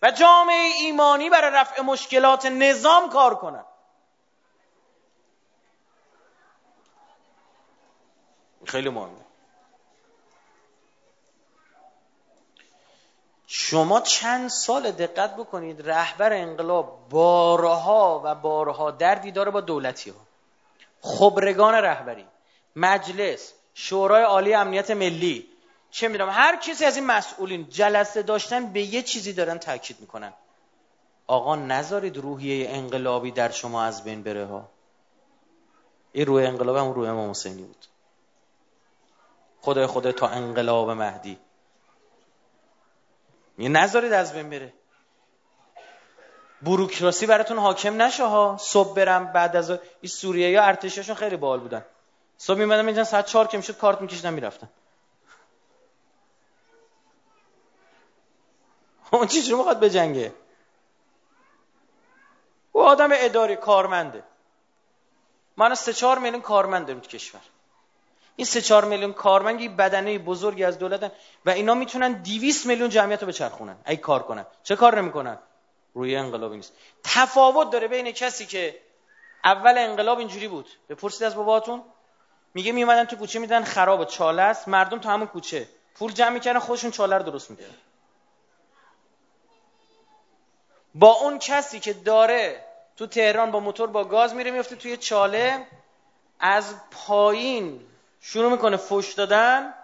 و 0.03 0.11
جامعه 0.11 0.73
ایمانی 0.81 1.31
برای 1.31 1.51
رفع 1.51 1.83
مشکلات 1.83 2.47
نظام 2.47 3.11
کار 3.11 3.35
کنند. 3.35 3.67
خیلی 8.67 8.89
مهمه. 8.89 9.26
شما 13.59 14.01
چند 14.01 14.49
سال 14.49 14.91
دقت 14.91 15.37
بکنید 15.37 15.91
رهبر 15.91 16.33
انقلاب 16.33 17.09
بارها 17.11 18.23
و 18.25 18.35
بارها 18.35 18.91
در 18.91 19.15
دیدار 19.15 19.51
با 19.51 19.61
دولتی 19.61 20.11
ها. 20.11 20.17
خبرگان 21.01 21.75
رهبری 21.75 22.27
مجلس 22.77 23.53
شورای 23.75 24.23
عالی 24.23 24.55
امنیت 24.55 24.91
ملی. 24.91 25.47
چه 25.91 26.09
می‌دونم 26.09 26.31
هر 26.33 26.57
کسی 26.57 26.85
از 26.85 26.97
این 26.97 27.07
مسئولین 27.07 27.69
جلسه 27.69 28.23
داشتن 28.23 28.73
به 28.73 28.83
یه 28.83 29.03
چیزی 29.03 29.33
دارن 29.33 29.59
تاکید 29.59 29.97
می‌کنن. 30.01 30.33
آقا 31.27 31.57
نذارید 31.57 32.17
روحیه 32.17 32.71
انقلابی 32.71 33.31
در 33.31 33.51
شما 33.51 33.83
از 33.83 34.05
بین 34.05 34.23
بره 34.23 34.47
ها. 34.47 34.69
این 36.13 36.27
روح 36.27 36.43
انقلاب 36.43 36.77
هم 36.77 36.93
روح 36.93 37.11
امام 37.11 37.31
حسینی 37.31 37.63
بود. 37.63 37.87
خدای 39.61 39.87
خدای 39.87 40.13
تا 40.13 40.29
انقلاب 40.29 40.91
مهدی. 40.91 41.39
یه 43.59 43.69
نذارید 43.69 44.13
از 44.13 44.33
بین 44.33 44.51
بره. 44.51 44.73
بروکراسی 46.63 47.27
براتون 47.27 47.59
حاکم 47.59 48.03
نشه 48.03 48.25
ها. 48.25 48.57
صبح 48.61 48.95
برم 48.95 49.33
بعد 49.33 49.57
از 49.57 49.71
این 49.71 49.81
سوریه 50.05 50.51
یا 50.51 50.63
ارتششون 50.63 51.15
خیلی 51.15 51.37
بال 51.37 51.61
بودن. 51.61 51.85
صبح 52.37 52.59
میمدم 52.59 52.87
اینجا 52.87 53.05
ساعت 53.05 53.27
چهار 53.27 53.47
که 53.47 53.57
می‌شد 53.57 53.79
کارت 53.79 54.01
میکشیدم 54.01 54.33
می‌رفتم. 54.33 54.69
اون 59.13 59.27
چی 59.27 59.55
می‌خواد 59.55 59.81
به 59.81 59.91
جنگه؟ 59.91 60.33
او 62.73 62.83
آدم 62.83 63.09
اداری 63.13 63.57
کارمنده. 63.57 64.25
من 65.57 65.75
سه 65.75 65.93
چهار 65.93 66.19
میلیون 66.19 66.43
کارمند 66.43 66.87
داریم 66.87 67.01
تو 67.01 67.09
کشور. 67.09 67.41
این 68.37 68.47
سه 68.47 68.61
چهار 68.61 68.85
میلیون 68.85 69.13
کارمند 69.13 69.61
یک 69.61 69.71
بدنه 69.71 70.19
بزرگی 70.19 70.65
از 70.65 70.79
دولتن 70.79 71.11
و 71.47 71.51
اینا 71.51 71.75
می‌تونن 71.75 72.13
200 72.13 72.67
میلیون 72.67 72.89
جمعیت 72.89 73.23
رو 73.23 73.29
بچرخونن. 73.29 73.77
ای 73.87 73.97
کار 73.97 74.23
کنن. 74.23 74.47
چه 74.63 74.77
کار 74.77 75.01
نمی‌کنن؟ 75.01 75.39
روی 75.95 76.17
انقلابی 76.17 76.57
نیست. 76.57 76.73
تفاوت 77.05 77.71
داره 77.71 77.89
بین 77.89 78.13
کسی 78.13 78.47
که 78.47 78.79
اول 79.45 79.79
انقلاب 79.79 80.19
اینجوری 80.19 80.49
بود. 80.49 80.69
بپرسید 80.89 81.23
از 81.23 81.35
باباتون. 81.37 81.83
میگه 82.55 82.73
میومدن 82.73 83.05
تو 83.05 83.17
کوچه 83.17 83.39
میدن 83.39 83.65
خراب 83.65 84.05
چاله 84.05 84.43
است. 84.43 84.69
مردم 84.69 84.99
تو 84.99 85.09
همون 85.09 85.27
کوچه. 85.27 85.69
پول 85.95 86.13
جمع 86.13 86.29
می‌کردن 86.29 86.59
خودشون 86.59 86.91
چاله 86.91 87.17
رو 87.17 87.23
درست 87.23 87.51
می‌کردن. 87.51 87.75
با 90.95 91.13
اون 91.13 91.39
کسی 91.39 91.81
که 91.81 91.93
داره 91.93 92.65
تو 92.97 93.07
تهران 93.07 93.51
با 93.51 93.61
موتور 93.61 93.89
با 93.89 94.05
گاز 94.05 94.35
میره 94.35 94.51
میفته 94.51 94.77
توی 94.77 94.97
چاله 94.97 95.67
از 96.41 96.75
پایین 96.91 97.81
شروع 98.29 98.51
می‌کنه 98.51 98.77
فش 98.77 99.13
دادن. 99.13 99.75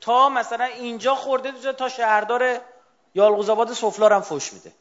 تا 0.00 0.28
مثلا 0.28 0.64
اینجا 0.64 1.14
خورده 1.14 1.72
تا 1.72 1.88
شهردار 1.88 2.60
یالغوزآباد 3.14 3.72
سفلار 3.72 4.12
هم 4.12 4.20
فش 4.20 4.52
میده. 4.52 4.72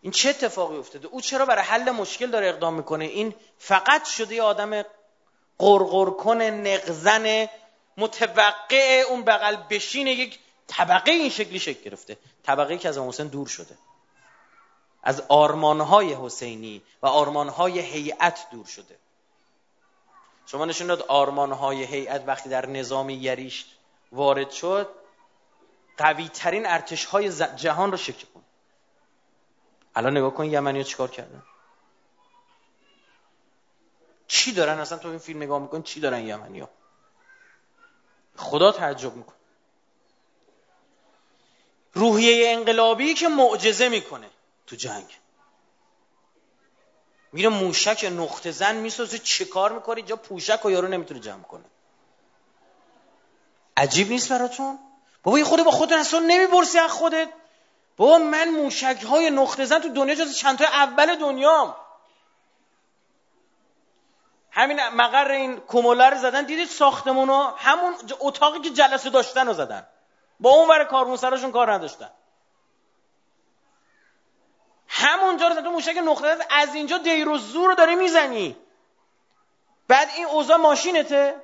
این 0.00 0.12
چه 0.12 0.28
اتفاقی 0.28 0.76
افتاده؟ 0.76 1.08
او 1.08 1.20
چرا 1.20 1.46
برای 1.46 1.64
حل 1.64 1.90
مشکل 1.90 2.30
داره 2.30 2.48
اقدام 2.48 2.74
می‌کنه؟ 2.74 3.04
این 3.04 3.34
فقط 3.58 4.04
شده 4.04 4.34
یه 4.34 4.42
آدم 4.42 4.82
قرقر 5.58 6.10
کن 6.10 6.42
نقزن 6.42 7.48
متوقع 7.96 9.04
اون 9.08 9.22
بغل 9.22 9.56
بشین 9.70 10.06
یک 10.06 10.38
طبقه 10.66 11.10
این 11.10 11.30
شکلی 11.30 11.58
شکل 11.58 11.82
گرفته. 11.82 12.18
طبقه 12.42 12.78
که 12.78 12.88
از 12.88 12.98
حسین 12.98 13.26
دور 13.26 13.46
شده. 13.46 13.78
از 15.04 15.22
آرمانهای 15.28 16.14
حسینی 16.14 16.82
و 17.02 17.06
آرمانهای 17.06 17.80
هیئت 17.80 18.46
دور 18.50 18.66
شده. 18.66 18.98
شما 20.46 20.64
نشون 20.64 20.86
داد 20.86 21.02
آرمانهای 21.02 21.84
هیئت 21.84 22.24
وقتی 22.26 22.48
در 22.48 22.66
نظام 22.66 23.10
یریشت 23.10 23.78
وارد 24.12 24.50
شد 24.50 24.88
قوی 25.96 26.28
ترین 26.28 26.66
ارتش 26.66 27.04
های 27.04 27.32
جهان 27.56 27.90
رو 27.90 27.96
شکل 27.96 28.26
کن 28.34 28.42
الان 29.94 30.16
نگاه 30.16 30.34
کن 30.34 30.44
یمنی 30.44 30.78
ها 30.78 30.84
چیکار 30.84 31.10
کردن؟ 31.10 31.42
چی 34.26 34.52
دارن؟ 34.52 34.78
اصلا 34.78 34.98
تو 34.98 35.08
این 35.08 35.18
فیلم 35.18 35.42
نگاه 35.42 35.58
میکن 35.58 35.82
چی 35.82 36.00
دارن 36.00 36.26
یمنی 36.26 36.60
ها 36.60 36.68
خدا 38.36 38.72
تعجب 38.72 39.16
میکن 39.16 39.34
روحیه 41.92 42.52
انقلابی 42.52 43.14
که 43.14 43.28
معجزه 43.28 43.88
می‌کنه. 43.88 44.30
تو 44.66 44.76
جنگ. 44.76 45.20
میره 47.32 47.48
موشک 47.48 48.04
نقطه 48.12 48.50
زن 48.50 48.76
می‌سازه 48.76 49.18
چه 49.18 49.44
کار 49.44 49.72
می‌کنه؟ 49.72 49.96
اینجا 49.96 50.16
پوشک 50.16 50.64
و 50.64 50.70
یارو 50.70 50.88
نمی‌تونه 50.88 51.20
جمع 51.20 51.42
کنه. 51.42 51.64
عجیب 53.76 54.08
نیست 54.08 54.32
براتون؟ 54.32 54.78
بابا 55.22 55.38
یه 55.38 55.44
خود 55.44 55.62
با 55.62 55.70
خودت 55.70 55.92
اصلا 55.92 56.20
نمیبرسی 56.20 56.78
از 56.78 56.90
خودت. 56.90 57.28
بابا 57.96 58.18
من 58.18 58.48
موشک 58.48 59.04
های 59.04 59.30
نقطه 59.30 59.64
زن 59.64 59.78
تو 59.78 59.88
دنیا 59.88 60.14
جز 60.14 60.36
چند 60.36 60.58
تا 60.58 60.64
اول 60.64 61.16
دنیام. 61.16 61.76
همین 64.50 64.88
مقر 64.88 65.30
این 65.30 65.60
کمولر 65.60 66.14
زدن 66.14 66.44
دیدید 66.44 66.68
ساختمون 66.68 67.30
همون 67.56 67.94
اتاقی 68.20 68.60
که 68.60 68.70
جلسه 68.70 69.10
داشتن 69.10 69.46
رو 69.46 69.52
زدن. 69.52 69.86
با 70.40 70.50
اون 70.50 70.68
ور 70.68 70.84
کارمون 70.84 71.52
کار 71.52 71.72
نداشتن. 71.72 72.10
همونجا 74.96 75.48
رو 75.48 75.62
تو 75.62 75.70
موشک 75.70 75.96
نقطه 76.04 76.46
از 76.50 76.74
اینجا 76.74 76.98
دیر 76.98 77.28
و 77.28 77.38
زور 77.38 77.68
رو 77.68 77.74
داره 77.74 77.94
می‌زنی. 77.94 78.56
بعد 79.88 80.08
این 80.16 80.26
اوضاع 80.26 80.56
ماشینته. 80.56 81.34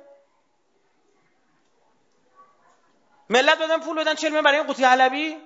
ملت 3.29 3.57
بدن 3.57 3.79
پول 3.79 3.97
بدن 3.97 4.15
چلمه 4.15 4.41
برای 4.41 4.57
این 4.57 4.67
قوطی 4.67 4.83
حلبی. 4.83 5.37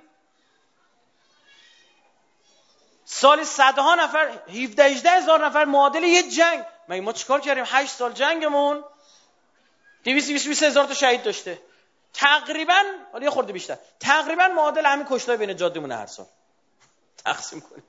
سال 3.06 3.44
صدها 3.44 3.96
نفر 3.96 4.40
17 4.48 4.84
18 4.84 5.10
هزار 5.10 5.46
نفر 5.46 5.66
معادل 5.66 6.04
یه 6.04 6.24
جنگ. 6.24 6.66
مگه 6.90 7.02
ما 7.02 7.14
چیکار 7.14 7.42
کردیم؟ 7.42 7.64
8 7.68 7.92
سال 7.92 8.14
جنگمون. 8.14 8.84
220 10.04 10.64
هزار 10.64 10.86
تا 10.86 10.94
شهید 10.94 11.24
داشته. 11.24 11.62
تقریبا 12.14 12.84
حالا 13.12 13.24
یه 13.24 13.30
خورده 13.30 13.54
بیشتر. 13.54 13.78
تقریبا 14.00 14.48
معادل 14.48 14.86
همین 14.86 15.08
کشتای 15.10 15.38
بین 15.38 15.56
جاده 15.56 15.80
مونه 15.80 15.96
هر 15.96 16.06
سال. 16.06 16.26
تقسیم 17.26 17.62
کنیم. 17.62 17.84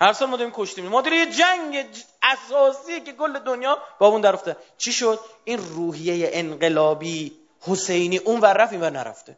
هر 0.00 0.12
سال 0.12 0.28
ما 0.28 0.36
داریم 0.36 0.52
کشتیم 0.56 0.88
ما 0.88 1.02
داریم 1.02 1.18
یه 1.18 1.26
جنگ 1.26 1.86
اساسی 2.22 3.00
که 3.00 3.12
کل 3.12 3.38
دنیا 3.38 3.78
با 3.98 4.06
اون 4.06 4.20
درفته 4.20 4.56
چی 4.78 4.92
شد؟ 4.92 5.20
این 5.44 5.58
روحیه 5.58 6.30
انقلابی 6.32 7.32
حسینی 7.60 8.18
اون 8.18 8.40
ور 8.40 8.52
رفت 8.52 8.72
این 8.72 8.80
ور 8.80 8.90
نرفته. 8.90 9.36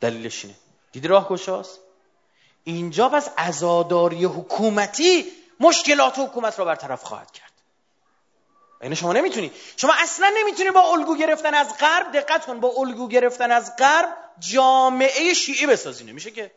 دلیلش 0.00 0.44
اینه. 0.44 0.56
دیدی 0.92 1.08
راه 1.08 1.28
کشاست 1.28 1.80
اینجا 2.64 3.08
پس 3.08 3.30
ازاداری 3.36 4.24
حکومتی 4.24 5.32
مشکلات 5.60 6.18
حکومت 6.18 6.58
را 6.58 6.64
برطرف 6.64 7.02
خواهد 7.02 7.30
کرد. 7.30 7.52
یعنی 8.82 8.96
شما 8.96 9.12
نمی‌تونی. 9.12 9.50
شما 9.76 9.92
اصلا 9.98 10.32
نمی‌تونی 10.36 10.70
با 10.70 10.80
الگو 10.80 11.16
گرفتن 11.16 11.54
از 11.54 11.78
غرب 11.78 12.12
دقت 12.12 12.46
کن. 12.46 12.60
با 12.60 12.72
الگو 12.76 13.08
گرفتن 13.08 13.52
از 13.52 13.76
غرب 13.76 14.08
جامعه 14.38 15.34
شیعی 15.34 15.66
بسازی. 15.66 16.04
نمیشه 16.04 16.30
که؟ 16.30 16.50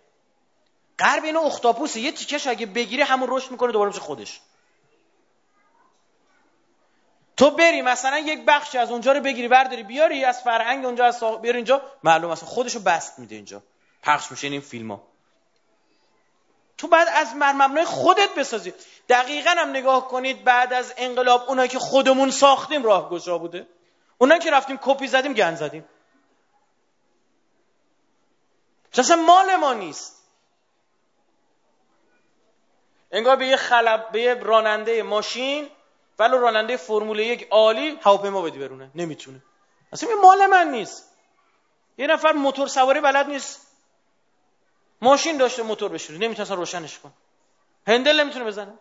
غرب 0.99 1.23
اینو 1.23 1.39
اختاپوسه. 1.39 1.99
یه 1.99 2.11
تیکش 2.11 2.47
اگه 2.47 2.65
بگیری 2.65 3.01
همون 3.01 3.27
رشد 3.31 3.51
می‌کنه 3.51 3.71
دوباره 3.71 3.89
میشه 3.89 4.01
خودش. 4.01 4.41
تو 7.37 7.51
بری 7.51 7.81
مثلا 7.81 8.17
یک 8.17 8.45
بخشی 8.45 8.77
از 8.77 8.91
اونجا 8.91 9.11
رو 9.11 9.19
بگیری 9.19 9.47
برداری 9.47 9.83
بیاری 9.83 10.25
از 10.25 10.41
فرهنگ 10.41 10.85
اونجا 10.85 11.05
از 11.05 11.23
بیاری 11.41 11.57
اینجا 11.57 11.81
معلوم 12.03 12.31
اصلا 12.31 12.49
خودشو 12.49 12.79
بست 12.79 13.19
میده 13.19 13.35
اینجا. 13.35 13.63
پخش 14.03 14.31
میشه 14.31 14.47
این 14.47 14.61
فیلم 14.61 14.91
ها 14.91 15.01
تو 16.77 16.87
بعد 16.87 17.07
از 17.07 17.27
مبنای 17.35 17.85
خودت 17.85 18.35
بسازی. 18.35 18.73
دقیقا 19.09 19.49
هم 19.57 19.69
نگاه 19.69 20.07
کنید 20.07 20.43
بعد 20.43 20.73
از 20.73 20.93
انقلاب 20.97 21.49
اونایی 21.49 21.69
که 21.69 21.79
خودمون 21.79 22.31
ساختیم 22.31 22.83
راه 22.83 23.09
گشا 23.09 23.37
بوده. 23.37 23.67
اونایی 24.17 24.41
که 24.41 24.51
رفتیم 24.51 24.79
کپی 24.81 25.07
زدیم 25.07 25.33
گن 25.33 25.55
زدیم. 25.55 25.85
اصلا 28.97 29.15
مال 29.15 29.55
ما 29.55 29.73
نیست. 29.73 30.18
انگار 33.11 33.35
به 33.35 33.47
یه 33.47 33.55
خلب 33.55 34.11
به 34.11 34.21
یه 34.21 34.33
راننده 34.33 35.03
ماشین 35.03 35.69
ولو 36.19 36.37
راننده 36.37 36.77
فرمول 36.77 37.19
یک 37.19 37.47
عالی 37.51 37.99
هواپیما 38.01 38.41
بدی 38.41 38.59
برونه. 38.59 38.91
نمی‌تونه. 38.95 39.41
اصلا 39.93 40.09
مال 40.21 40.45
من 40.45 40.71
نیست. 40.71 41.15
یه 41.97 42.07
نفر 42.07 42.31
موتور 42.31 42.67
سواری 42.67 43.01
بلد 43.01 43.27
نیست. 43.27 43.67
ماشین 45.01 45.37
داشته 45.37 45.63
موتور 45.63 45.91
بشوره. 45.91 46.19
نمی‌تونه 46.19 46.55
روشنش 46.55 46.99
کن 46.99 47.13
هندل 47.87 48.19
نمی‌تونه 48.19 48.45
بزنه. 48.45 48.73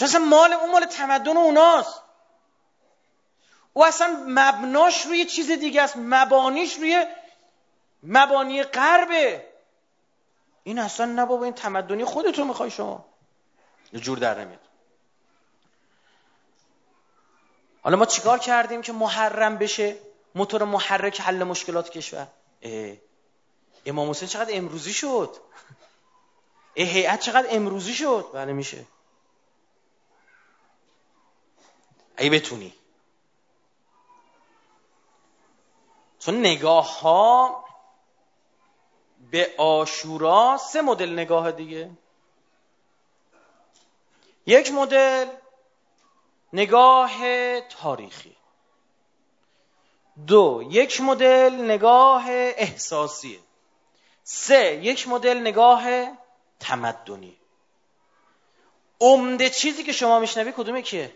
اصلا 0.00 0.20
مال 0.24 0.52
اون 0.52 0.70
مال 0.72 0.84
تمدن 0.84 1.36
اوناست. 1.36 2.02
او 3.72 3.84
اصلا 3.86 4.24
مبناش 4.26 5.06
روی 5.06 5.24
چیز 5.24 5.50
دیگه 5.50 5.82
است. 5.82 5.94
مبانیش 5.96 6.76
روی 6.76 7.06
مبانی 8.02 8.62
غربه. 8.62 9.49
این 10.62 10.78
اصلا 10.78 11.06
نه 11.06 11.26
بابا 11.26 11.44
این 11.44 11.54
تمدنی 11.54 12.04
خودتون 12.04 12.46
می‌خوای 12.46 12.70
شما. 12.70 13.04
یه 13.92 14.00
جور 14.00 14.18
در 14.18 14.40
نمیاد. 14.44 14.60
حالا 17.82 17.96
ما 17.96 18.06
چیکار 18.06 18.38
کردیم 18.38 18.82
که 18.82 18.92
محرم 18.92 19.58
بشه؟ 19.58 19.96
موتور 20.34 20.64
محرک 20.64 21.20
حل 21.20 21.44
مشکلات 21.44 21.90
کشور. 21.90 22.26
امام 23.86 24.10
حسین 24.10 24.28
چقدر 24.28 24.56
امروزی 24.56 24.92
شد؟ 24.92 25.36
هیئت 26.74 27.20
چقدر 27.20 27.46
امروزی 27.50 27.94
شد؟ 27.94 28.30
بله 28.32 28.52
میشه. 28.52 28.86
ای 32.18 32.30
بتونی. 32.30 32.74
چون 36.18 36.40
نگاه 36.40 37.00
ها 37.00 37.64
به 39.30 39.54
آشورا 39.58 40.56
سه 40.56 40.82
مدل 40.82 41.12
نگاه 41.12 41.52
دیگه. 41.52 41.90
یک 44.46 44.72
مدل 44.72 45.26
نگاه 46.52 47.10
تاریخی. 47.60 48.36
دو 50.26 50.68
یک 50.70 51.00
مدل 51.00 51.54
نگاه 51.64 52.24
احساسیه 52.28 53.38
سه 54.24 54.74
یک 54.74 55.08
مدل 55.08 55.38
نگاه 55.40 55.84
تمدنی. 56.60 57.36
عمده 59.00 59.50
چیزی 59.50 59.82
که 59.82 59.92
شما 59.92 60.18
میشنوی 60.18 60.52
کدومه 60.56 60.82
کیه 60.82 61.14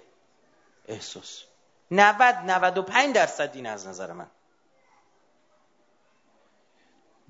احساس. 0.88 1.42
90 1.90 2.22
95 2.22 3.14
درصد 3.14 3.50
این 3.54 3.66
از 3.66 3.86
نظر 3.86 4.12
من. 4.12 4.30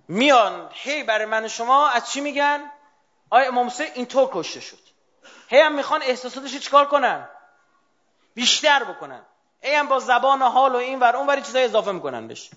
میان 0.08 0.70
هی 0.72 1.02
برای 1.02 1.26
من 1.26 1.44
و 1.44 1.48
شما 1.48 1.88
از 1.88 2.10
چی 2.10 2.20
میگن؟ 2.20 2.70
آیا 3.30 3.48
امام 3.48 3.66
حسین 3.66 3.86
اینطور 3.94 4.28
کشته 4.32 4.60
شد. 4.60 4.78
هی 5.48 5.60
هم 5.60 5.74
می‌خوان 5.74 6.02
احساساتش 6.02 6.58
چیکار 6.58 6.86
کنن؟ 6.86 7.28
بیشتر 8.34 8.84
بکنن. 8.84 9.22
هی 9.62 9.74
هم 9.74 9.88
با 9.88 9.98
زبان 9.98 10.42
و 10.42 10.44
حال 10.44 10.74
و 10.74 10.78
این 10.78 11.00
ور 11.00 11.16
اون 11.16 11.26
ور 11.26 11.40
چیزای 11.40 11.64
اضافه 11.64 11.92
می‌کنن 11.92 12.28
بهش. 12.28 12.50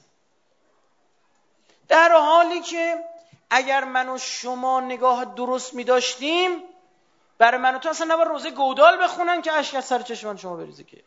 در 1.88 2.12
حالی 2.12 2.62
که 2.62 3.04
اگر 3.50 3.84
من 3.84 4.10
و 4.10 4.18
شما 4.18 4.80
نگاه 4.80 5.26
درست 5.26 5.74
میداشتیم 5.74 6.64
برای 7.38 7.62
من 7.62 7.76
و 7.76 7.80
تو 7.80 7.90
اصلا 7.90 8.14
نباید 8.14 8.28
روزه 8.28 8.52
گودال 8.52 9.04
بخونن 9.04 9.42
که 9.42 9.54
اشک 9.54 9.76
از 9.76 9.86
سر 9.86 10.02
چشمان 10.02 10.38
شما 10.38 10.56
بریزه 10.56 10.84
که. 10.84 11.04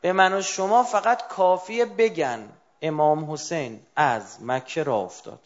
به 0.00 0.12
من 0.12 0.32
و 0.32 0.42
شما 0.42 0.82
فقط 0.82 1.28
کافیه 1.28 1.84
بگن. 1.84 2.52
امام 2.82 3.32
حسین 3.32 3.86
از 3.96 4.42
مکه 4.42 4.82
را 4.82 4.96
افتاد. 4.96 5.40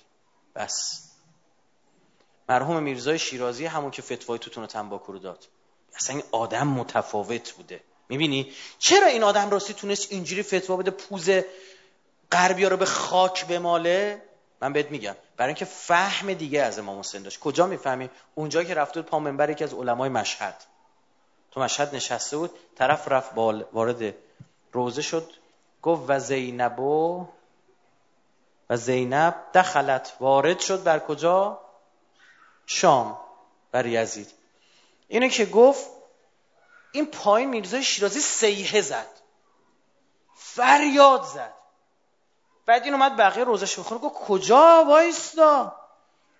بس. 0.54 1.02
مرحوم 2.48 2.82
میرزای 2.82 3.18
شیرازی 3.18 3.66
همون 3.66 3.90
که 3.90 4.02
فتوای 4.02 4.38
توتون 4.38 4.66
تنباکو 4.66 5.12
رو 5.12 5.18
داد. 5.18 5.48
اصلا 5.94 6.16
این 6.16 6.24
آدم 6.32 6.68
متفاوت 6.68 7.52
بوده. 7.52 7.80
می‌بینی؟ 8.08 8.52
چرا 8.78 9.06
این 9.06 9.22
آدم 9.22 9.50
راستی 9.50 9.74
تونست 9.74 10.12
اینجوری 10.12 10.42
فتوا 10.42 10.76
بده 10.76 10.90
پوز 10.90 11.30
غربیا 12.32 12.68
رو 12.68 12.76
به 12.76 12.86
خاک 12.86 13.46
بماله؟ 13.46 14.22
من 14.60 14.72
بهت 14.72 14.90
میگم. 14.90 15.16
برای 15.36 15.48
اینکه 15.48 15.64
فهم 15.64 16.34
دیگه 16.34 16.62
از 16.62 16.78
امام 16.78 16.98
حسین 16.98 17.22
داشت. 17.22 17.40
کجا 17.40 17.66
می‌فهمی؟ 17.66 18.10
اونجا 18.34 18.64
که 18.64 18.74
رفته 18.74 19.00
بود 19.00 19.10
پا 19.10 19.18
منبر 19.18 19.50
یکی 19.50 19.64
از 19.64 19.74
علمای 19.74 20.08
مشهد. 20.08 20.64
تو 21.50 21.60
مشهد 21.60 21.94
نشسته 21.94 22.36
بود. 22.36 22.50
طرف 22.76 23.08
رفت 23.08 23.34
بال 23.34 23.64
وارد 23.72 24.14
روزه 24.72 25.02
شد. 25.02 25.30
گفت 25.82 26.02
و 26.08 26.18
زینبو 26.18 27.26
و 28.70 28.76
زینب 28.76 29.34
دخلت. 29.54 30.16
وارد 30.20 30.60
شد 30.60 30.82
بر 30.82 30.98
کجا؟ 30.98 31.60
شام 32.66 33.18
بر 33.72 33.86
یزید. 33.86 34.30
اینو 35.08 35.28
که 35.28 35.46
گفت 35.46 35.90
این 36.92 37.06
پایین 37.06 37.48
میرزای 37.48 37.82
شیرازی 37.82 38.20
سیحه 38.20 38.80
زد. 38.80 39.06
فریاد 40.34 41.22
زد. 41.22 41.52
بعد 42.66 42.84
این 42.84 42.94
اومد 42.94 43.16
بقیه 43.16 43.44
روزش 43.44 43.78
بخونه. 43.78 44.00
گفت 44.00 44.14
کجا 44.14 44.84
وایستا؟ 44.88 45.76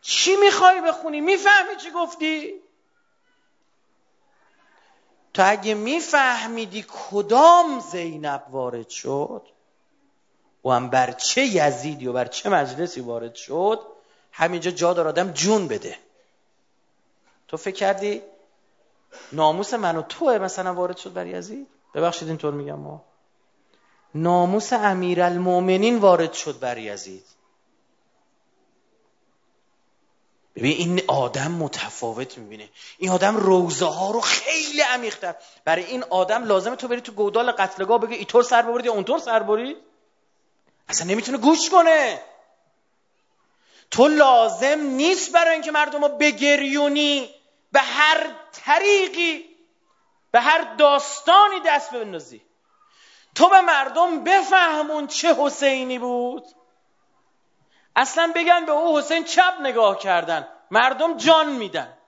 چی 0.01 0.37
می‌خوای 0.37 0.81
بخونی؟ 0.81 1.21
می‌فهمی 1.21 1.77
چی 1.77 1.91
گفتی؟ 1.91 2.62
تو 5.35 5.43
اگه 5.47 5.75
میفهمیدی 5.75 6.85
کدام 6.89 7.81
زینب 7.81 8.43
وارد 8.51 8.89
شد 8.89 9.43
و 10.65 10.71
هم 10.71 10.91
بر 10.91 11.13
چه 11.13 11.43
یزیدی 11.43 12.07
و 12.07 12.13
بر 12.13 12.25
چه 12.25 12.51
مجلسی 12.51 13.01
وارد 13.01 13.35
شد 13.35 13.81
همینجا 14.33 14.71
جا 14.71 14.93
دار 14.93 15.09
آدم 15.09 15.31
جون 15.33 15.69
بده. 15.69 15.97
تو 17.49 17.57
فکر 17.57 17.75
کردی 17.75 18.23
ناموس 19.33 19.75
من 19.75 19.97
و 19.97 20.03
توه 20.03 20.39
مثلا 20.39 20.75
وارد 20.75 20.97
شد 20.97 21.13
بر 21.13 21.27
یزید؟ 21.27 21.67
ببخشید 21.95 22.29
اینطور 22.29 22.55
میگم 22.55 22.79
ما. 22.79 23.05
ناموس 24.15 24.73
امیرالمؤمنین 24.73 25.99
وارد 25.99 26.33
شد 26.33 26.59
بر 26.59 26.79
یزید. 26.79 27.25
ببین 30.57 30.77
این 30.77 31.03
آدم 31.09 31.53
متفاوت 31.53 32.39
می‌بینه. 32.39 32.69
این 32.99 33.11
آدم 33.11 33.37
روزه 33.37 33.87
ها 33.87 34.11
رو 34.11 34.21
خیلی 34.21 34.81
عمیق‌تر. 34.81 35.35
برای 35.65 35.85
این 35.85 36.05
آدم 36.11 36.45
لازمه 36.45 36.77
تو 36.77 36.89
بری 36.89 37.01
تو 37.01 37.13
گودال 37.13 37.53
قتلگاه 37.53 37.99
بگی 37.99 38.15
اینطور 38.15 38.43
سر 38.43 38.63
ببرید 38.63 38.87
یا 38.87 38.93
اونطور 38.93 39.19
سر 39.19 39.43
برید؟ 39.43 39.77
اصلا 40.89 41.07
نمی‌تونه 41.07 41.39
گوش 41.39 41.71
کنه. 41.71 42.23
تو 43.91 44.09
لازم 44.09 44.81
نیست 44.81 45.33
برای 45.33 45.53
اینکه 45.53 45.71
مردم 45.71 46.05
رو 46.05 46.09
بگریونی. 46.09 47.31
به 47.73 47.81
هر 47.81 48.27
طریقی 48.53 49.45
به 50.31 50.41
هر 50.41 50.75
داستانی 50.75 51.61
دست 51.67 51.91
بندازی. 51.91 52.43
تو 53.35 53.49
به 53.49 53.61
مردم 53.61 54.25
بفهمون 54.25 55.07
چه 55.07 55.35
حسینی 55.35 55.99
بود. 55.99 56.45
اصلا 57.97 58.33
بگن 58.37 58.67
به 58.67 58.73
او 58.73 58.99
حسین 58.99 59.25
چپ 59.25 59.55
نگاه 59.63 59.99
کردن. 59.99 60.49
مردم 60.71 61.17
جان 61.17 61.53
میدن. 61.53 61.99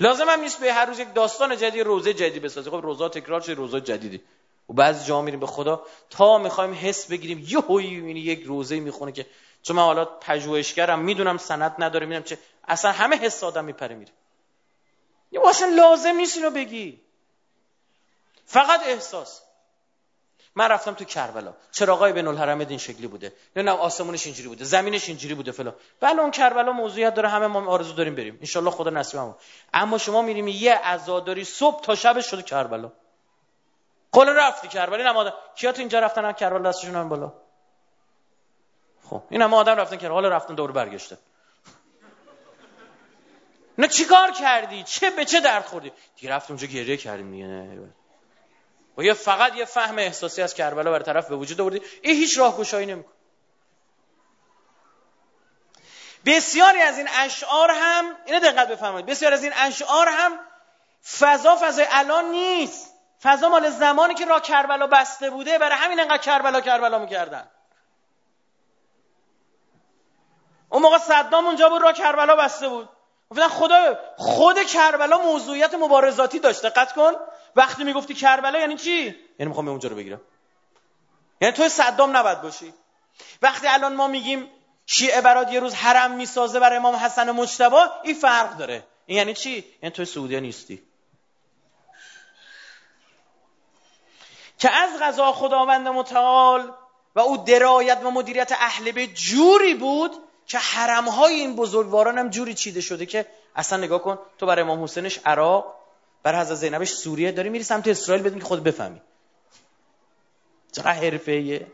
لازم 0.00 0.28
هم 0.28 0.40
نیست 0.40 0.60
به 0.60 0.72
هر 0.72 0.84
روز 0.84 0.98
یک 0.98 1.14
داستان 1.14 1.56
جدید 1.56 1.82
روزه 1.82 2.14
جدیدی 2.14 2.40
بسازی. 2.40 2.70
خب 2.70 2.76
روزا 2.76 3.08
تکرار 3.08 3.40
شده 3.40 3.54
روزا 3.54 3.80
جدیدی. 3.80 4.22
و 4.70 4.72
بعضی 4.72 5.06
جا 5.06 5.22
میریم 5.22 5.40
به 5.40 5.46
خدا. 5.46 5.86
تا 6.10 6.38
می‌خوایم 6.38 6.74
حس 6.74 7.06
بگیریم 7.06 7.44
یه 7.48 7.58
هوی 7.58 7.84
یک 8.20 8.42
روزه 8.42 8.80
می‌خونه 8.80 9.12
که 9.12 9.26
چون 9.62 9.76
من 9.76 9.82
حالا 9.82 10.04
پژوهشگرم 10.04 10.98
می‌دونم 10.98 11.38
سند 11.38 11.74
نداره 11.78 12.06
می‌دونم 12.06 12.24
چه. 12.24 12.38
اصلا 12.68 12.92
همه 12.92 13.16
حس 13.16 13.44
آدم 13.44 13.64
میپره 13.64 13.94
میره. 13.94 14.12
یه 15.32 15.48
اصلا 15.48 15.68
لازم 15.68 16.14
نیست 16.16 16.36
اینو 16.36 16.50
بگی. 16.50 17.00
فقط 18.46 18.80
احساس. 18.86 19.43
من 20.56 20.68
رفتم 20.68 20.94
تو 20.94 21.04
کربلا. 21.04 21.54
چراغای 21.72 22.12
بین 22.12 22.26
الحرم 22.26 22.58
این 22.58 22.78
شکلی 22.78 23.06
بوده. 23.06 23.32
نه 23.56 23.70
آسمونش 23.70 24.26
اینجوری 24.26 24.48
بوده. 24.48 24.64
زمینش 24.64 25.08
اینجوری 25.08 25.34
بوده 25.34 25.52
فلان. 25.52 25.74
بله 26.00 26.20
اون 26.20 26.30
کربلا 26.30 26.72
موضوعیت 26.72 27.14
داره. 27.14 27.28
همه 27.28 27.46
ما 27.46 27.66
آرزو 27.66 27.92
داریم 27.92 28.14
بریم. 28.14 28.38
ان 28.56 28.70
خدا 28.70 28.90
نصیبمون. 28.90 29.34
اما 29.74 29.98
شما 29.98 30.22
میریم 30.22 30.48
یه 30.48 30.74
عزاداری 30.74 31.44
صبح 31.44 31.82
تا 31.82 31.94
شب 31.94 32.20
شده 32.20 32.42
کربلا. 32.42 32.92
قول 34.12 34.28
رفتی 34.28 34.68
کربلا. 34.68 35.22
این 35.22 35.32
کیا 35.56 35.72
تو 35.72 35.78
اینجا 35.78 35.98
رفتن؟ 35.98 36.32
کربلا 36.32 36.70
دستشون 36.70 37.08
بالا. 37.08 37.32
خب 39.10 39.22
این 39.30 39.42
هم 39.42 39.54
آدم 39.54 39.76
رفتن 39.76 39.96
که 39.96 40.08
حالا 40.08 40.28
رفتن 40.28 40.54
دور 40.54 40.72
برگشته 40.72 41.18
نه 43.78 43.88
چیکار 43.88 44.30
کردی؟ 44.30 44.82
چه 44.82 45.10
به 45.10 45.24
چه 45.24 45.40
درد 45.40 45.64
خوردی؟ 45.64 45.92
دیگه 46.16 46.32
رفت 46.32 46.50
اونجا 46.50 46.66
گریه 46.66 46.96
کردیم 46.96 47.30
دیگه. 47.30 47.78
و 48.98 49.02
یه 49.02 49.14
فقط 49.14 49.56
یه 49.56 49.64
فهم 49.64 49.98
احساسی 49.98 50.42
از 50.42 50.54
کربلا 50.54 50.90
بر 50.90 50.98
طرف 50.98 51.28
به 51.28 51.36
وجود 51.36 51.60
آوردی 51.60 51.82
این 52.02 52.14
هیچ 52.16 52.38
راهگشایی 52.38 52.86
نمی‌کنه. 52.86 53.14
بسیاری 56.26 56.80
از 56.80 56.98
این 56.98 57.08
اشعار 57.18 57.70
هم 57.70 58.04
اینو 58.26 58.40
دقت 58.40 58.68
بفرمایید 58.68 59.06
بسیاری 59.06 59.34
از 59.34 59.42
این 59.44 59.52
اشعار 59.56 60.08
هم 60.08 60.38
فضا 61.18 61.56
فضای 61.60 61.86
الان 61.90 62.24
نیست. 62.24 62.94
فضا 63.22 63.48
مال 63.48 63.70
زمانی 63.70 64.14
که 64.14 64.24
راه 64.24 64.42
کربلا 64.42 64.86
بسته 64.86 65.30
بوده 65.30 65.58
برای 65.58 65.76
همین 65.76 66.00
انقدر 66.00 66.18
کربلا 66.18 66.60
کربلا 66.60 66.98
می‌کردن. 66.98 67.50
اون 70.68 70.82
موقع 70.82 70.98
صدام 70.98 71.46
اونجا 71.46 71.68
بود 71.68 71.82
راه 71.82 71.92
کربلا 71.92 72.36
بسته 72.36 72.68
بود. 72.68 72.88
گفتن 73.30 73.48
خدا 73.48 73.98
خود 74.16 74.62
کربلا 74.62 75.18
موضوعیت 75.18 75.74
مبارزاتی 75.74 76.38
داشت. 76.38 76.66
دقت 76.66 76.92
کن. 76.92 77.12
وقتی 77.56 77.84
می‌گفتی 77.84 78.14
کربلا 78.14 78.58
یعنی 78.58 78.76
چی؟ 78.76 79.04
یعنی 79.38 79.48
می‌خوام 79.48 79.68
اونجا 79.68 79.88
رو 79.88 79.96
بگیرم. 79.96 80.20
یعنی 81.40 81.54
تو 81.54 81.68
صدام 81.68 82.16
نباید 82.16 82.42
باشی. 82.42 82.74
وقتی 83.42 83.66
الان 83.66 83.94
ما 83.94 84.08
میگیم 84.08 84.50
شیعه 84.86 85.20
برات 85.20 85.52
یه 85.52 85.60
روز 85.60 85.74
حرم 85.74 86.10
می‌سازه 86.10 86.60
برای 86.60 86.76
امام 86.76 86.94
حسن 86.94 87.30
مجتبی 87.30 87.76
این 88.02 88.14
فرق 88.14 88.56
داره. 88.56 88.84
این 89.06 89.18
یعنی 89.18 89.34
چی؟ 89.34 89.64
یعنی 89.82 89.94
تو 89.94 90.04
سعودی 90.04 90.40
نیستی. 90.40 90.82
که 94.58 94.70
از 94.70 95.00
غذا 95.00 95.32
خداوند 95.32 95.88
متعال 95.88 96.72
و 97.14 97.20
او 97.20 97.36
درایت 97.36 98.00
و 98.04 98.10
مدیریت 98.10 98.52
اهل 98.52 98.92
به 98.92 99.06
جوری 99.06 99.74
بود 99.74 100.12
که 100.46 100.58
حرم 100.58 101.08
های 101.08 101.34
این 101.34 101.56
بزرگواران 101.56 102.30
جوری 102.30 102.54
چیده 102.54 102.80
شده 102.80 103.06
که 103.06 103.26
اصلا 103.56 103.78
نگاه 103.78 104.02
کن 104.02 104.18
تو 104.38 104.46
برای 104.46 104.62
امام 104.64 104.84
حسینش 104.84 105.20
عراق 105.24 105.83
برای 106.24 106.40
حضرت 106.40 106.56
زینبش 106.56 106.90
سوریه 106.92 107.32
داری 107.32 107.48
میری 107.48 107.64
سمت 107.64 107.88
اسرائیل 107.88 108.24
بدون 108.24 108.38
که 108.38 108.44
خود 108.44 108.64
بفهمی. 108.64 109.00
چقدر 110.72 110.92
حرفه 110.92 111.66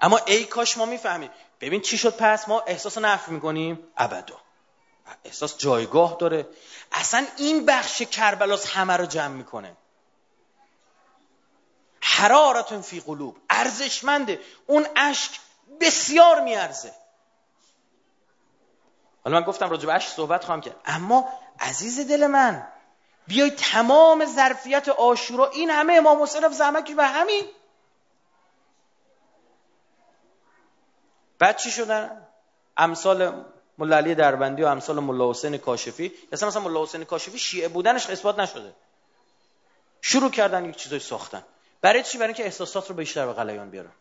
اما 0.00 0.18
ای 0.18 0.44
کاش 0.44 0.78
ما 0.78 0.86
می‌فهمیم. 0.86 1.30
ببین 1.60 1.80
چی 1.80 1.98
شد 1.98 2.16
پس؟ 2.16 2.48
ما 2.48 2.60
احساس 2.60 2.98
نفی 2.98 3.32
می‌کنیم. 3.32 3.78
ابدا. 3.96 4.40
احساس 5.24 5.58
جایگاه 5.58 6.16
داره. 6.20 6.46
اصلا 6.92 7.26
این 7.36 7.66
بخش 7.66 8.02
کربلاس 8.02 8.66
همه 8.66 8.96
رو 8.96 9.06
جمع 9.06 9.34
می‌کنه. 9.34 9.76
حرارتون 12.00 12.80
فی 12.82 13.00
قلوب. 13.00 13.36
ارزشمنده. 13.50 14.40
اون 14.66 14.86
اشک 14.96 15.40
بسیار 15.80 16.40
میارزه. 16.40 16.94
حالا 19.24 19.40
من 19.40 19.46
گفتم 19.46 19.70
راجع 19.70 19.86
بهش 19.86 20.08
صحبت 20.08 20.44
خواهم 20.44 20.60
کرد. 20.60 20.76
اما 20.84 21.28
عزیز 21.60 22.08
دل 22.08 22.26
من 22.26 22.66
بیای 23.26 23.50
تمام 23.50 24.24
ظرفیت 24.24 24.88
آشورا 24.88 25.50
این 25.50 25.70
همه 25.70 25.92
امام 25.92 26.22
حسین 26.22 26.48
زحمت 26.48 26.90
به 26.90 27.06
همین. 27.06 27.44
بعد 31.38 31.56
چی 31.56 31.70
شدن 31.70 32.26
امثال 32.76 33.44
مولا 33.78 33.96
علی 33.96 34.14
دربندی 34.14 34.62
و 34.62 34.66
امثال 34.66 34.98
مولا 34.98 35.30
حسین 35.30 35.58
کاشفی. 35.58 36.12
مثلا 36.32 36.48
مثلا 36.48 36.62
مولا 36.62 36.82
حسین 36.82 37.04
کاشفی 37.04 37.38
شیعه 37.38 37.68
بودنش 37.68 38.10
اثبات 38.10 38.38
نشده. 38.38 38.72
شروع 40.00 40.30
کردن 40.30 40.64
یک 40.64 40.76
چیزای 40.76 40.98
ساختن. 40.98 41.42
برای 41.80 42.02
چی؟ 42.02 42.18
برای 42.18 42.28
اینکه 42.28 42.44
احساسات 42.44 42.88
رو 42.88 42.94
بیشتر 42.94 43.26
به 43.26 43.32
غلیان 43.32 43.70
بیارن. 43.70 43.92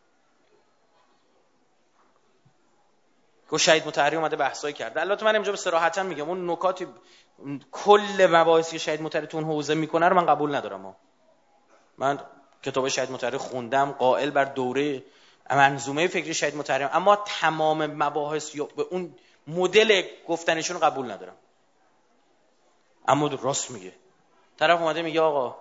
گو 3.53 3.57
شهید 3.57 3.87
متحری 3.87 4.15
اومده 4.15 4.35
بحثایی 4.35 4.73
کرده. 4.73 5.01
البته 5.01 5.25
من 5.25 5.35
اینجا 5.35 5.51
به 5.51 5.57
صراحتا 5.57 6.03
میگم 6.03 6.29
اون 6.29 6.49
نکاتی 6.49 6.87
کل 7.71 8.27
مباحثی 8.29 8.71
که 8.71 8.77
شهید 8.77 9.01
متحری 9.01 9.27
تو 9.27 9.37
اون 9.37 9.45
حوزه 9.45 9.75
می‌کنه 9.75 10.09
رو 10.09 10.15
من 10.15 10.25
قبول 10.25 10.55
ندارم. 10.55 10.95
من 11.97 12.19
کتاب 12.63 12.87
شهید 12.87 13.11
متحری 13.11 13.37
خوندم 13.37 13.91
قائل 13.91 14.29
بر 14.29 14.43
دوره 14.43 15.03
منظومه 15.49 16.07
فکری 16.07 16.33
شهید 16.33 16.55
متحری. 16.55 16.83
اما 16.83 17.15
تمام 17.15 17.85
مباحث 17.85 18.55
یا 18.55 18.65
به 18.65 18.81
اون 18.89 19.15
مدل 19.47 20.01
گفتنشون 20.27 20.79
قبول 20.79 21.11
ندارم. 21.11 21.35
اما 23.07 23.27
راست 23.27 23.71
میگه. 23.71 23.93
طرف 24.59 24.81
اومده 24.81 25.01
میگه 25.01 25.21
آقا 25.21 25.55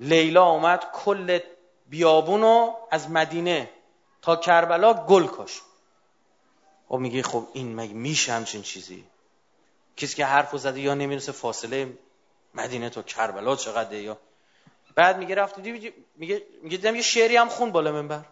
لیلا 0.00 0.44
اومد 0.44 0.84
کل 0.92 1.38
بیابونو 1.88 2.74
از 2.90 3.10
مدینه 3.10 3.70
تا 4.22 4.36
کربلا 4.36 4.94
گل 4.94 5.26
کاش 5.26 5.62
خب 6.94 7.00
میگه 7.00 7.22
خب 7.22 7.48
این 7.52 7.74
مگه 7.74 7.94
میشه 7.94 8.32
همچین 8.32 8.62
چیزی؟ 8.62 9.04
کسی 9.96 10.16
که 10.16 10.26
حرف 10.26 10.56
زده 10.56 10.80
یا 10.80 10.94
نمی‌رسه 10.94 11.32
فاصله 11.32 11.98
مدینه 12.54 12.90
تا 12.90 13.02
کربلا 13.02 13.56
چقدره 13.56 14.02
یا 14.02 14.18
بعد 14.94 15.18
میگه 15.18 15.34
رفت 15.34 15.58
میگه 15.58 15.92
میگه 16.16 16.42
دیدم 16.68 16.96
یه 16.96 17.02
شعری 17.02 17.36
هم 17.36 17.48
خون 17.48 17.72
بالا 17.72 17.92
منبر. 17.92 18.24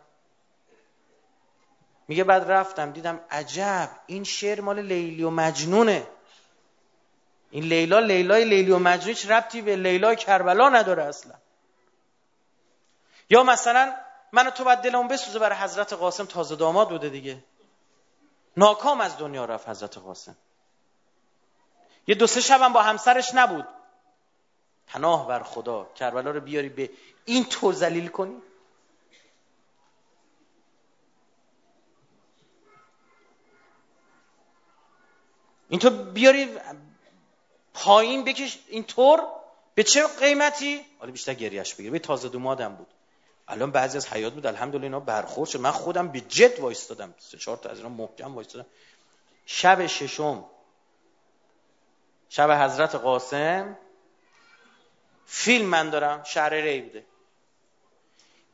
میگه 2.09 2.25
بعد 2.25 2.51
رفتم 2.51 2.91
دیدم 2.91 3.21
عجب 3.31 3.91
این 4.07 4.25
شعر 4.25 4.61
مال 4.61 4.81
لیلی 4.81 5.23
و 5.23 5.31
مجنونه. 5.31 6.07
این 7.51 7.65
لیلا 7.65 7.99
لیلای 7.99 8.45
لیلی 8.45 8.71
و 8.71 8.79
مجنون 8.79 9.09
هیچ 9.09 9.31
ربطی 9.31 9.63
به 9.63 9.77
لیلای 9.77 10.17
کربلا 10.17 10.69
نداره 10.69 11.05
اصلا. 11.05 11.35
یا 13.31 13.43
مثلا 13.43 13.95
من 14.33 14.51
تو 14.51 14.65
باید 14.65 14.79
دلمون 14.79 15.09
بسوزه 15.09 15.39
برای 15.39 15.59
حضرت 15.59 15.93
قاسم 15.93 16.25
تازه 16.25 16.57
داماد 16.57 16.89
بوده 16.89 17.09
دیگه. 17.09 17.45
ناکام 18.57 19.01
از 19.01 19.19
دنیا 19.19 19.45
رفت 19.45 19.69
حضرت 19.69 19.99
قاسم. 19.99 20.37
یه 22.07 22.15
دو 22.15 22.27
سه 22.27 22.41
شبم 22.41 22.73
با 22.73 22.83
همسرش 22.83 23.35
نبود. 23.35 23.69
پناه 24.87 25.29
بر 25.29 25.43
خدا 25.43 25.85
کربلا 25.95 26.31
رو 26.31 26.41
بیاری 26.41 26.69
به 26.69 26.91
این 27.25 27.45
تو 27.45 27.73
زلیل 27.73 28.09
کنی. 28.09 28.43
این 35.69 35.81
تو 35.81 35.91
بیاری 35.91 36.59
پایین 37.75 38.25
بکش 38.25 38.59
اینطور 38.69 39.27
به 39.75 39.83
چه 39.83 40.07
قیمتی؟ 40.07 40.87
حالا 40.99 41.13
بیشتر 41.13 41.35
گریش 41.35 41.75
بگیر. 41.75 41.91
به 41.91 41.99
تازه 41.99 42.29
دومادم 42.29 42.75
بود. 42.75 42.87
الان 43.49 43.71
بعضی 43.71 43.97
از 43.97 44.07
حیات 44.07 44.33
بود 44.33 44.47
الحمدلله 44.47 44.83
اینا 44.83 45.01
برخورد 45.01 45.51
شد. 45.51 45.61
من 45.61 45.71
خودم 45.71 46.09
به 46.09 46.21
جد 46.21 46.61
وایستادم. 46.61 47.15
سه 47.19 47.39
چهار 47.39 47.57
تا 47.57 47.69
از 47.69 47.77
اینا 47.77 47.89
محکم 47.89 48.35
وایستادم. 48.35 48.67
شب 49.47 49.87
ششم. 49.87 50.45
شب 52.29 52.51
حضرت 52.51 52.95
قاسم. 52.95 53.79
فیلم 55.27 55.67
من 55.67 55.91
دارم 55.91 56.23
شهر 56.23 56.51
ری 56.55 56.81
بوده. 56.81 57.05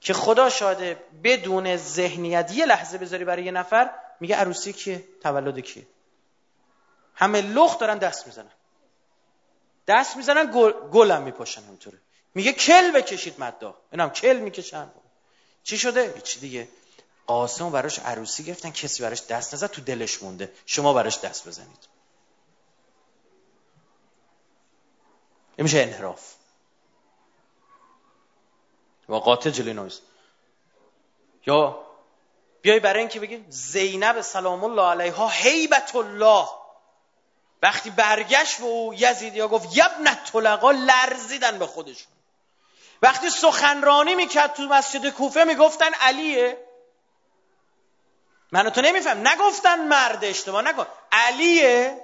که 0.00 0.14
خدا 0.14 0.50
شاده 0.50 1.02
بدون 1.24 1.76
ذهنیت 1.76 2.52
یه 2.54 2.66
لحظه 2.66 2.98
بذاری 2.98 3.24
برای 3.24 3.44
یه 3.44 3.50
نفر 3.50 3.90
میگه 4.20 4.36
عروسی 4.36 4.72
کیه؟ 4.72 5.04
تولد 5.22 5.58
کیه؟ 5.58 5.86
همه 7.14 7.40
لخت 7.40 7.80
دارن 7.80 7.98
دست 7.98 8.26
می‌زنن. 8.26 8.50
دست 9.86 10.16
می‌زنن 10.16 10.50
گل 10.54 10.72
گلم 10.72 11.22
میپاشن 11.22 11.62
همینطوره. 11.62 11.98
میگه 12.38 12.52
کل 12.52 12.90
بکشید 12.90 13.40
مدا 13.40 13.74
اینم 13.92 14.10
کل 14.10 14.36
می‌کشن. 14.36 14.90
چی 15.62 15.78
شده؟ 15.78 16.20
چی 16.20 16.40
دیگه. 16.40 16.68
قاسم 17.26 17.70
براش 17.70 17.98
عروسی 17.98 18.44
گرفتن 18.44 18.70
کسی 18.70 19.02
براش 19.02 19.26
دست 19.26 19.54
نزد 19.54 19.66
تو 19.66 19.80
دلش 19.82 20.22
مونده. 20.22 20.52
شما 20.66 20.92
براش 20.92 21.20
دست 21.20 21.48
بزنید. 21.48 21.88
این 25.56 25.62
میشه 25.62 25.78
انحراف. 25.78 26.34
و 29.08 29.14
قاطع 29.14 29.50
جلوی 29.50 29.72
نویز 29.72 30.00
یا 31.46 31.86
بیای 32.62 32.80
برای 32.80 33.00
اینکه 33.00 33.20
بگی 33.20 33.44
زینب 33.48 34.20
سلام 34.20 34.64
الله 34.64 34.82
علیها 34.82 35.28
هیبت 35.28 35.96
الله 35.96 36.48
وقتی 37.62 37.90
برگشت 37.90 38.58
به 38.58 38.64
او 38.64 38.94
یزید 38.94 39.34
یا 39.34 39.48
گفت 39.48 39.76
یبن 39.76 40.14
طلقا 40.14 40.70
لرزیدن 40.70 41.58
به 41.58 41.66
خودشون. 41.66 42.17
وقتی 43.02 43.30
سخنرانی 43.30 44.14
می‌کرد 44.14 44.54
تو 44.54 44.62
مسجد 44.62 45.08
کوفه 45.08 45.44
می‌گفتن 45.44 45.94
علیه. 46.00 46.68
منو 48.52 48.70
تو 48.70 48.80
نمیفهم. 48.80 49.28
نگفتن 49.28 49.88
مرد 49.88 50.24
اشتباه. 50.24 50.62
نکن 50.62 50.86
علیه. 51.12 52.00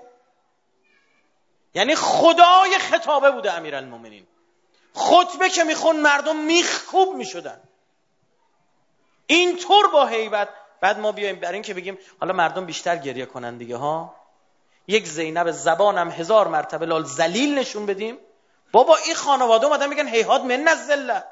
یعنی 1.74 1.94
خدای 1.94 2.78
خطابه 2.78 3.30
بوده 3.30 3.52
امیرالمومنین. 3.52 4.26
خطبه 4.94 5.48
که 5.48 5.64
میخون 5.64 5.96
مردم 6.00 6.36
میخکوب 6.36 7.16
می‌شدن. 7.16 7.60
اینطور 9.26 9.86
با 9.86 10.06
حیبت. 10.06 10.48
بعد 10.80 10.98
ما 10.98 11.12
بیایم 11.12 11.40
برای 11.40 11.54
اینکه 11.54 11.74
بگیم 11.74 11.98
حالا 12.20 12.32
مردم 12.32 12.66
بیشتر 12.66 12.96
گریه 12.96 13.26
کنن 13.26 13.56
دیگه 13.56 13.76
ها؟ 13.76 14.14
یک 14.86 15.06
زینب 15.06 15.50
زبانم 15.50 16.10
هزار 16.10 16.48
مرتبه 16.48 16.86
لال 16.86 17.04
زلیل 17.04 17.58
نشون 17.58 17.86
بدیم. 17.86 18.18
بابا 18.74 18.96
این 18.96 19.14
خانواده 19.14 19.66
اومدن 19.66 19.88
میگن 19.88 20.08
هیهاد 20.08 20.44
من 20.44 20.60
نزله. 20.60 21.24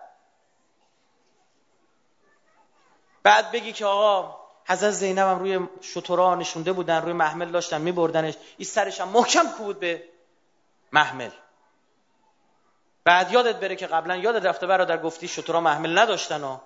بعد 3.23 3.51
بگی 3.51 3.73
که 3.73 3.87
آقا 3.87 4.39
حضرت 4.67 4.91
زینب 4.91 5.19
هم 5.19 5.39
روی 5.39 5.69
شطورا 5.81 6.35
نشونده 6.35 6.73
بودن 6.73 7.03
روی 7.03 7.13
محمل 7.13 7.51
داشتن 7.51 7.81
میبردنش. 7.81 8.35
این 8.59 8.67
سرش 8.67 9.01
هم 9.01 9.09
محکم 9.09 9.49
کوبود 9.49 9.81
به 9.81 10.05
محمل. 10.93 11.31
بعد 13.05 13.33
یادت 13.33 13.61
بره 13.61 13.77
که 13.77 13.87
قبلا 13.87 14.17
یادت 14.17 14.47
رفته 14.47 14.67
برادر 14.67 14.99
گفتی 14.99 15.29
شطورا 15.29 15.61
محمل 15.61 15.99
نداشتن 15.99 16.43
ها 16.43 16.63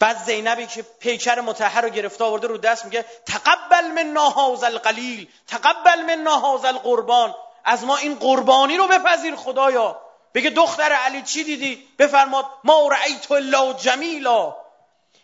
بعد 0.00 0.24
زینبی 0.24 0.66
که 0.66 0.82
پیکر 0.82 1.40
متحر 1.40 1.80
رو 1.80 1.88
گرفته 1.88 2.24
آورده 2.24 2.46
رو 2.46 2.58
دست 2.58 2.84
میگه 2.84 3.04
تقبل 3.26 3.84
من 3.84 4.02
ناهاز 4.02 4.64
القلیل 4.64 5.28
تقبل 5.46 6.02
من 6.02 6.22
ناهاز 6.22 6.64
القربان. 6.64 7.34
از 7.64 7.84
ما 7.84 7.96
این 7.96 8.14
قربانی 8.14 8.76
رو 8.76 8.86
بپذیر 8.86 9.36
خدایا. 9.36 10.00
بگه 10.34 10.50
دختر 10.50 10.92
علی 10.92 11.22
چی 11.22 11.44
دیدی؟ 11.44 11.88
بفرماد 11.98 12.46
ما 12.64 12.88
رأیت 12.88 13.30
الا 13.30 13.72
جمیلا. 13.72 14.56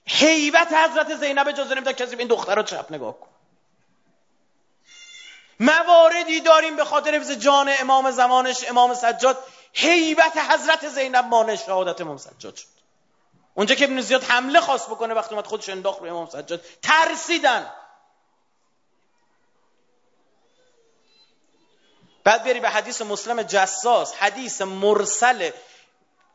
حیبت 0.06 0.72
حضرت 0.72 1.14
زینب 1.14 1.48
اجازه 1.48 1.74
نمیده 1.74 1.92
کسی 1.92 2.16
این 2.16 2.28
دختر 2.28 2.54
رو 2.54 2.62
چپ 2.62 2.86
نگاه 2.90 3.20
کن 3.20 3.28
مواردی 5.60 6.40
داریم 6.40 6.76
به 6.76 6.84
خاطر 6.84 7.14
حفظ 7.14 7.30
جان 7.30 7.70
امام 7.80 8.10
زمانش 8.10 8.68
امام 8.68 8.94
سجاد. 8.94 9.38
حیبت 9.72 10.36
حضرت 10.50 10.88
زینب 10.88 11.24
مانع 11.24 11.56
شهادت 11.56 12.00
امام 12.00 12.16
سجاد 12.16 12.56
شد. 12.56 12.81
اونجا 13.54 13.74
که 13.74 13.84
ابن 13.84 14.00
زیاد 14.00 14.24
حمله 14.24 14.60
خواست 14.60 14.88
بکنه 14.88 15.14
وقتی 15.14 15.34
اومد 15.34 15.46
خودش 15.46 15.68
انداخت 15.68 16.00
روی 16.00 16.10
امام 16.10 16.26
سجاد 16.26 16.60
ترسیدن. 16.82 17.72
بعد 22.24 22.44
بری 22.44 22.60
به 22.60 22.68
حدیث 22.68 23.02
مسلم 23.02 23.42
جساس 23.42 24.14
حدیث 24.14 24.62
مرسل. 24.62 25.50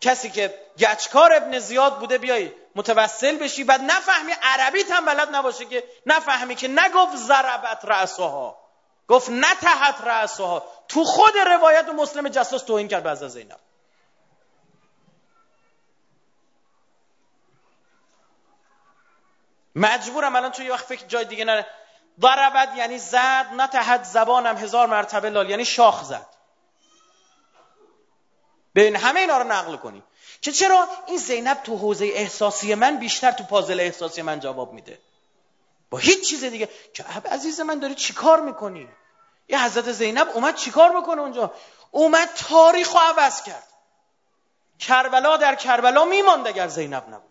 کسی 0.01 0.29
که 0.29 0.59
گچکار 0.79 1.33
ابن 1.33 1.59
زیاد 1.59 1.99
بوده 1.99 2.17
بیای 2.17 2.51
متوسل 2.75 3.37
بشی 3.37 3.63
بعد 3.63 3.81
نفهمی 3.81 4.31
عربی 4.41 4.81
هم 4.81 5.05
بلد 5.05 5.35
نباشه 5.35 5.65
که 5.65 5.83
نفهمی 6.05 6.55
که 6.55 6.67
نگفت 6.67 7.15
ضربت 7.15 7.85
رأسها. 7.85 8.57
گفت 9.07 9.29
نتحت 9.29 10.01
رأسها. 10.01 10.65
تو 10.87 11.03
خود 11.03 11.37
روایت 11.37 11.89
مسلم 11.89 12.29
جساس 12.29 12.63
توهین 12.63 12.87
کرد 12.87 13.03
به 13.03 13.15
زینب. 13.15 13.59
مجبورم 19.77 20.35
الان 20.35 20.51
توی 20.51 20.69
وقت 20.69 20.85
فکر 20.85 21.05
جای 21.05 21.25
دیگه 21.25 21.45
نره. 21.45 21.65
ضربت 22.21 22.69
یعنی 22.75 22.97
زد 22.97 23.45
نتحت 23.53 24.03
زبانم 24.03 24.57
هزار 24.57 24.87
مرتبه 24.87 25.29
لال 25.29 25.49
یعنی 25.49 25.65
شاخ 25.65 26.03
زد. 26.03 26.27
ببین 28.75 28.95
همه 28.95 29.19
اینا 29.19 29.37
رو 29.37 29.43
نقل 29.43 29.75
کنیم. 29.75 30.03
که 30.41 30.51
چرا؟ 30.51 30.87
این 31.07 31.17
زینب 31.17 31.63
تو 31.63 31.77
حوزه 31.77 32.05
احساسی 32.05 32.75
من 32.75 32.97
بیشتر 32.97 33.31
تو 33.31 33.43
پازل 33.43 33.79
احساسی 33.79 34.21
من 34.21 34.39
جواب 34.39 34.73
میده. 34.73 34.99
با 35.89 35.97
هیچ 35.97 36.29
چیز 36.29 36.43
دیگه. 36.43 36.69
که 36.93 37.05
عزیز 37.31 37.59
من 37.59 37.79
داری 37.79 37.95
چیکار 37.95 38.41
می‌کنی؟ 38.41 38.89
یه 39.47 39.63
حضرت 39.63 39.91
زینب 39.91 40.29
اومد 40.33 40.55
چیکار 40.55 40.95
می‌کنه 40.95 41.21
اونجا؟ 41.21 41.53
اومد 41.91 42.29
تاریخ 42.35 42.93
رو 42.93 42.99
عوض 42.99 43.43
کرد. 43.43 43.67
کربلا 44.79 45.37
در 45.37 45.55
کربلا 45.55 46.05
میماند 46.05 46.47
اگر 46.47 46.67
زینب 46.67 47.09
نبود. 47.09 47.26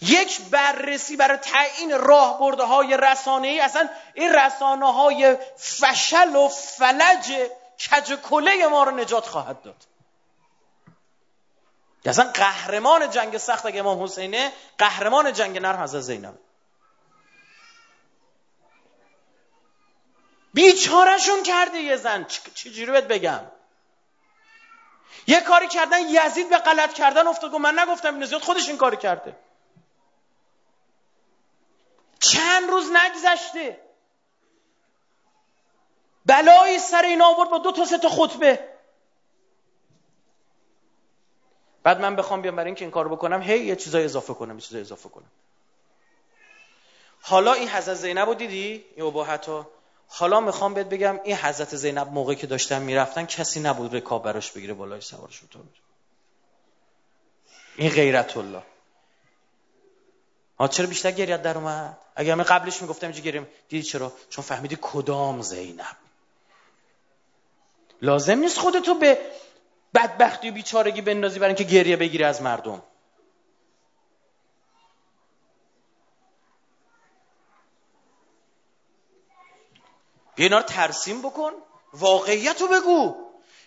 یک 0.00 0.40
بررسی 0.40 1.16
برای 1.16 1.36
تعیین 1.36 1.98
راه 1.98 2.38
برده 2.38 2.62
های 2.62 2.96
رسانه 2.96 3.48
ای 3.48 3.60
اصلا 3.60 3.88
این 4.14 4.32
رسانه 4.32 4.92
های 4.92 5.36
فشل 5.56 6.36
و 6.36 6.48
فلج 6.48 7.32
کج 7.90 8.12
کله 8.14 8.66
ما 8.66 8.84
رو 8.84 8.90
نجات 8.90 9.26
خواهد 9.26 9.62
داد. 9.62 9.76
اصلا 12.06 12.30
قهرمان 12.34 13.10
جنگ 13.10 13.38
سخت 13.38 13.66
اگه 13.66 13.80
امام 13.80 14.02
حسینه 14.02 14.52
قهرمان 14.78 15.32
جنگ 15.32 15.58
نرم 15.58 15.82
حضرت 15.82 16.00
زینب. 16.00 16.38
بیچارشون 20.54 21.42
کرده 21.42 21.78
یه 21.78 21.96
زن. 21.96 22.24
چجوری 22.54 22.92
بهت 22.92 23.04
بگم؟ 23.04 23.40
یه 25.26 25.40
کاری 25.40 25.68
کردن 25.68 26.00
یزید 26.00 26.50
به 26.50 26.58
غلط 26.58 26.92
کردن 26.92 27.26
افتاد. 27.26 27.54
من 27.54 27.78
نگفتم 27.78 28.14
این 28.14 28.24
زیاد 28.24 28.42
خودش 28.42 28.68
این 28.68 28.76
کاری 28.76 28.96
کرده. 28.96 29.36
چند 32.36 32.70
روز 32.70 32.90
نگذشته. 32.90 33.80
بلایی 36.26 36.78
سر 36.78 37.02
این 37.02 37.22
آورد 37.22 37.50
با 37.50 37.58
دو 37.58 37.72
تا 37.72 37.84
سه 37.84 37.98
تا 37.98 38.08
خطبه. 38.08 38.68
بعد 41.82 42.00
من 42.00 42.16
بخوام 42.16 42.42
بیام 42.42 42.56
برای 42.56 42.66
اینکه 42.66 42.84
این 42.84 42.92
کار 42.92 43.08
بکنم 43.08 43.42
هی 43.42 43.58
یه 43.58 43.76
چیزای 43.76 44.04
اضافه 44.04 44.34
کنم 44.34 44.54
یه 44.54 44.60
چیزای 44.60 44.80
اضافه 44.80 45.08
کنم. 45.08 45.30
حالا 47.22 47.52
این 47.52 47.68
حضرت 47.68 47.94
زینب 47.94 48.28
رو 48.28 48.34
دیدی؟ 48.34 48.84
این 48.96 49.06
اباحت 49.06 49.50
حالا 50.08 50.40
می‌خوام 50.40 50.74
بهت 50.74 50.86
بگم 50.86 51.20
این 51.24 51.36
حضرت 51.36 51.76
زینب 51.76 52.08
موقعی 52.08 52.36
که 52.36 52.46
داشتن 52.46 52.82
می‌رفتن 52.82 53.26
کسی 53.26 53.60
نبود 53.60 53.96
رکاب 53.96 54.22
براش 54.22 54.52
بگیره 54.52 54.74
بالای 54.74 55.00
سوارش 55.00 55.42
تو 55.50 55.58
این 57.76 57.90
غیرت 57.90 58.36
الله. 58.36 58.62
ها 60.58 60.68
چرا 60.68 60.86
بیشتر 60.86 61.10
گریت 61.10 61.42
در 61.42 61.58
اومد؟ 61.58 61.98
اگر 62.16 62.34
من 62.34 62.44
قبلش 62.44 62.82
می‌گفتم 62.82 63.06
اینجا 63.06 63.22
گریم. 63.22 63.46
دیدی 63.68 63.82
چرا؟ 63.82 64.12
چون 64.30 64.44
فهمیدی 64.44 64.78
کدام 64.82 65.42
زینب. 65.42 65.96
لازم 68.02 68.38
نیست 68.38 68.58
خودتو 68.58 68.94
به 68.94 69.18
بدبختی 69.94 70.50
و 70.50 70.52
بیچارگی 70.52 71.00
بندازی 71.00 71.38
برای 71.38 71.54
اینکه 71.54 71.74
گریه 71.74 71.96
بگیری 71.96 72.24
از 72.24 72.42
مردم. 72.42 72.82
بیا 80.34 80.62
ترسیم 80.62 81.22
بکن. 81.22 81.52
واقعیت 81.92 82.60
رو 82.60 82.68
بگو. 82.68 83.16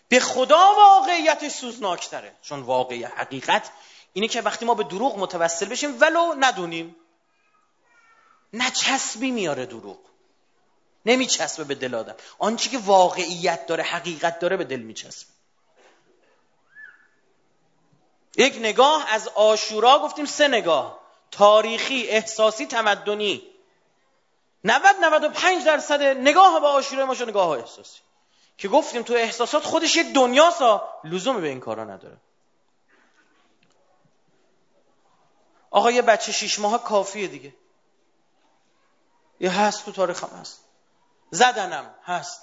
به 0.10 0.20
خدا 0.20 0.74
واقعیتش 0.78 1.52
سوزناکتره. 1.52 2.36
چون 2.42 2.60
واقعی 2.60 3.04
حقیقت 3.04 3.70
اینه 4.18 4.28
که 4.28 4.42
وقتی 4.42 4.66
ما 4.66 4.74
به 4.74 4.84
دروغ 4.84 5.20
متوسل 5.20 5.66
بشیم 5.66 6.02
ولو 6.02 6.34
ندونیم. 6.40 6.96
نچسبی 8.54 9.32
میاره 9.32 9.66
دروغ. 9.66 9.98
نمیچسبه 11.06 11.64
به 11.64 11.76
دل 11.76 11.96
آدم. 11.96 12.16
آنچه 12.40 12.70
که 12.70 12.78
واقعیت 12.78 13.66
داره 13.66 13.84
حقیقت 13.84 14.40
داره 14.40 14.58
به 14.58 14.64
دل 14.64 14.80
میچسبه. 14.80 15.30
یک 18.38 18.56
نگاه 18.56 19.06
از 19.10 19.28
آشورا 19.28 20.00
گفتیم 20.00 20.26
سه 20.26 20.48
نگاه. 20.48 21.00
تاریخی 21.32 22.08
احساسی 22.08 22.66
تمدنی. 22.66 23.44
90 24.64 24.96
95 25.02 25.66
درصد 25.66 26.02
نگاه 26.02 26.60
به 26.60 26.68
آشورا 26.68 27.06
ما 27.06 27.14
نگاه 27.14 27.50
احساسی. 27.50 28.00
که 28.58 28.68
گفتیم 28.68 29.02
تو 29.02 29.14
احساسات 29.14 29.64
خودش 29.64 29.96
یک 29.96 30.14
دنیاسا 30.14 30.90
لزومی 31.04 31.42
به 31.42 31.48
این 31.48 31.60
کارا 31.60 31.84
نداره. 31.84 32.18
آقا 35.72 35.92
یه 35.92 36.02
بچه 36.02 36.32
شیش 36.32 36.60
ماه 36.60 36.84
کافیه 36.84 37.28
دیگه. 37.28 37.54
یه 39.40 39.62
هست 39.62 39.86
تو 39.86 39.92
تاریخ 39.92 40.24
هم 40.24 40.40
هست. 40.40 40.60
زدنم 41.32 41.96
هست. 42.04 42.42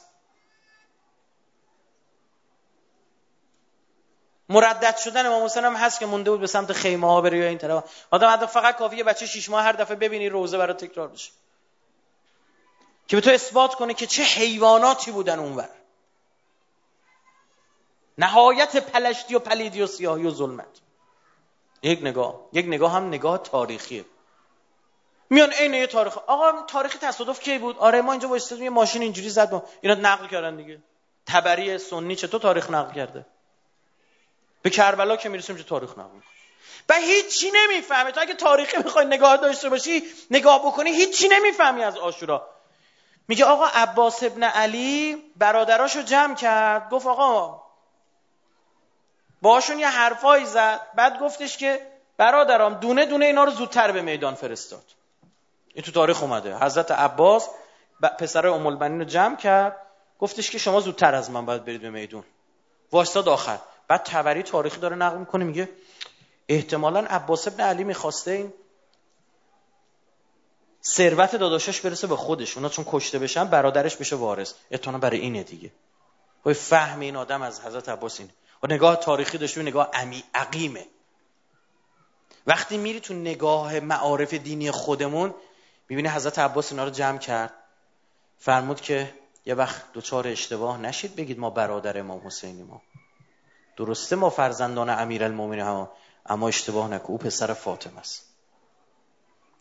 مردد 4.49 4.97
شدن 4.97 5.27
امام 5.27 5.45
حسین 5.45 5.65
هم 5.65 5.77
هست 5.77 5.99
که 5.99 6.07
مونده 6.07 6.31
بود 6.31 6.41
به 6.41 6.47
سمت 6.47 6.73
خیمه 6.73 7.07
ها 7.07 7.21
بره 7.21 7.39
یا 7.39 7.49
این 7.49 7.59
طرف 7.59 7.85
آدم 8.11 8.47
فقط 8.47 8.77
کافیه 8.77 8.99
یه 8.99 9.05
بچه 9.05 9.27
شیش 9.27 9.49
ماه 9.49 9.65
هر 9.65 9.73
دفعه 9.73 9.97
ببینی 9.97 10.29
روزه 10.29 10.59
برای 10.59 10.75
تکرار 10.75 11.09
بشه. 11.09 11.33
که 13.09 13.17
به 13.17 13.23
تو 13.23 13.31
اثبات 13.31 13.75
کنه 13.75 13.95
که 13.95 14.07
چه 14.07 14.23
حیواناتی 14.23 15.11
بودن 15.11 15.39
اونور. 15.39 15.69
نهایت 18.19 18.77
پلشتی 18.77 19.35
و 19.35 19.39
پلیدی 19.39 19.83
و 19.83 19.87
سیاهی 19.87 20.27
و 20.27 20.31
ظلمت. 20.31 20.81
یک 21.85 21.99
نگاه 22.03 22.41
یک 22.53 22.67
نگاه 22.67 22.93
هم 22.93 23.09
نگاه 23.09 23.39
تاریخیه. 23.39 24.05
میان 25.31 25.53
عین 25.53 25.75
یه 25.75 25.87
تاریخ. 25.87 26.19
آقا 26.19 26.63
تاریخ 26.63 26.99
تصادف 26.99 27.41
کی 27.41 27.59
بود؟ 27.59 27.79
آره 27.79 28.01
ما 28.01 28.13
اینجا 28.13 28.29
وایسادیم 28.29 28.65
یه 28.65 28.71
ماشین 28.71 29.03
اینجوری 29.03 29.29
زد 29.29 29.53
ما 29.53 29.63
اینا 29.81 29.95
نقل 29.95 30.27
کردن 30.27 30.57
دیگه. 30.57 30.83
تبری 31.27 31.79
سنی 31.79 32.17
چطور 32.17 32.41
تاریخ 32.41 32.71
نقل 32.71 32.95
کرده؟ 32.95 33.27
به 34.63 34.71
کربلا 34.71 35.17
که 35.17 35.29
می‌رسیم 35.29 35.57
چه 35.57 35.63
تاریخ 35.63 35.99
نقل 35.99 36.19
و 36.89 36.95
هیچی 36.95 37.51
نمی‌فهمه. 37.55 38.13
تو 38.13 38.21
اگه 38.21 38.35
تاریخی 38.35 38.77
می‌خوای 38.77 39.07
نگاه 39.07 39.37
داشته 39.37 39.69
باشی 39.69 40.03
نگاه 40.31 40.67
بکنی 40.67 40.91
هیچی 40.91 41.29
نمی‌فهمی 41.29 41.83
از 41.83 41.99
آشورا. 41.99 42.51
میگه 43.29 43.45
آقا 43.45 43.67
عباس 43.67 44.23
ابن 44.23 44.43
علی 44.43 45.23
برادراشو 45.37 46.03
جمع 46.03 46.35
کرد. 46.35 46.91
گفت 46.91 47.07
آقا 47.07 47.64
باشون 49.45 49.79
یه 49.79 49.89
حرفایی 49.89 50.47
زد. 50.47 50.81
بعد 50.95 51.21
گفتش 51.21 51.57
که 51.57 51.87
برادرام 52.17 52.75
دونه 52.75 53.07
دونه 53.07 53.25
اینا 53.25 53.45
رو 53.45 53.51
زودتر 53.51 53.93
به 53.93 54.03
میدان 54.03 54.35
فرستاد. 54.35 54.85
این 55.75 55.85
تو 55.85 55.93
تاریخ 55.93 56.23
اومده. 56.23 56.59
حضرت 56.59 56.91
عباس 56.91 57.49
پسر 58.19 58.47
ام 58.47 58.67
رو 58.99 59.05
جمع 59.05 59.37
کرد. 59.37 59.77
گفتش 60.19 60.51
که 60.51 60.59
شما 60.59 60.81
زودتر 60.81 61.15
از 61.15 61.31
من 61.31 61.47
باید 61.47 61.65
برید 61.65 61.83
به 61.83 61.91
میدون. 61.91 62.25
واسطاد 62.93 63.29
آخر. 63.29 63.59
بعد 63.89 64.03
تبری 64.03 64.43
تاریخی 64.43 64.81
داره 64.81 64.97
نقل 64.97 65.19
می‌کنه 65.19 65.45
میگه 65.45 65.69
احتمالا 66.49 67.01
عباس 67.01 67.49
ابن 67.49 67.61
علی 67.65 67.85
می‌خواسته 67.85 68.31
این 68.31 68.53
ثروت 70.85 71.37
داداشش 71.37 71.81
برسه 71.81 72.07
به 72.07 72.17
خودش. 72.17 72.57
اونا 72.57 72.69
چون 72.69 72.85
کشته 72.89 73.19
بشن 73.19 73.45
برادرش 73.45 73.97
بشه 73.97 74.17
وارث. 74.17 74.55
احتمالا 74.71 74.99
برای 74.99 75.19
اینه 75.19 75.43
دیگه. 75.43 75.71
فهم 76.55 77.01
این 77.01 77.17
آدم 77.17 77.43
از 77.43 77.61
حضرت 77.61 77.89
عباس 77.89 78.21
اینه. 78.21 78.33
و 78.65 78.67
نگاه 78.67 78.97
تاریخی 78.97 79.39
داشته 79.39 79.63
نگاه 79.63 79.91
امی 79.95 80.25
عقیمه. 80.35 80.87
وقتی 82.47 82.77
میری 82.79 83.01
تو 83.01 83.15
نگاه 83.15 83.81
معارف 83.81 84.35
دینی 84.35 84.71
خودمون 84.71 85.35
می‌بینی 85.89 86.09
حضرت 86.09 86.39
عباس 86.39 86.73
اینا 86.73 86.85
رو 86.85 86.91
جمع 86.91 87.19
کرد. 87.19 87.53
فرمود 88.39 88.81
که 88.81 89.15
یه 89.47 89.55
وقت 89.55 89.93
دوچار 89.93 90.29
اشتباه 90.29 90.79
نشید 90.79 91.17
بگید 91.17 91.39
ما 91.39 91.51
برادر 91.51 91.99
امام 91.99 92.27
حسینی 92.27 92.63
ما 92.63 92.83
درسته 93.77 94.17
ما 94.17 94.31
فرزندان 94.31 94.91
امیرالمومنین 94.91 95.65
هم 95.65 95.89
اما 96.27 96.49
اشتباه 96.49 96.89
نکن. 96.89 97.13
او 97.13 97.19
پسر 97.19 97.55
فاطمه 97.55 97.99
است. 97.99 98.25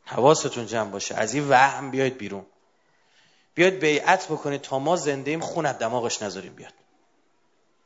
حواستون 0.06 0.66
جمع 0.66 0.90
باشه. 0.90 1.16
از 1.16 1.34
این 1.34 1.50
وهم 1.50 1.92
بیاید 1.92 2.18
بیرون. 2.18 2.46
بیاید 3.54 3.80
بیعت 3.80 4.26
بکنید 4.26 4.62
تا 4.62 4.80
ما 4.80 4.96
زنده 4.96 5.32
ایم 5.32 5.40
خون 5.40 5.66
از 5.66 5.78
دماغش 5.78 6.22
نذاریم 6.22 6.54
بیاد. 6.54 6.74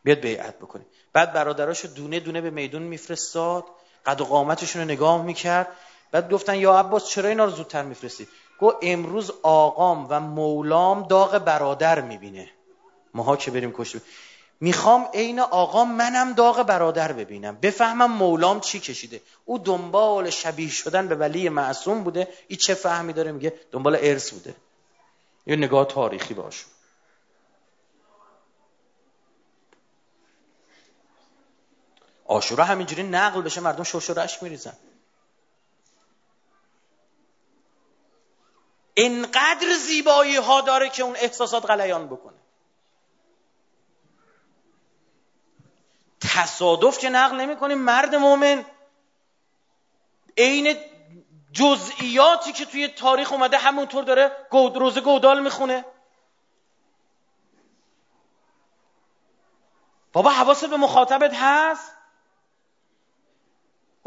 بیاد 0.03 0.19
بیعت 0.19 0.55
بکنید. 0.55 0.87
بعد 1.17 1.33
برادراشو 1.33 1.87
دونه 1.87 2.19
دونه 2.19 2.41
به 2.41 2.49
میدون 2.49 2.81
میفرستاد 2.81 3.63
قد 4.05 4.21
و 4.21 4.25
قامتشون 4.25 4.81
رو 4.81 4.87
نگاه 4.87 5.23
می‌کرد. 5.23 5.67
بعد 6.11 6.31
گفتن 6.31 6.55
یا 6.55 6.79
عباس 6.79 7.09
چرا 7.09 7.29
اینا 7.29 7.45
رو 7.45 7.51
زودتر 7.51 7.83
میفرستی؟ 7.83 8.27
گو 8.59 8.73
امروز 8.81 9.31
آقام 9.43 10.07
و 10.09 10.19
مولام 10.19 11.07
داغ 11.07 11.37
برادر 11.37 12.01
می‌بینه. 12.01 12.49
ماها 13.13 13.35
که 13.35 13.51
بریم 13.51 13.73
کشت 13.77 13.95
می‌خوام 14.61 15.09
عین 15.13 15.39
آقام 15.39 15.91
منم 15.91 16.33
داغ 16.33 16.63
برادر 16.63 17.13
ببینم. 17.13 17.57
بفهمم 17.61 18.11
مولام 18.11 18.59
چی 18.59 18.79
کشیده. 18.79 19.21
او 19.45 19.59
دنبال 19.59 20.29
شبیه 20.29 20.69
شدن 20.69 21.07
به 21.07 21.15
ولی 21.15 21.49
معصوم 21.49 22.03
بوده. 22.03 22.27
این 22.47 22.59
چه 22.59 22.73
فهمی 22.73 23.13
داره؟ 23.13 23.31
میگه 23.31 23.53
دنبال 23.71 23.97
ارث 24.01 24.31
بوده. 24.31 24.55
یه 25.47 25.55
نگاه 25.55 25.85
تاریخی 25.85 26.33
باش. 26.33 26.65
آشورا 32.27 32.63
همینجوری 32.63 33.03
نقل 33.03 33.41
بشه 33.41 33.61
مردم 33.61 33.83
شوش 33.83 34.09
و 34.09 34.27
میریزن. 34.41 34.73
انقدر 38.97 39.73
زیبایی 39.73 40.35
ها 40.35 40.61
داره 40.61 40.89
که 40.89 41.03
اون 41.03 41.15
احساسات 41.15 41.65
غلیان 41.65 42.07
بکنه. 42.07 42.37
تصادف 46.21 46.97
که 46.97 47.09
نقل 47.09 47.37
نمی 47.37 47.55
کنیم 47.55 47.77
مرد 47.77 48.15
مؤمن 48.15 48.65
عین 50.37 50.77
جزئیاتی 51.51 52.51
که 52.51 52.65
توی 52.65 52.87
تاریخ 52.87 53.31
اومده 53.31 53.57
همونطور 53.57 54.03
داره 54.03 54.31
روزه 54.51 55.01
گودال 55.01 55.43
می‌خونه. 55.43 55.85
بابا 60.13 60.31
حواست 60.31 60.65
به 60.65 60.77
مخاطبت 60.77 61.33
هست؟ 61.33 61.96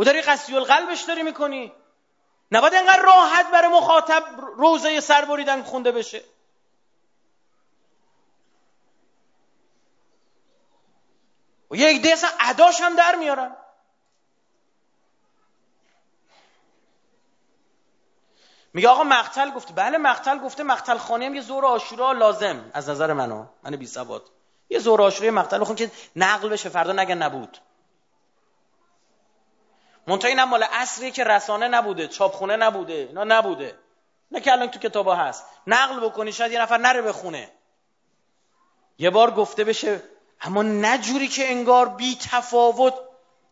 و 0.01 0.05
داری 0.05 0.23
قصی 0.23 0.57
القلبش 0.57 1.03
داری 1.03 1.23
می‌کنی. 1.23 1.73
نباید 2.53 2.75
انقدر 2.75 3.03
راحت 3.03 3.51
برای 3.51 3.69
مخاطب 3.69 4.25
روزه 4.57 5.01
سر 5.01 5.25
بریدن 5.25 5.63
خونده 5.63 5.93
بشه. 5.93 6.25
و 11.71 11.77
یک 11.77 12.03
دیسه 12.03 12.27
عداش 12.41 12.81
هم 12.81 12.97
در 12.97 13.15
میارن. 13.15 13.57
میگه 18.75 18.89
آقا 18.89 19.05
مقتل 19.05 19.51
گفته 19.51 19.73
بله 19.73 19.99
مقتل 19.99 20.39
گفته 20.39 20.63
مقتل 20.63 20.99
خانه 20.99 21.27
هم 21.27 21.35
یه 21.35 21.41
زور 21.41 21.67
آشورا 21.67 22.13
لازم 22.13 22.71
از 22.75 22.89
نظر 22.89 23.13
منو 23.13 23.47
من 23.63 23.77
بی 23.77 23.87
سواد 23.87 24.31
یه 24.71 24.79
زور 24.79 25.03
آشورای 25.03 25.31
مقتل 25.31 25.59
بخون 25.59 25.77
که 25.77 25.91
نقل 26.17 26.49
بشه 26.49 26.69
فردا 26.69 26.93
نگه 26.93 27.15
نبود. 27.15 27.59
منتها 30.11 30.29
اینم 30.29 30.49
مال 30.49 30.65
اصری 30.73 31.11
که 31.11 31.25
رسانه 31.25 31.69
نبوده 31.69 32.09
چاپخونه 32.09 32.57
نبوده 32.57 32.93
اینا 32.93 33.25
نبوده. 33.25 33.79
نه 34.31 34.41
که 34.41 34.53
الان 34.53 34.71
تو 34.71 34.79
کتابا 34.79 35.15
هست. 35.15 35.45
نقل 35.67 36.01
بکنی 36.01 36.33
شاید 36.33 36.53
یه 36.53 36.61
نفر 36.61 36.79
نره 36.79 37.03
بخونه. 37.03 37.51
یه 38.99 39.11
بار 39.11 39.31
گفته 39.31 39.65
بشه 39.65 40.03
اما 40.41 40.63
نجوری 40.63 41.29
که 41.29 41.51
انگار 41.51 41.89
بی 41.89 42.19
تفاوت. 42.31 42.95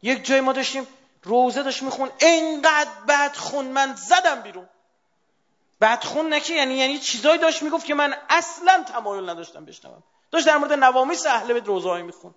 یک 0.02 0.24
جای 0.24 0.40
ما 0.40 0.52
داشتیم 0.52 0.86
روزه 1.22 1.62
داشت 1.62 1.82
میخون 1.82 2.10
انقدر 2.20 2.90
بد 3.08 3.36
خون. 3.36 3.64
من 3.64 3.94
زدم 3.94 4.42
بیرون. 4.42 4.68
بدخون 5.80 6.34
نکه 6.34 6.54
یعنی 6.54 6.74
یعنی 6.74 6.98
چیزایی 6.98 7.38
داشت 7.38 7.62
می‌گفت 7.62 7.86
که 7.86 7.94
من 7.94 8.14
اصلا 8.28 8.84
تمایل 8.92 9.28
نداشتم 9.28 9.64
بشنوم. 9.64 10.02
داشت 10.30 10.46
در 10.46 10.56
مورد 10.56 10.72
نوامیس 10.72 11.26
اهل 11.26 11.52
بیت 11.52 11.66
روزهایی 11.66 12.02
می‌خوند. 12.02 12.34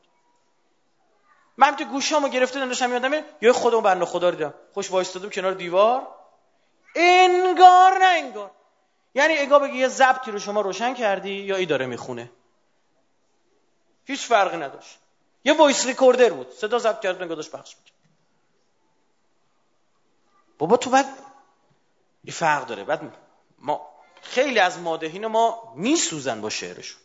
من 1.57 1.75
که 1.75 1.85
گوشامو 1.85 2.27
گرفته 2.27 2.65
داشتم 2.65 2.91
یادمه 2.91 3.25
یه 3.41 3.51
خودمو 3.51 3.81
بنده 3.81 4.05
خدا 4.05 4.29
رو 4.29 4.35
دیدم 4.35 4.53
خوش 4.73 4.91
وایستادم 4.91 5.29
کنار 5.29 5.53
دیوار. 5.53 6.07
انگار 6.95 7.97
نه 7.97 8.05
انگار. 8.05 8.51
یعنی 9.15 9.37
اگه 9.37 9.59
بگی 9.59 9.77
یه 9.77 9.87
ضبطی 9.87 10.31
رو 10.31 10.39
شما 10.39 10.61
روشن 10.61 10.93
کردی 10.93 11.33
یا 11.33 11.55
ای 11.55 11.65
داره 11.65 11.85
می‌خونه. 11.85 12.31
هیچ 14.05 14.27
فرقی 14.27 14.57
نداشت. 14.57 14.99
یه 15.43 15.53
وایس 15.53 15.85
ریکوردر 15.85 16.29
بود. 16.29 16.49
صدا 16.49 16.79
ضبط 16.79 16.99
کرد 16.99 17.23
نگاه 17.23 17.35
داشت 17.35 17.51
پخش 17.51 17.75
می‌کرد. 17.77 17.97
بابا 20.57 20.77
تو 20.77 20.89
بعد 20.89 21.05
این 22.23 22.33
فرق 22.33 22.65
داره. 22.65 22.83
بعد 22.83 23.17
ما 23.59 23.89
خیلی 24.21 24.59
از 24.59 24.79
مادهین 24.79 25.27
ما 25.27 25.73
میسوزن 25.75 26.41
با 26.41 26.49
شعرشون. 26.49 27.01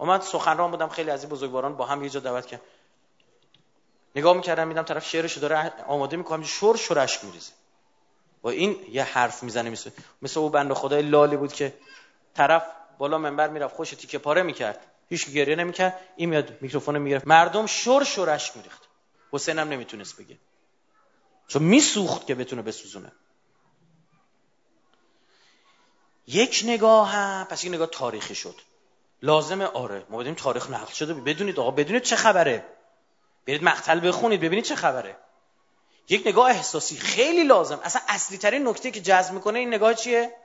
من 0.00 0.20
سخنران 0.20 0.70
بودم 0.70 0.88
خیلی 0.88 1.10
از 1.10 1.22
این 1.22 1.30
بزرگواران 1.30 1.76
با 1.76 1.86
هم 1.86 2.04
یه 2.04 2.10
جا 2.10 2.20
دعوت 2.20 2.46
کرد 2.46 2.60
نگاه 4.16 4.36
می‌کردم 4.36 4.68
میدم 4.68 4.82
طرف 4.82 5.08
شعرشو 5.08 5.40
داره 5.40 5.72
آماده 5.86 6.16
می‌کنم 6.16 6.42
شور 6.42 6.76
شورش 6.76 7.24
میریزه. 7.24 7.52
و 8.42 8.48
این 8.48 8.76
یه 8.90 9.02
حرف 9.02 9.42
می‌زنه 9.42 9.70
مثل 9.70 9.90
مثل 10.22 10.40
او 10.40 10.50
بند 10.50 10.72
خدای 10.72 11.02
لالی 11.02 11.36
بود 11.36 11.52
که 11.52 11.74
طرف 12.34 12.64
بالا 12.98 13.18
منبر 13.18 13.48
می‌رفت 13.48 13.76
خوش 13.76 13.90
تیکه 13.90 14.18
پاره 14.18 14.42
می‌کرد. 14.42 14.86
هیچ 15.08 15.30
گریه 15.30 15.56
نمی‌کرد 15.56 16.00
این 16.16 16.28
میاد 16.28 16.62
میکروفون 16.62 16.98
می‌گرفت. 16.98 17.26
مردم 17.26 17.66
شور 17.66 18.04
شورش 18.04 18.56
میریخت. 18.56 18.88
حسینم 19.32 19.68
نمی‌تونست 19.68 20.16
بگه. 20.16 20.38
چون 21.48 21.62
میسوخت 21.62 22.26
که 22.26 22.34
بتونه 22.34 22.62
بسوزونه. 22.62 23.12
یک 26.26 26.62
نگاه 26.66 27.08
هم 27.08 27.46
پس 27.50 27.64
یک 27.64 27.72
نگاه 27.72 27.86
تاریخی 27.86 28.34
شد. 28.34 28.54
لازمه 29.22 29.64
آره. 29.64 30.06
ما 30.10 30.18
بدیم 30.18 30.34
تاریخ 30.34 30.70
نقل 30.70 30.92
شده 30.92 31.14
بدونید 31.14 31.60
آقا 31.60 31.70
بدونید 31.70 32.02
چه 32.02 32.16
خبره. 32.16 32.66
برید 33.46 33.64
مقتل 33.64 34.08
بخونید 34.08 34.40
ببینید 34.40 34.64
چه 34.64 34.74
خبره. 34.76 35.16
یک 36.08 36.26
نگاه 36.26 36.50
احساسی 36.50 36.96
خیلی 36.96 37.44
لازم. 37.44 37.80
اصلا 37.82 38.02
اصلی 38.08 38.38
ترین 38.38 38.68
نکته 38.68 38.90
که 38.90 39.00
جذب 39.00 39.34
می‌کنه 39.34 39.58
این 39.58 39.74
نگاه 39.74 39.94
چیه؟ 39.94 40.36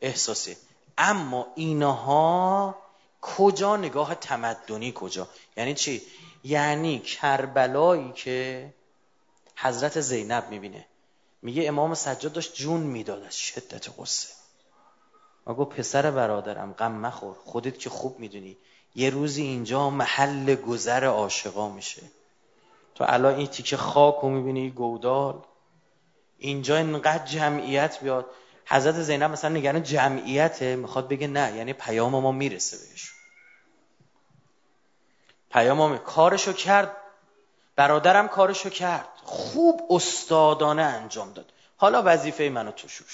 احساسی. 0.00 0.56
اما 0.98 1.46
اینها 1.54 2.78
کجا 3.20 3.76
نگاه 3.76 4.14
تمدنی 4.14 4.92
کجا؟ 4.94 5.28
یعنی 5.56 5.74
چی؟ 5.74 6.02
یعنی 6.44 6.98
کربلایی 6.98 8.12
که 8.12 8.68
حضرت 9.56 10.00
زینب 10.00 10.50
می‌بینه. 10.50 10.86
میگه 11.42 11.68
امام 11.68 11.94
سجاد 11.94 12.32
داشت 12.32 12.54
جون 12.54 12.80
می‌داد 12.80 13.22
از 13.22 13.36
شدت 13.38 13.88
قصه 13.98 14.28
و 15.46 15.54
گفت 15.54 15.76
پسر 15.76 16.10
برادرم 16.10 16.72
غم 16.72 16.92
مخور. 16.92 17.36
خودت 17.44 17.78
که 17.78 17.90
خوب 17.90 18.18
می‌دونی. 18.18 18.56
یه 18.94 19.10
روزی 19.10 19.42
اینجا 19.42 19.90
محل 19.90 20.54
گذر 20.54 21.04
عاشقا 21.04 21.68
میشه. 21.68 22.02
تو 22.94 23.04
الان 23.08 23.34
این 23.34 23.46
تیکه 23.46 23.76
خاک 23.76 24.14
رو 24.14 24.28
می‌بینی 24.28 24.70
گودال. 24.70 25.42
اینجا 26.38 26.76
اینقدر 26.76 27.24
جمعیت 27.24 28.00
بیاد. 28.00 28.26
حضرت 28.66 28.94
زینب 28.94 29.30
مثلا 29.30 29.50
نگران 29.50 29.82
جمعیته 29.82 30.76
می‌خواد 30.76 31.08
بگه 31.08 31.26
نه 31.26 31.56
یعنی 31.56 31.72
پیام 31.72 32.12
ما 32.12 32.32
می‌رسه 32.32 32.76
بهش. 32.78 33.10
پیام 35.50 35.78
ما 35.78 35.98
کارشو 35.98 36.52
کرد. 36.52 36.96
برادرم 37.76 38.28
کارشو 38.28 38.70
کرد. 38.70 39.08
خوب 39.24 39.86
استادانه 39.90 40.82
انجام 40.82 41.32
داد. 41.32 41.52
حالا 41.76 42.02
وظیفه 42.06 42.48
منو 42.48 42.70
تو 42.70 42.88
شد. 42.88 43.04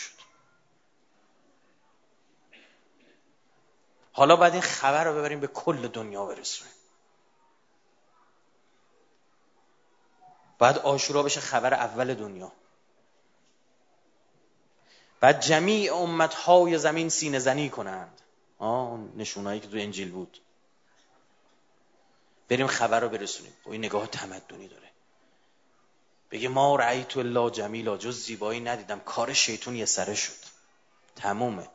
حالا 4.17 4.37
باید 4.37 4.53
این 4.53 4.63
خبر 4.63 5.05
رو 5.05 5.19
ببریم 5.19 5.41
به 5.41 5.47
کل 5.47 5.89
دنیا 5.89 6.27
برسونیم. 6.27 6.73
باید 10.59 10.79
آشورا 10.79 11.23
بشه 11.23 11.41
خبر 11.41 11.75
اول 11.75 12.15
دنیا. 12.15 12.53
بعد 15.21 15.41
جمیع 15.41 15.95
امتهای 15.95 16.79
زمین 16.79 17.09
سینه 17.09 17.39
زنی 17.39 17.71
کنند. 17.71 18.21
آه 18.59 18.99
نشونایی 19.17 19.61
که 19.61 19.69
تو 19.69 19.77
انجیل 19.77 20.11
بود. 20.11 20.41
بریم 22.49 22.67
خبر 22.67 23.01
رو 23.01 23.09
برسونیم. 23.09 23.53
با 23.65 23.73
این 23.73 23.85
نگاه 23.85 24.07
تمدنی 24.07 24.69
داره. 24.69 24.91
بگه 26.31 26.49
ما 26.49 26.77
رأیت 26.77 27.17
الله 27.17 27.51
جمیلا. 27.51 27.97
جز 27.97 28.25
زیبایی 28.25 28.61
ندیدم. 28.61 29.01
کار 29.01 29.33
شیطون 29.33 29.77
یه 29.77 29.85
سره 29.85 30.15
شد. 30.15 30.55
تمومه. 31.17 31.69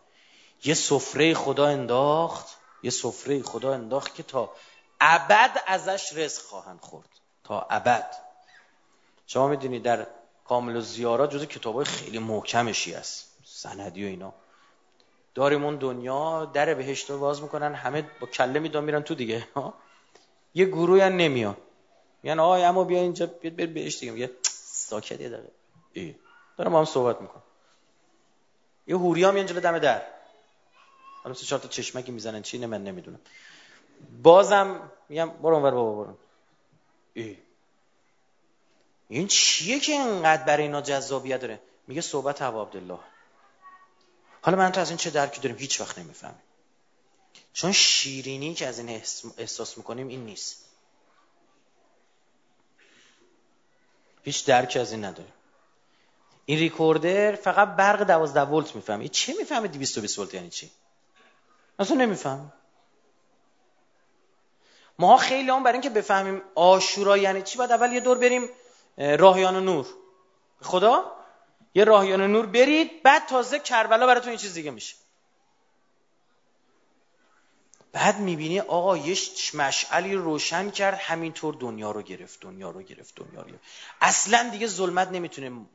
یه 0.64 0.74
سفره 0.74 1.34
خدا 1.34 1.68
انداخت 1.68 2.58
یه 2.84 2.90
سفره 2.90 3.44
خدا 3.44 3.74
انداخت 3.74 4.16
که 4.16 4.24
تا 4.24 4.50
ابد 5.02 5.64
ازش 5.68 6.14
رزق 6.16 6.42
خواهند 6.42 6.80
خورد. 6.82 7.10
تا 7.44 7.68
ابد. 7.70 8.16
شما 9.28 9.48
می‌دونید 9.48 9.84
در 9.84 10.08
کامل 10.48 10.76
و 10.76 10.82
زیارات 10.82 11.32
جز 11.32 11.46
کتاب 11.46 11.84
خیلی 11.84 12.20
محکمشی 12.20 12.94
است 12.94 13.38
سندی 13.46 14.06
و 14.06 14.08
اینا. 14.08 14.34
داریم 15.36 15.66
اون 15.66 15.76
دنیا 15.76 16.46
در 16.46 16.74
بهشت 16.74 17.10
رو 17.10 17.20
باز 17.20 17.42
می‌کنن 17.42 17.74
همه 17.74 18.02
با 18.20 18.28
کله 18.28 18.60
میدون 18.60 18.84
میرن 18.84 19.02
تو 19.02 19.16
دیگه. 19.16 19.48
یه 20.54 20.66
گروه 20.66 21.04
هم 21.04 21.16
نمیان. 21.16 21.58
میگن 22.24 22.40
آقای 22.40 22.64
اما 22.64 22.84
بیا 22.84 23.00
اینجا 23.00 23.26
بیاد 23.26 23.56
بر 23.56 23.66
بهشت 23.66 24.00
دیگه. 24.00 24.12
میگه 24.12 24.32
ساکت 24.72 25.22
یه 25.22 25.30
دقیقه. 25.30 26.20
دارم 26.58 26.72
با 26.72 26.80
هم 26.80 26.86
صحبت 26.86 27.22
میکن 27.22 27.42
یه 28.88 28.98
هوری 28.98 29.24
هم 29.24 29.36
اینجا 29.36 29.60
دم 29.60 29.80
در. 29.80 30.19
حالا 31.24 31.36
سه 31.36 31.46
چهار 31.46 31.62
تا 31.62 31.68
چشمکی 31.68 32.12
می‌زنن. 32.12 32.42
چی 32.42 32.66
من 32.66 32.84
نمی‌دونم. 32.84 33.20
بازم 34.24 34.92
میگم 35.10 35.30
برو 35.30 35.56
اونور 35.56 35.72
بابا 35.72 36.04
برو. 36.04 36.18
ای. 37.14 37.38
این 39.08 39.28
چیه 39.28 39.80
که 39.80 39.92
اینقدر 39.92 40.44
برای 40.44 40.64
اینا 40.64 40.82
جذابیت 40.82 41.42
داره؟ 41.42 41.60
میگه 41.88 42.02
صحبت 42.02 42.42
هوا 42.42 42.62
عبدالله. 42.62 43.00
حالا 44.42 44.58
من 44.58 44.72
تو 44.72 44.82
از 44.82 44.90
این 44.90 44.98
چه 44.98 45.10
درکی 45.10 45.42
داریم 45.42 45.58
هیچ 45.58 45.82
وقت 45.82 46.00
نمی‌فهمیم 46.00 46.42
چون 47.54 47.72
شیرینی 47.72 48.54
که 48.54 48.68
از 48.68 48.80
این 48.80 49.02
احساس 49.38 49.78
می‌کنیم 49.78 50.08
این 50.08 50.26
نیست. 50.26 50.66
هیچ 54.24 54.46
درکی 54.46 54.80
از 54.80 54.92
این 54.92 55.06
نداریم. 55.06 55.34
این 56.46 56.60
ریکوردر 56.60 57.36
فقط 57.36 57.68
برق 57.76 58.04
12 58.04 58.42
ولت 58.42 58.76
می‌فهمه. 58.76 59.08
چه 59.08 59.34
می‌فهمه 59.34 59.68
220 59.68 60.20
ولت 60.20 60.34
یعنی 60.34 60.50
چی؟ 60.50 60.72
اصلا 61.80 61.98
نمیفهم. 61.98 62.54
ما 65.00 65.18
خیلی 65.18 65.50
هم 65.50 65.64
برای 65.64 65.74
اینکه 65.74 65.90
بفهمیم 65.90 66.42
آشورا 66.56 67.18
یعنی 67.18 67.42
چی 67.42 67.58
باید 67.58 67.72
اول 67.72 67.94
یه 67.94 68.00
دور 68.00 68.18
بریم 68.18 68.50
راهیان 68.98 69.66
نور. 69.66 69.86
خدا؟ 70.62 71.12
یه 71.74 71.84
راهیان 71.84 72.22
نور 72.22 72.46
برید 72.46 73.04
بعد 73.04 73.26
تازه 73.26 73.60
کربلا 73.60 74.08
براتون 74.08 74.32
یه 74.32 74.38
چیز 74.38 74.54
دیگه 74.54 74.72
میشه. 74.72 74.96
بعد 77.92 78.20
می‌بینی 78.20 78.60
آقا 78.60 78.98
یه 78.98 79.18
مشعلی 79.54 80.16
روشن 80.16 80.70
کرد 80.70 80.94
همینطور 80.94 81.54
دنیا 81.54 81.92
رو 81.92 82.02
گرفت 82.02 82.40
دنیا 82.42 82.70
رو 82.70 82.82
گرفت 82.82 83.16
دنیا 83.16 83.42
رو 83.42 83.48
گرفت. 83.48 83.64
اصلا 84.02 84.50
دیگه 84.50 84.68
ظلمت 84.68 85.08
نمی‌تونه 85.08 85.66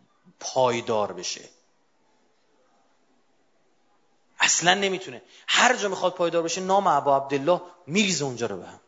پایدار 0.40 1.12
بشه. 1.12 1.48
اصلا 4.54 4.74
نمی‌تونه. 4.74 5.22
هر 5.48 5.76
جا 5.76 5.88
می‌خواد 5.88 6.14
پایدار 6.14 6.42
بشه 6.42 6.60
نام 6.60 6.86
ابا 6.86 7.16
عبدالله 7.16 7.60
میریزه 7.86 8.24
اونجا 8.24 8.46
رو 8.46 8.56
به 8.56 8.66
هم 8.66 8.80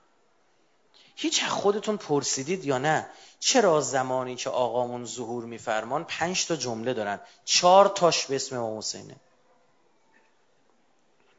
هیچ 1.17 1.45
خودتون 1.45 1.97
پرسیدید 1.97 2.65
یا 2.65 2.79
نه؟ 2.79 3.07
چرا 3.41 3.81
زمانی 3.81 4.37
که 4.37 4.51
آقامون 4.51 5.05
ظهور 5.05 5.45
میفرمان 5.45 6.05
پنج 6.05 6.47
تا 6.47 6.57
جمله 6.57 6.95
دارن؟ 6.95 7.21
چهار 7.45 7.89
تاش 7.89 8.27
به 8.27 8.37
اسم 8.37 8.57
امام 8.57 8.79
حسینه. 8.79 9.17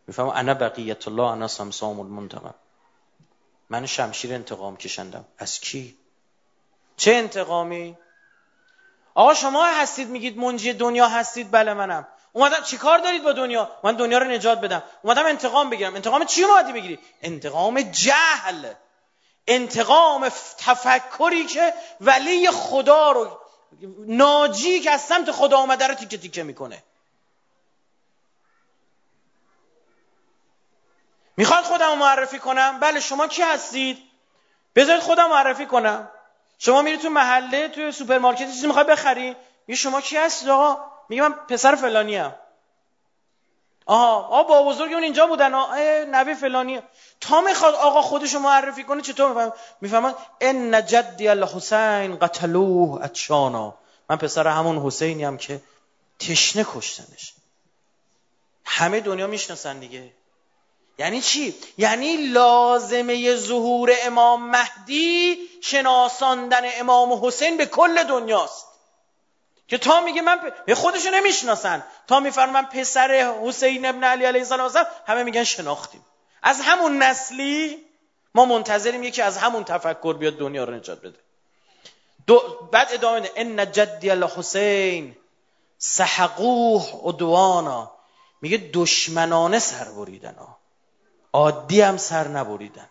می‌فهمم؟ 0.07 0.29
انا 0.29 0.53
بقیت 0.53 1.07
الله 1.07 1.23
انا 1.23 1.47
سمسام 1.47 1.99
المنتقم 1.99 2.55
من 3.69 3.85
شمشیر 3.85 4.33
انتقام 4.33 4.77
کشندم. 4.77 5.25
از 5.37 5.59
کی؟ 5.59 5.97
چه 6.97 7.11
انتقامی؟ 7.13 7.97
آقا 9.13 9.33
شما 9.33 9.65
هستید 9.65 10.09
میگید 10.09 10.37
منجی 10.37 10.73
دنیا 10.73 11.07
هستید؟ 11.07 11.51
بله 11.51 11.73
منم. 11.73 12.07
اومدم 12.37 12.61
چیکار 12.61 12.97
دارید 12.99 13.23
با 13.23 13.31
دنیا؟ 13.31 13.71
من 13.83 13.95
دنیا 13.95 14.17
رو 14.17 14.25
نجات 14.25 14.61
بدم. 14.61 14.83
اومدم 15.01 15.25
انتقام 15.25 15.69
بگیرم. 15.69 15.95
انتقام 15.95 16.25
چی 16.25 16.43
اومدی 16.43 16.73
بگیری؟ 16.73 16.99
انتقام 17.21 17.81
جهل. 17.81 18.73
انتقام 19.47 20.29
تفکری 20.57 21.45
که 21.45 21.73
ولی 22.01 22.51
خدا 22.51 23.11
رو 23.11 23.39
ناجی 24.07 24.79
که 24.79 24.91
از 24.91 25.01
سمت 25.01 25.31
خدا 25.31 25.57
آمده 25.57 25.87
رو 25.87 25.93
تیکه 25.93 26.17
تیکه 26.17 26.43
می‌کنه. 26.43 26.83
می‌خواد 31.37 31.63
خودم 31.63 31.97
معرفی 31.97 32.39
کنم؟ 32.39 32.79
بله 32.79 32.99
شما 32.99 33.27
کی 33.27 33.41
هستید؟ 33.41 33.97
بذارید 34.75 35.03
خودم 35.03 35.29
معرفی 35.29 35.65
کنم. 35.65 36.09
شما 36.57 36.81
میری 36.81 36.97
تو 36.97 37.09
محله 37.09 37.67
تو 37.67 37.91
سوپرمارکت 37.91 38.45
چیزی 38.45 38.67
می‌خوای 38.67 38.85
بخری؟ 38.85 39.35
یه 39.67 39.75
شما 39.75 40.01
کی 40.01 40.17
هستید 40.17 40.49
آقا؟ 40.49 40.96
میگه 41.09 41.21
من 41.21 41.33
پسر 41.33 41.75
فلانی 41.75 42.17
ام 42.17 42.35
آها 43.85 44.15
آقا 44.15 44.43
با 44.43 44.63
بزرگمون 44.63 45.03
اینجا 45.03 45.27
بودن. 45.27 45.55
نوی 46.05 46.35
فلانی. 46.35 46.81
تا 47.21 47.41
می‌خواد 47.41 47.75
آقا 47.75 48.01
خودشو 48.01 48.39
معرفی 48.39 48.83
کنه 48.83 49.01
چطور 49.01 49.27
میفهم 49.29 49.53
می‌فهمن؟ 49.81 50.13
ان 50.41 50.85
جدی 50.85 51.27
الحسین 51.27 52.19
قتلوه 52.19 53.03
اتشانا 53.03 53.73
من 54.09 54.15
پسر 54.15 54.47
همون 54.47 54.77
حسینی 54.77 55.23
هم 55.23 55.37
که 55.37 55.61
تشنه 56.19 56.65
کشتنش. 56.73 57.33
همه 58.65 58.99
دنیا 58.99 59.27
می‌شناسن 59.27 59.79
دیگه. 59.79 60.11
یعنی 60.99 61.21
چی؟ 61.21 61.55
یعنی 61.77 62.17
لازمه 62.17 63.35
ظهور 63.35 63.91
امام 64.03 64.49
مهدی 64.49 65.37
شناساندن 65.61 66.61
امام 66.79 67.25
حسین 67.25 67.57
به 67.57 67.65
کل 67.65 68.03
دنیاست. 68.03 68.67
که 69.67 69.77
تا 69.77 70.01
میگه 70.01 70.21
من 70.21 70.51
به 70.65 70.75
خودشو 70.75 71.09
نمی‌شناسن. 71.09 71.83
تا 72.07 72.19
میفرم 72.19 72.49
من 72.49 72.65
پسر 72.65 73.35
حسین 73.43 73.85
ابن 73.85 74.03
علی 74.03 74.25
علیه 74.25 74.41
السلام 74.41 74.85
همه 75.07 75.23
میگن 75.23 75.43
شناختیم. 75.43 76.05
از 76.43 76.61
همون 76.61 77.03
نسلی 77.03 77.85
ما 78.35 78.45
منتظریم 78.45 79.03
یکی 79.03 79.21
از 79.21 79.37
همون 79.37 79.63
تفکر 79.63 80.13
بیاد 80.13 80.37
دنیا 80.37 80.63
رو 80.63 80.73
نجات 80.73 81.01
بده. 81.01 81.19
دو 82.27 82.69
بعد 82.71 82.87
ادامه 82.91 83.19
ده 83.19 83.31
ان 83.35 83.71
جدی 83.71 84.09
الحسین 84.09 85.15
سحقوه 85.77 87.05
ادوانا 87.05 87.91
میگه 88.41 88.69
دشمنانه 88.73 89.59
سر 89.59 89.85
بریدن 89.85 90.35
عادی 91.33 91.81
هم 91.81 91.97
سر 91.97 92.27
نبریدن. 92.27 92.89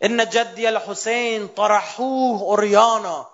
ان 0.00 0.30
جدی 0.30 0.66
الحسین 0.66 1.48
طرحوه 1.48 2.42
اوریانا 2.42 3.28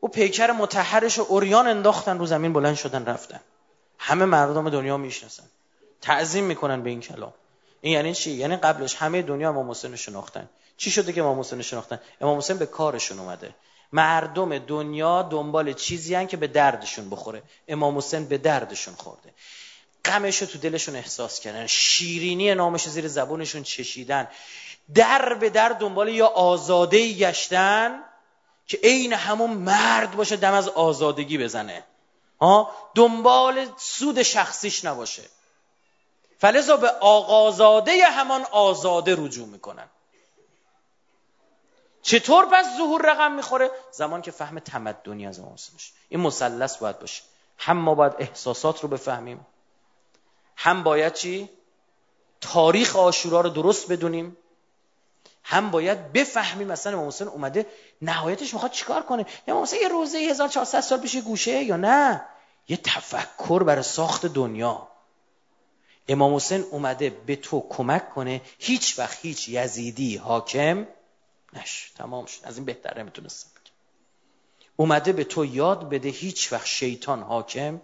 او 0.00 0.08
پیکر 0.08 0.50
متحرش 0.50 1.18
و 1.18 1.26
اوریان 1.28 1.66
انداختن 1.66 2.18
رو 2.18 2.26
زمین 2.26 2.52
بلند 2.52 2.74
شدن 2.74 3.04
رفتن. 3.04 3.40
همه 3.98 4.24
مردم 4.24 4.70
دنیا 4.70 4.96
می‌شناسن. 4.96 5.44
تعظیم 6.00 6.44
می‌کنن 6.44 6.82
به 6.82 6.90
این 6.90 7.00
کلام. 7.00 7.34
این 7.80 7.92
یعنی 7.92 8.14
چی؟ 8.14 8.30
یعنی 8.30 8.56
قبلش 8.56 8.94
همه 8.94 9.22
دنیا 9.22 9.48
امام 9.48 9.70
حسین 9.70 9.96
شناختن. 9.96 10.48
چی 10.76 10.90
شده 10.90 11.12
که 11.12 11.20
امام 11.20 11.40
حسین 11.40 11.62
شناختن؟ 11.62 12.00
امام 12.20 12.38
حسین 12.38 12.56
به 12.56 12.66
کارشون 12.66 13.18
اومده. 13.18 13.54
مردم 13.92 14.58
دنیا 14.58 15.22
دنبال 15.22 15.72
چیزی 15.72 16.14
هن 16.14 16.26
که 16.26 16.36
به 16.36 16.46
دردشون 16.46 17.10
بخوره. 17.10 17.42
امام 17.68 17.98
حسین 17.98 18.24
به 18.24 18.38
دردشون 18.38 18.94
خورده. 18.94 19.34
غمش 20.04 20.38
تو 20.38 20.58
دلشون 20.58 20.96
احساس 20.96 21.40
کردن. 21.40 21.66
شیرینی 21.66 22.54
نامش 22.54 22.88
زیر 22.88 23.08
زبونشون 23.08 23.62
چشیدن. 23.62 24.28
در 24.94 25.34
به 25.34 25.50
در 25.50 25.68
دنبال 25.68 26.08
یا 26.08 26.26
آزاده 26.26 27.12
گشتن. 27.12 28.00
که 28.68 28.78
عین 28.82 29.12
همون 29.12 29.50
مرد 29.50 30.16
باشه 30.16 30.36
دم 30.36 30.52
از 30.52 30.68
آزادگی 30.68 31.38
بزنه. 31.38 31.84
ها؟ 32.40 32.70
دنبال 32.94 33.66
سود 33.76 34.22
شخصیش 34.22 34.84
نباشه. 34.84 35.22
فلزا 36.38 36.76
به 36.76 36.88
آقازاده 36.88 38.04
همان 38.04 38.42
آزاده 38.42 39.16
رجوع 39.18 39.48
می‌کنن. 39.48 39.88
چطور 42.02 42.46
پس 42.46 42.76
ظهور 42.76 43.12
رقم 43.12 43.32
می‌خوره؟ 43.32 43.70
زمان 43.90 44.22
که 44.22 44.30
فهم 44.30 44.58
تمدنی 44.58 45.26
از 45.26 45.40
ما 45.40 45.54
این 46.08 46.20
مثلث 46.20 46.76
باید 46.76 46.98
باشه. 46.98 47.22
هم 47.58 47.76
ما 47.76 47.94
باید 47.94 48.12
احساسات 48.18 48.80
رو 48.80 48.88
بفهمیم. 48.88 49.46
هم 50.56 50.82
باید 50.82 51.12
چی؟ 51.12 51.50
تاریخ 52.40 52.96
آشورا 52.96 53.40
رو 53.40 53.50
درست 53.50 53.92
بدونیم. 53.92 54.36
هم 55.50 55.70
باید 55.70 56.12
بفهمیم 56.12 56.68
مثلا 56.68 56.92
امام 56.92 57.08
حسین 57.08 57.28
اومده 57.28 57.66
نهایتش 58.02 58.54
می‌خواد 58.54 58.72
چیکار 58.72 59.02
کنه؟ 59.02 59.26
یا 59.46 59.60
مثلا 59.60 59.78
یه 59.78 59.88
روزه 59.88 60.18
1400 60.18 60.80
سال 60.80 61.00
پیش 61.00 61.16
گوشه 61.16 61.62
یا 61.64 61.76
نه؟ 61.76 62.24
یه 62.68 62.76
تفکر 62.76 63.62
برای 63.62 63.82
ساخت 63.82 64.26
دنیا. 64.26 64.88
امام 66.08 66.34
حسین 66.34 66.64
اومده 66.70 67.10
به 67.10 67.36
تو 67.36 67.66
کمک 67.68 68.10
کنه 68.10 68.40
هیچ 68.58 68.98
وقت 68.98 69.18
هیچ 69.22 69.48
یزیدی 69.48 70.16
حاکم 70.16 70.86
نش 71.52 71.92
تمام 71.96 72.26
شد. 72.26 72.40
از 72.44 72.56
این 72.56 72.64
بهتر 72.64 72.98
نمی‌تونستم 72.98 73.50
اومده 74.76 75.12
به 75.12 75.24
تو 75.24 75.44
یاد 75.44 75.88
بده 75.88 76.08
هیچ 76.08 76.52
وقت 76.52 76.66
شیطان 76.66 77.22
حاکم 77.22 77.80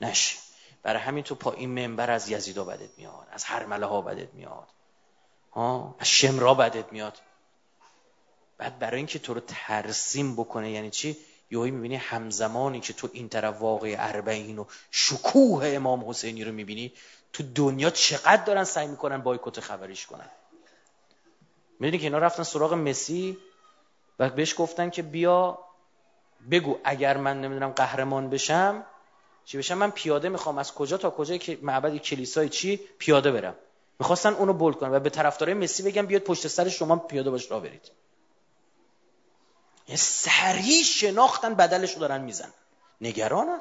نشه 0.00 0.36
برای 0.82 1.02
همین 1.02 1.24
تو 1.24 1.34
پا 1.34 1.52
این 1.52 1.70
منبر 1.70 2.10
از 2.10 2.28
یزیدا 2.28 2.64
بدت 2.64 2.98
میاد 2.98 3.28
از 3.32 3.44
هرمله 3.44 3.86
ها 3.86 4.00
بدت 4.02 4.34
میاد. 4.34 4.68
ها 5.52 5.96
از 5.98 6.08
شمرا 6.08 6.54
بدت 6.54 6.92
میاد. 6.92 7.18
بعد 8.58 8.78
برای 8.78 8.96
اینکه 8.96 9.18
تو 9.18 9.34
رو 9.34 9.40
ترسیم 9.46 10.36
بکنه 10.36 10.70
یعنی 10.70 10.90
چی؟ 10.90 11.16
یهویی 11.50 11.70
می‌بینی 11.70 11.96
همزمانی 11.96 12.80
که 12.80 12.92
تو 12.92 13.08
این 13.12 13.28
طرف 13.28 13.60
واقع 13.60 13.96
اربعین 13.98 14.58
و 14.58 14.64
شکوه 14.90 15.68
امام 15.68 16.08
حسینی 16.08 16.44
رو 16.44 16.52
می‌بینی 16.52 16.92
تو 17.32 17.42
دنیا 17.54 17.90
چقدر 17.90 18.44
دارن 18.44 18.64
سعی 18.64 18.86
می‌کنن 18.86 19.18
بایکوت 19.18 19.60
خبریش 19.60 20.06
کنن. 20.06 20.30
می‌دونی 21.80 21.98
که 21.98 22.04
اینا 22.04 22.18
رفتن 22.18 22.42
سراغ 22.42 22.72
مسی 22.72 23.38
و 24.18 24.30
بهش 24.30 24.54
گفتن 24.58 24.90
که 24.90 25.02
بیا 25.02 25.58
بگو 26.50 26.78
اگر 26.84 27.16
من 27.16 27.40
نمی‌دونم 27.40 27.70
قهرمان 27.70 28.30
بشم 28.30 28.84
چی 29.44 29.58
بشم؟ 29.58 29.78
من 29.78 29.90
پیاده 29.90 30.28
می‌خوام. 30.28 30.58
از 30.58 30.74
کجا 30.74 30.96
تا 30.96 31.10
کجا؟ 31.10 31.36
که 31.36 31.58
معبد 31.62 31.96
کلیسای 31.96 32.48
چی؟ 32.48 32.76
پیاده 32.76 33.32
برم. 33.32 33.54
می‌خواستن 34.02 34.32
اونو 34.32 34.52
بول 34.52 34.72
کنن 34.72 34.92
و 34.92 35.00
به 35.00 35.10
طرفدارای 35.10 35.54
مسی 35.54 35.82
بگم 35.82 36.06
بیاد 36.06 36.22
پشت 36.22 36.48
سر 36.48 36.68
شما 36.68 36.96
پیاده 36.96 37.30
باش 37.30 37.50
را 37.50 37.60
برید. 37.60 37.90
سریع 39.96 40.82
شناختن 40.82 41.54
بدلشو 41.54 42.00
دارن 42.00 42.20
میزن 42.20 42.52
نگرانن. 43.00 43.60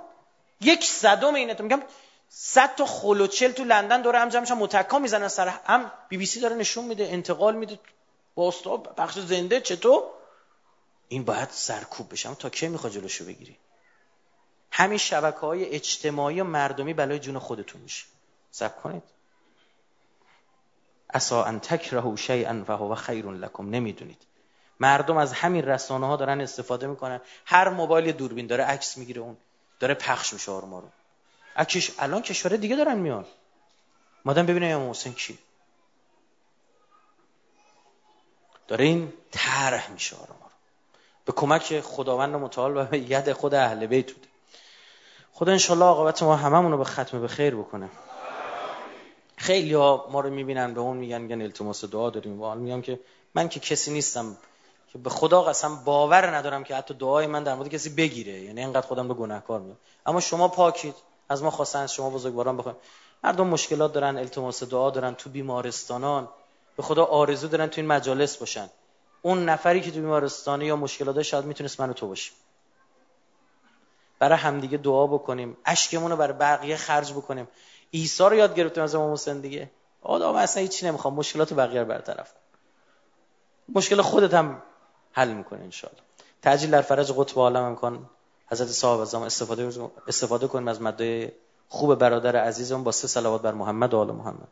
یک 0.62 0.84
صدم 0.86 1.36
اینه 1.36 1.54
تو 1.54 1.64
میگم 1.64 1.82
صد 2.30 2.76
تا 2.76 2.86
خلوچل 2.86 3.52
تو 3.52 3.64
لندن 3.64 4.02
داره 4.02 4.20
هم 4.20 4.30
جمعشن 4.30 4.54
متکا 4.54 5.00
می‌زنن 5.00 5.28
سر 5.28 5.48
هم 5.48 5.92
بی 6.10 6.18
بی 6.18 6.26
سی 6.26 6.40
داره 6.40 6.56
نشون 6.56 6.86
میده 6.86 7.04
انتقال 7.04 7.56
میده. 7.56 7.80
با 8.36 8.54
بخش 8.98 9.20
زنده 9.20 9.62
چطور؟ 9.62 10.04
این 11.08 11.24
باید 11.24 11.50
سرکوب 11.52 12.12
بشه. 12.12 12.36
تا 12.36 12.50
کی 12.50 12.68
می‌خواد 12.68 12.94
جلوشو 12.94 13.26
بگیری؟ 13.26 13.58
همین 14.72 14.98
شبکه 14.98 15.40
های 15.40 15.66
اجتماعی 15.66 16.42
و 16.42 16.44
مردمی 16.44 16.94
بلای 16.94 17.20
جون 17.20 17.40
خودتون 17.40 17.82
میشه. 17.82 18.06
سب 18.52 18.82
کنید. 18.82 19.04
اسا 21.14 21.44
ان 21.44 21.60
تکرهوا 21.60 22.16
شیئا 22.16 22.64
فهو 22.68 22.96
خیر 22.96 23.26
لکم. 23.26 23.70
نمی‌دونید. 23.70 24.22
مردم 24.80 25.18
از 25.18 25.34
همین 25.34 25.66
رسانه 25.66 26.08
ها 26.08 26.16
دارن 26.16 26.42
استفاده 26.42 26.88
می‌کنن. 26.88 27.22
هر 27.46 27.70
موبایل 27.70 28.12
دوربین 28.12 28.48
داره 28.48 28.64
عکس 28.64 28.98
می‌گیره 28.98 29.22
اون 29.22 29.38
داره 29.80 29.94
پخش 29.94 30.34
میشه 30.34 30.52
آرما 30.52 30.80
رو 30.80 30.90
عکسش 31.56 31.92
الان 32.00 32.22
کشور 32.22 32.56
دیگه 32.56 32.76
دارن 32.76 33.00
میان. 33.00 33.26
مادم 34.26 34.46
ببینه 34.46 34.66
امام 34.66 34.90
حسین 34.90 35.14
کی. 35.14 35.40
داره 38.68 38.86
این 38.86 39.14
طرح 39.32 39.92
میشه 39.92 40.16
آرما 40.16 40.46
رو 40.46 40.52
به 41.26 41.32
کمک 41.32 41.80
خداوند 41.82 42.36
متعال 42.36 42.78
و 42.78 42.86
به 42.86 43.00
ید 43.00 43.34
خود 43.34 43.54
اهل 43.54 43.86
بیت 43.86 44.12
بوده. 44.12 44.28
خدا 45.32 45.52
انشالله 45.52 45.86
عاقبت 45.86 46.24
ما 46.24 46.36
هممون 46.36 46.72
رو 46.72 46.78
به 46.78 46.84
ختم 46.84 47.22
به 47.22 47.28
خیر 47.28 47.56
بکنه. 47.56 47.90
خیلی 49.42 49.74
ها 49.74 50.08
ما 50.12 50.20
رو 50.20 50.30
می‌بینن 50.30 50.74
به 50.74 50.82
اون 50.82 50.98
میگن 50.98 51.22
میگن 51.22 51.42
التماس 51.42 51.86
دعا 51.86 52.10
داریم. 52.10 52.42
و 52.42 52.56
میگم 52.56 52.82
که 52.82 53.00
من 53.36 53.50
که 53.50 53.60
کسی 53.60 53.92
نیستم 53.92 54.38
که 54.94 54.98
به 54.98 55.10
خدا 55.10 55.42
قسم 55.42 55.84
باور 55.84 56.36
ندارم 56.36 56.64
که 56.64 56.76
حتی 56.76 56.94
دعای 56.94 57.28
من 57.28 57.44
در 57.44 57.56
مورد 57.56 57.70
کسی 57.70 57.90
بگیره. 57.90 58.34
یعنی 58.42 58.62
اینقدر 58.62 58.88
خودم 58.88 59.08
رو 59.08 59.14
گناهکار 59.14 59.60
می‌دونم 59.60 59.78
اما 60.06 60.20
شما 60.20 60.48
پاکید. 60.48 60.96
از 61.30 61.44
ما 61.44 61.52
خواستن 61.52 61.88
شما 61.88 62.10
بزرگواران 62.10 62.58
بخوایم 62.58 62.78
مردم 63.24 63.48
مشکلات 63.48 63.94
دارن 63.94 64.18
التماس 64.18 64.64
دعا 64.64 64.90
دارن 64.90 65.14
تو 65.14 65.30
بیمارستانان. 65.30 66.28
به 66.78 66.84
خدا 66.84 67.06
آرزو 67.06 67.48
دارن 67.48 67.68
تو 67.68 67.82
این 67.82 67.88
مجالس 67.88 68.38
باشن. 68.38 68.70
اون 69.22 69.50
نفری 69.50 69.82
که 69.82 69.92
تو 69.92 70.00
بیمارستانه 70.00 70.66
یا 70.66 70.76
مشکلات 70.76 71.22
شاید 71.22 71.46
می‌تونست 71.46 71.82
من 71.82 71.94
تو 71.94 72.08
باشیم 72.08 72.34
برای 74.20 74.38
همدیگه 74.38 74.78
دعا 74.78 75.08
بکنیم. 75.08 75.58
اشکمون 75.66 76.12
رو 76.12 76.18
برای 76.18 76.38
بقیه 76.38 76.76
خرج 76.76 77.12
بکنیم. 77.14 77.48
عیسی 77.94 78.24
رو 78.24 78.36
یاد 78.36 78.56
گرفتیم 78.56 78.84
از 78.84 78.96
امام 78.96 79.14
حسین 79.14 79.42
دیگه. 79.42 79.72
آدم 80.02 80.36
اصلا 80.36 80.62
هیچی 80.62 80.86
نمی‌خوام. 80.86 81.14
مشکلات 81.14 81.54
بقیه 81.54 81.82
رو 81.82 81.88
برطرف 81.88 82.34
مشکل 83.76 84.02
خودت 84.02 84.34
هم 84.34 84.62
حل 85.12 85.34
می‌کنه 85.34 85.60
ان 85.60 85.72
تعجیل 86.42 86.72
در 86.72 86.82
فرج 86.82 87.12
قطب 87.12 87.40
عالم 87.40 87.64
امکان 87.64 88.10
حضرت 88.48 88.68
صاحب 88.68 89.04
زمان 89.04 89.26
استفاده 89.26 89.92
استفاده 90.08 90.48
کنیم 90.48 90.68
از 90.68 90.82
ماده 90.82 91.36
خوب 91.70 91.96
برادر 91.96 92.36
عزیزمون 92.36 92.84
با 92.84 92.92
سه 92.92 93.08
صلوات 93.08 93.42
بر 93.42 93.52
محمد 93.52 93.94
و 93.94 93.98
آل 93.98 94.12
محمد. 94.12 94.48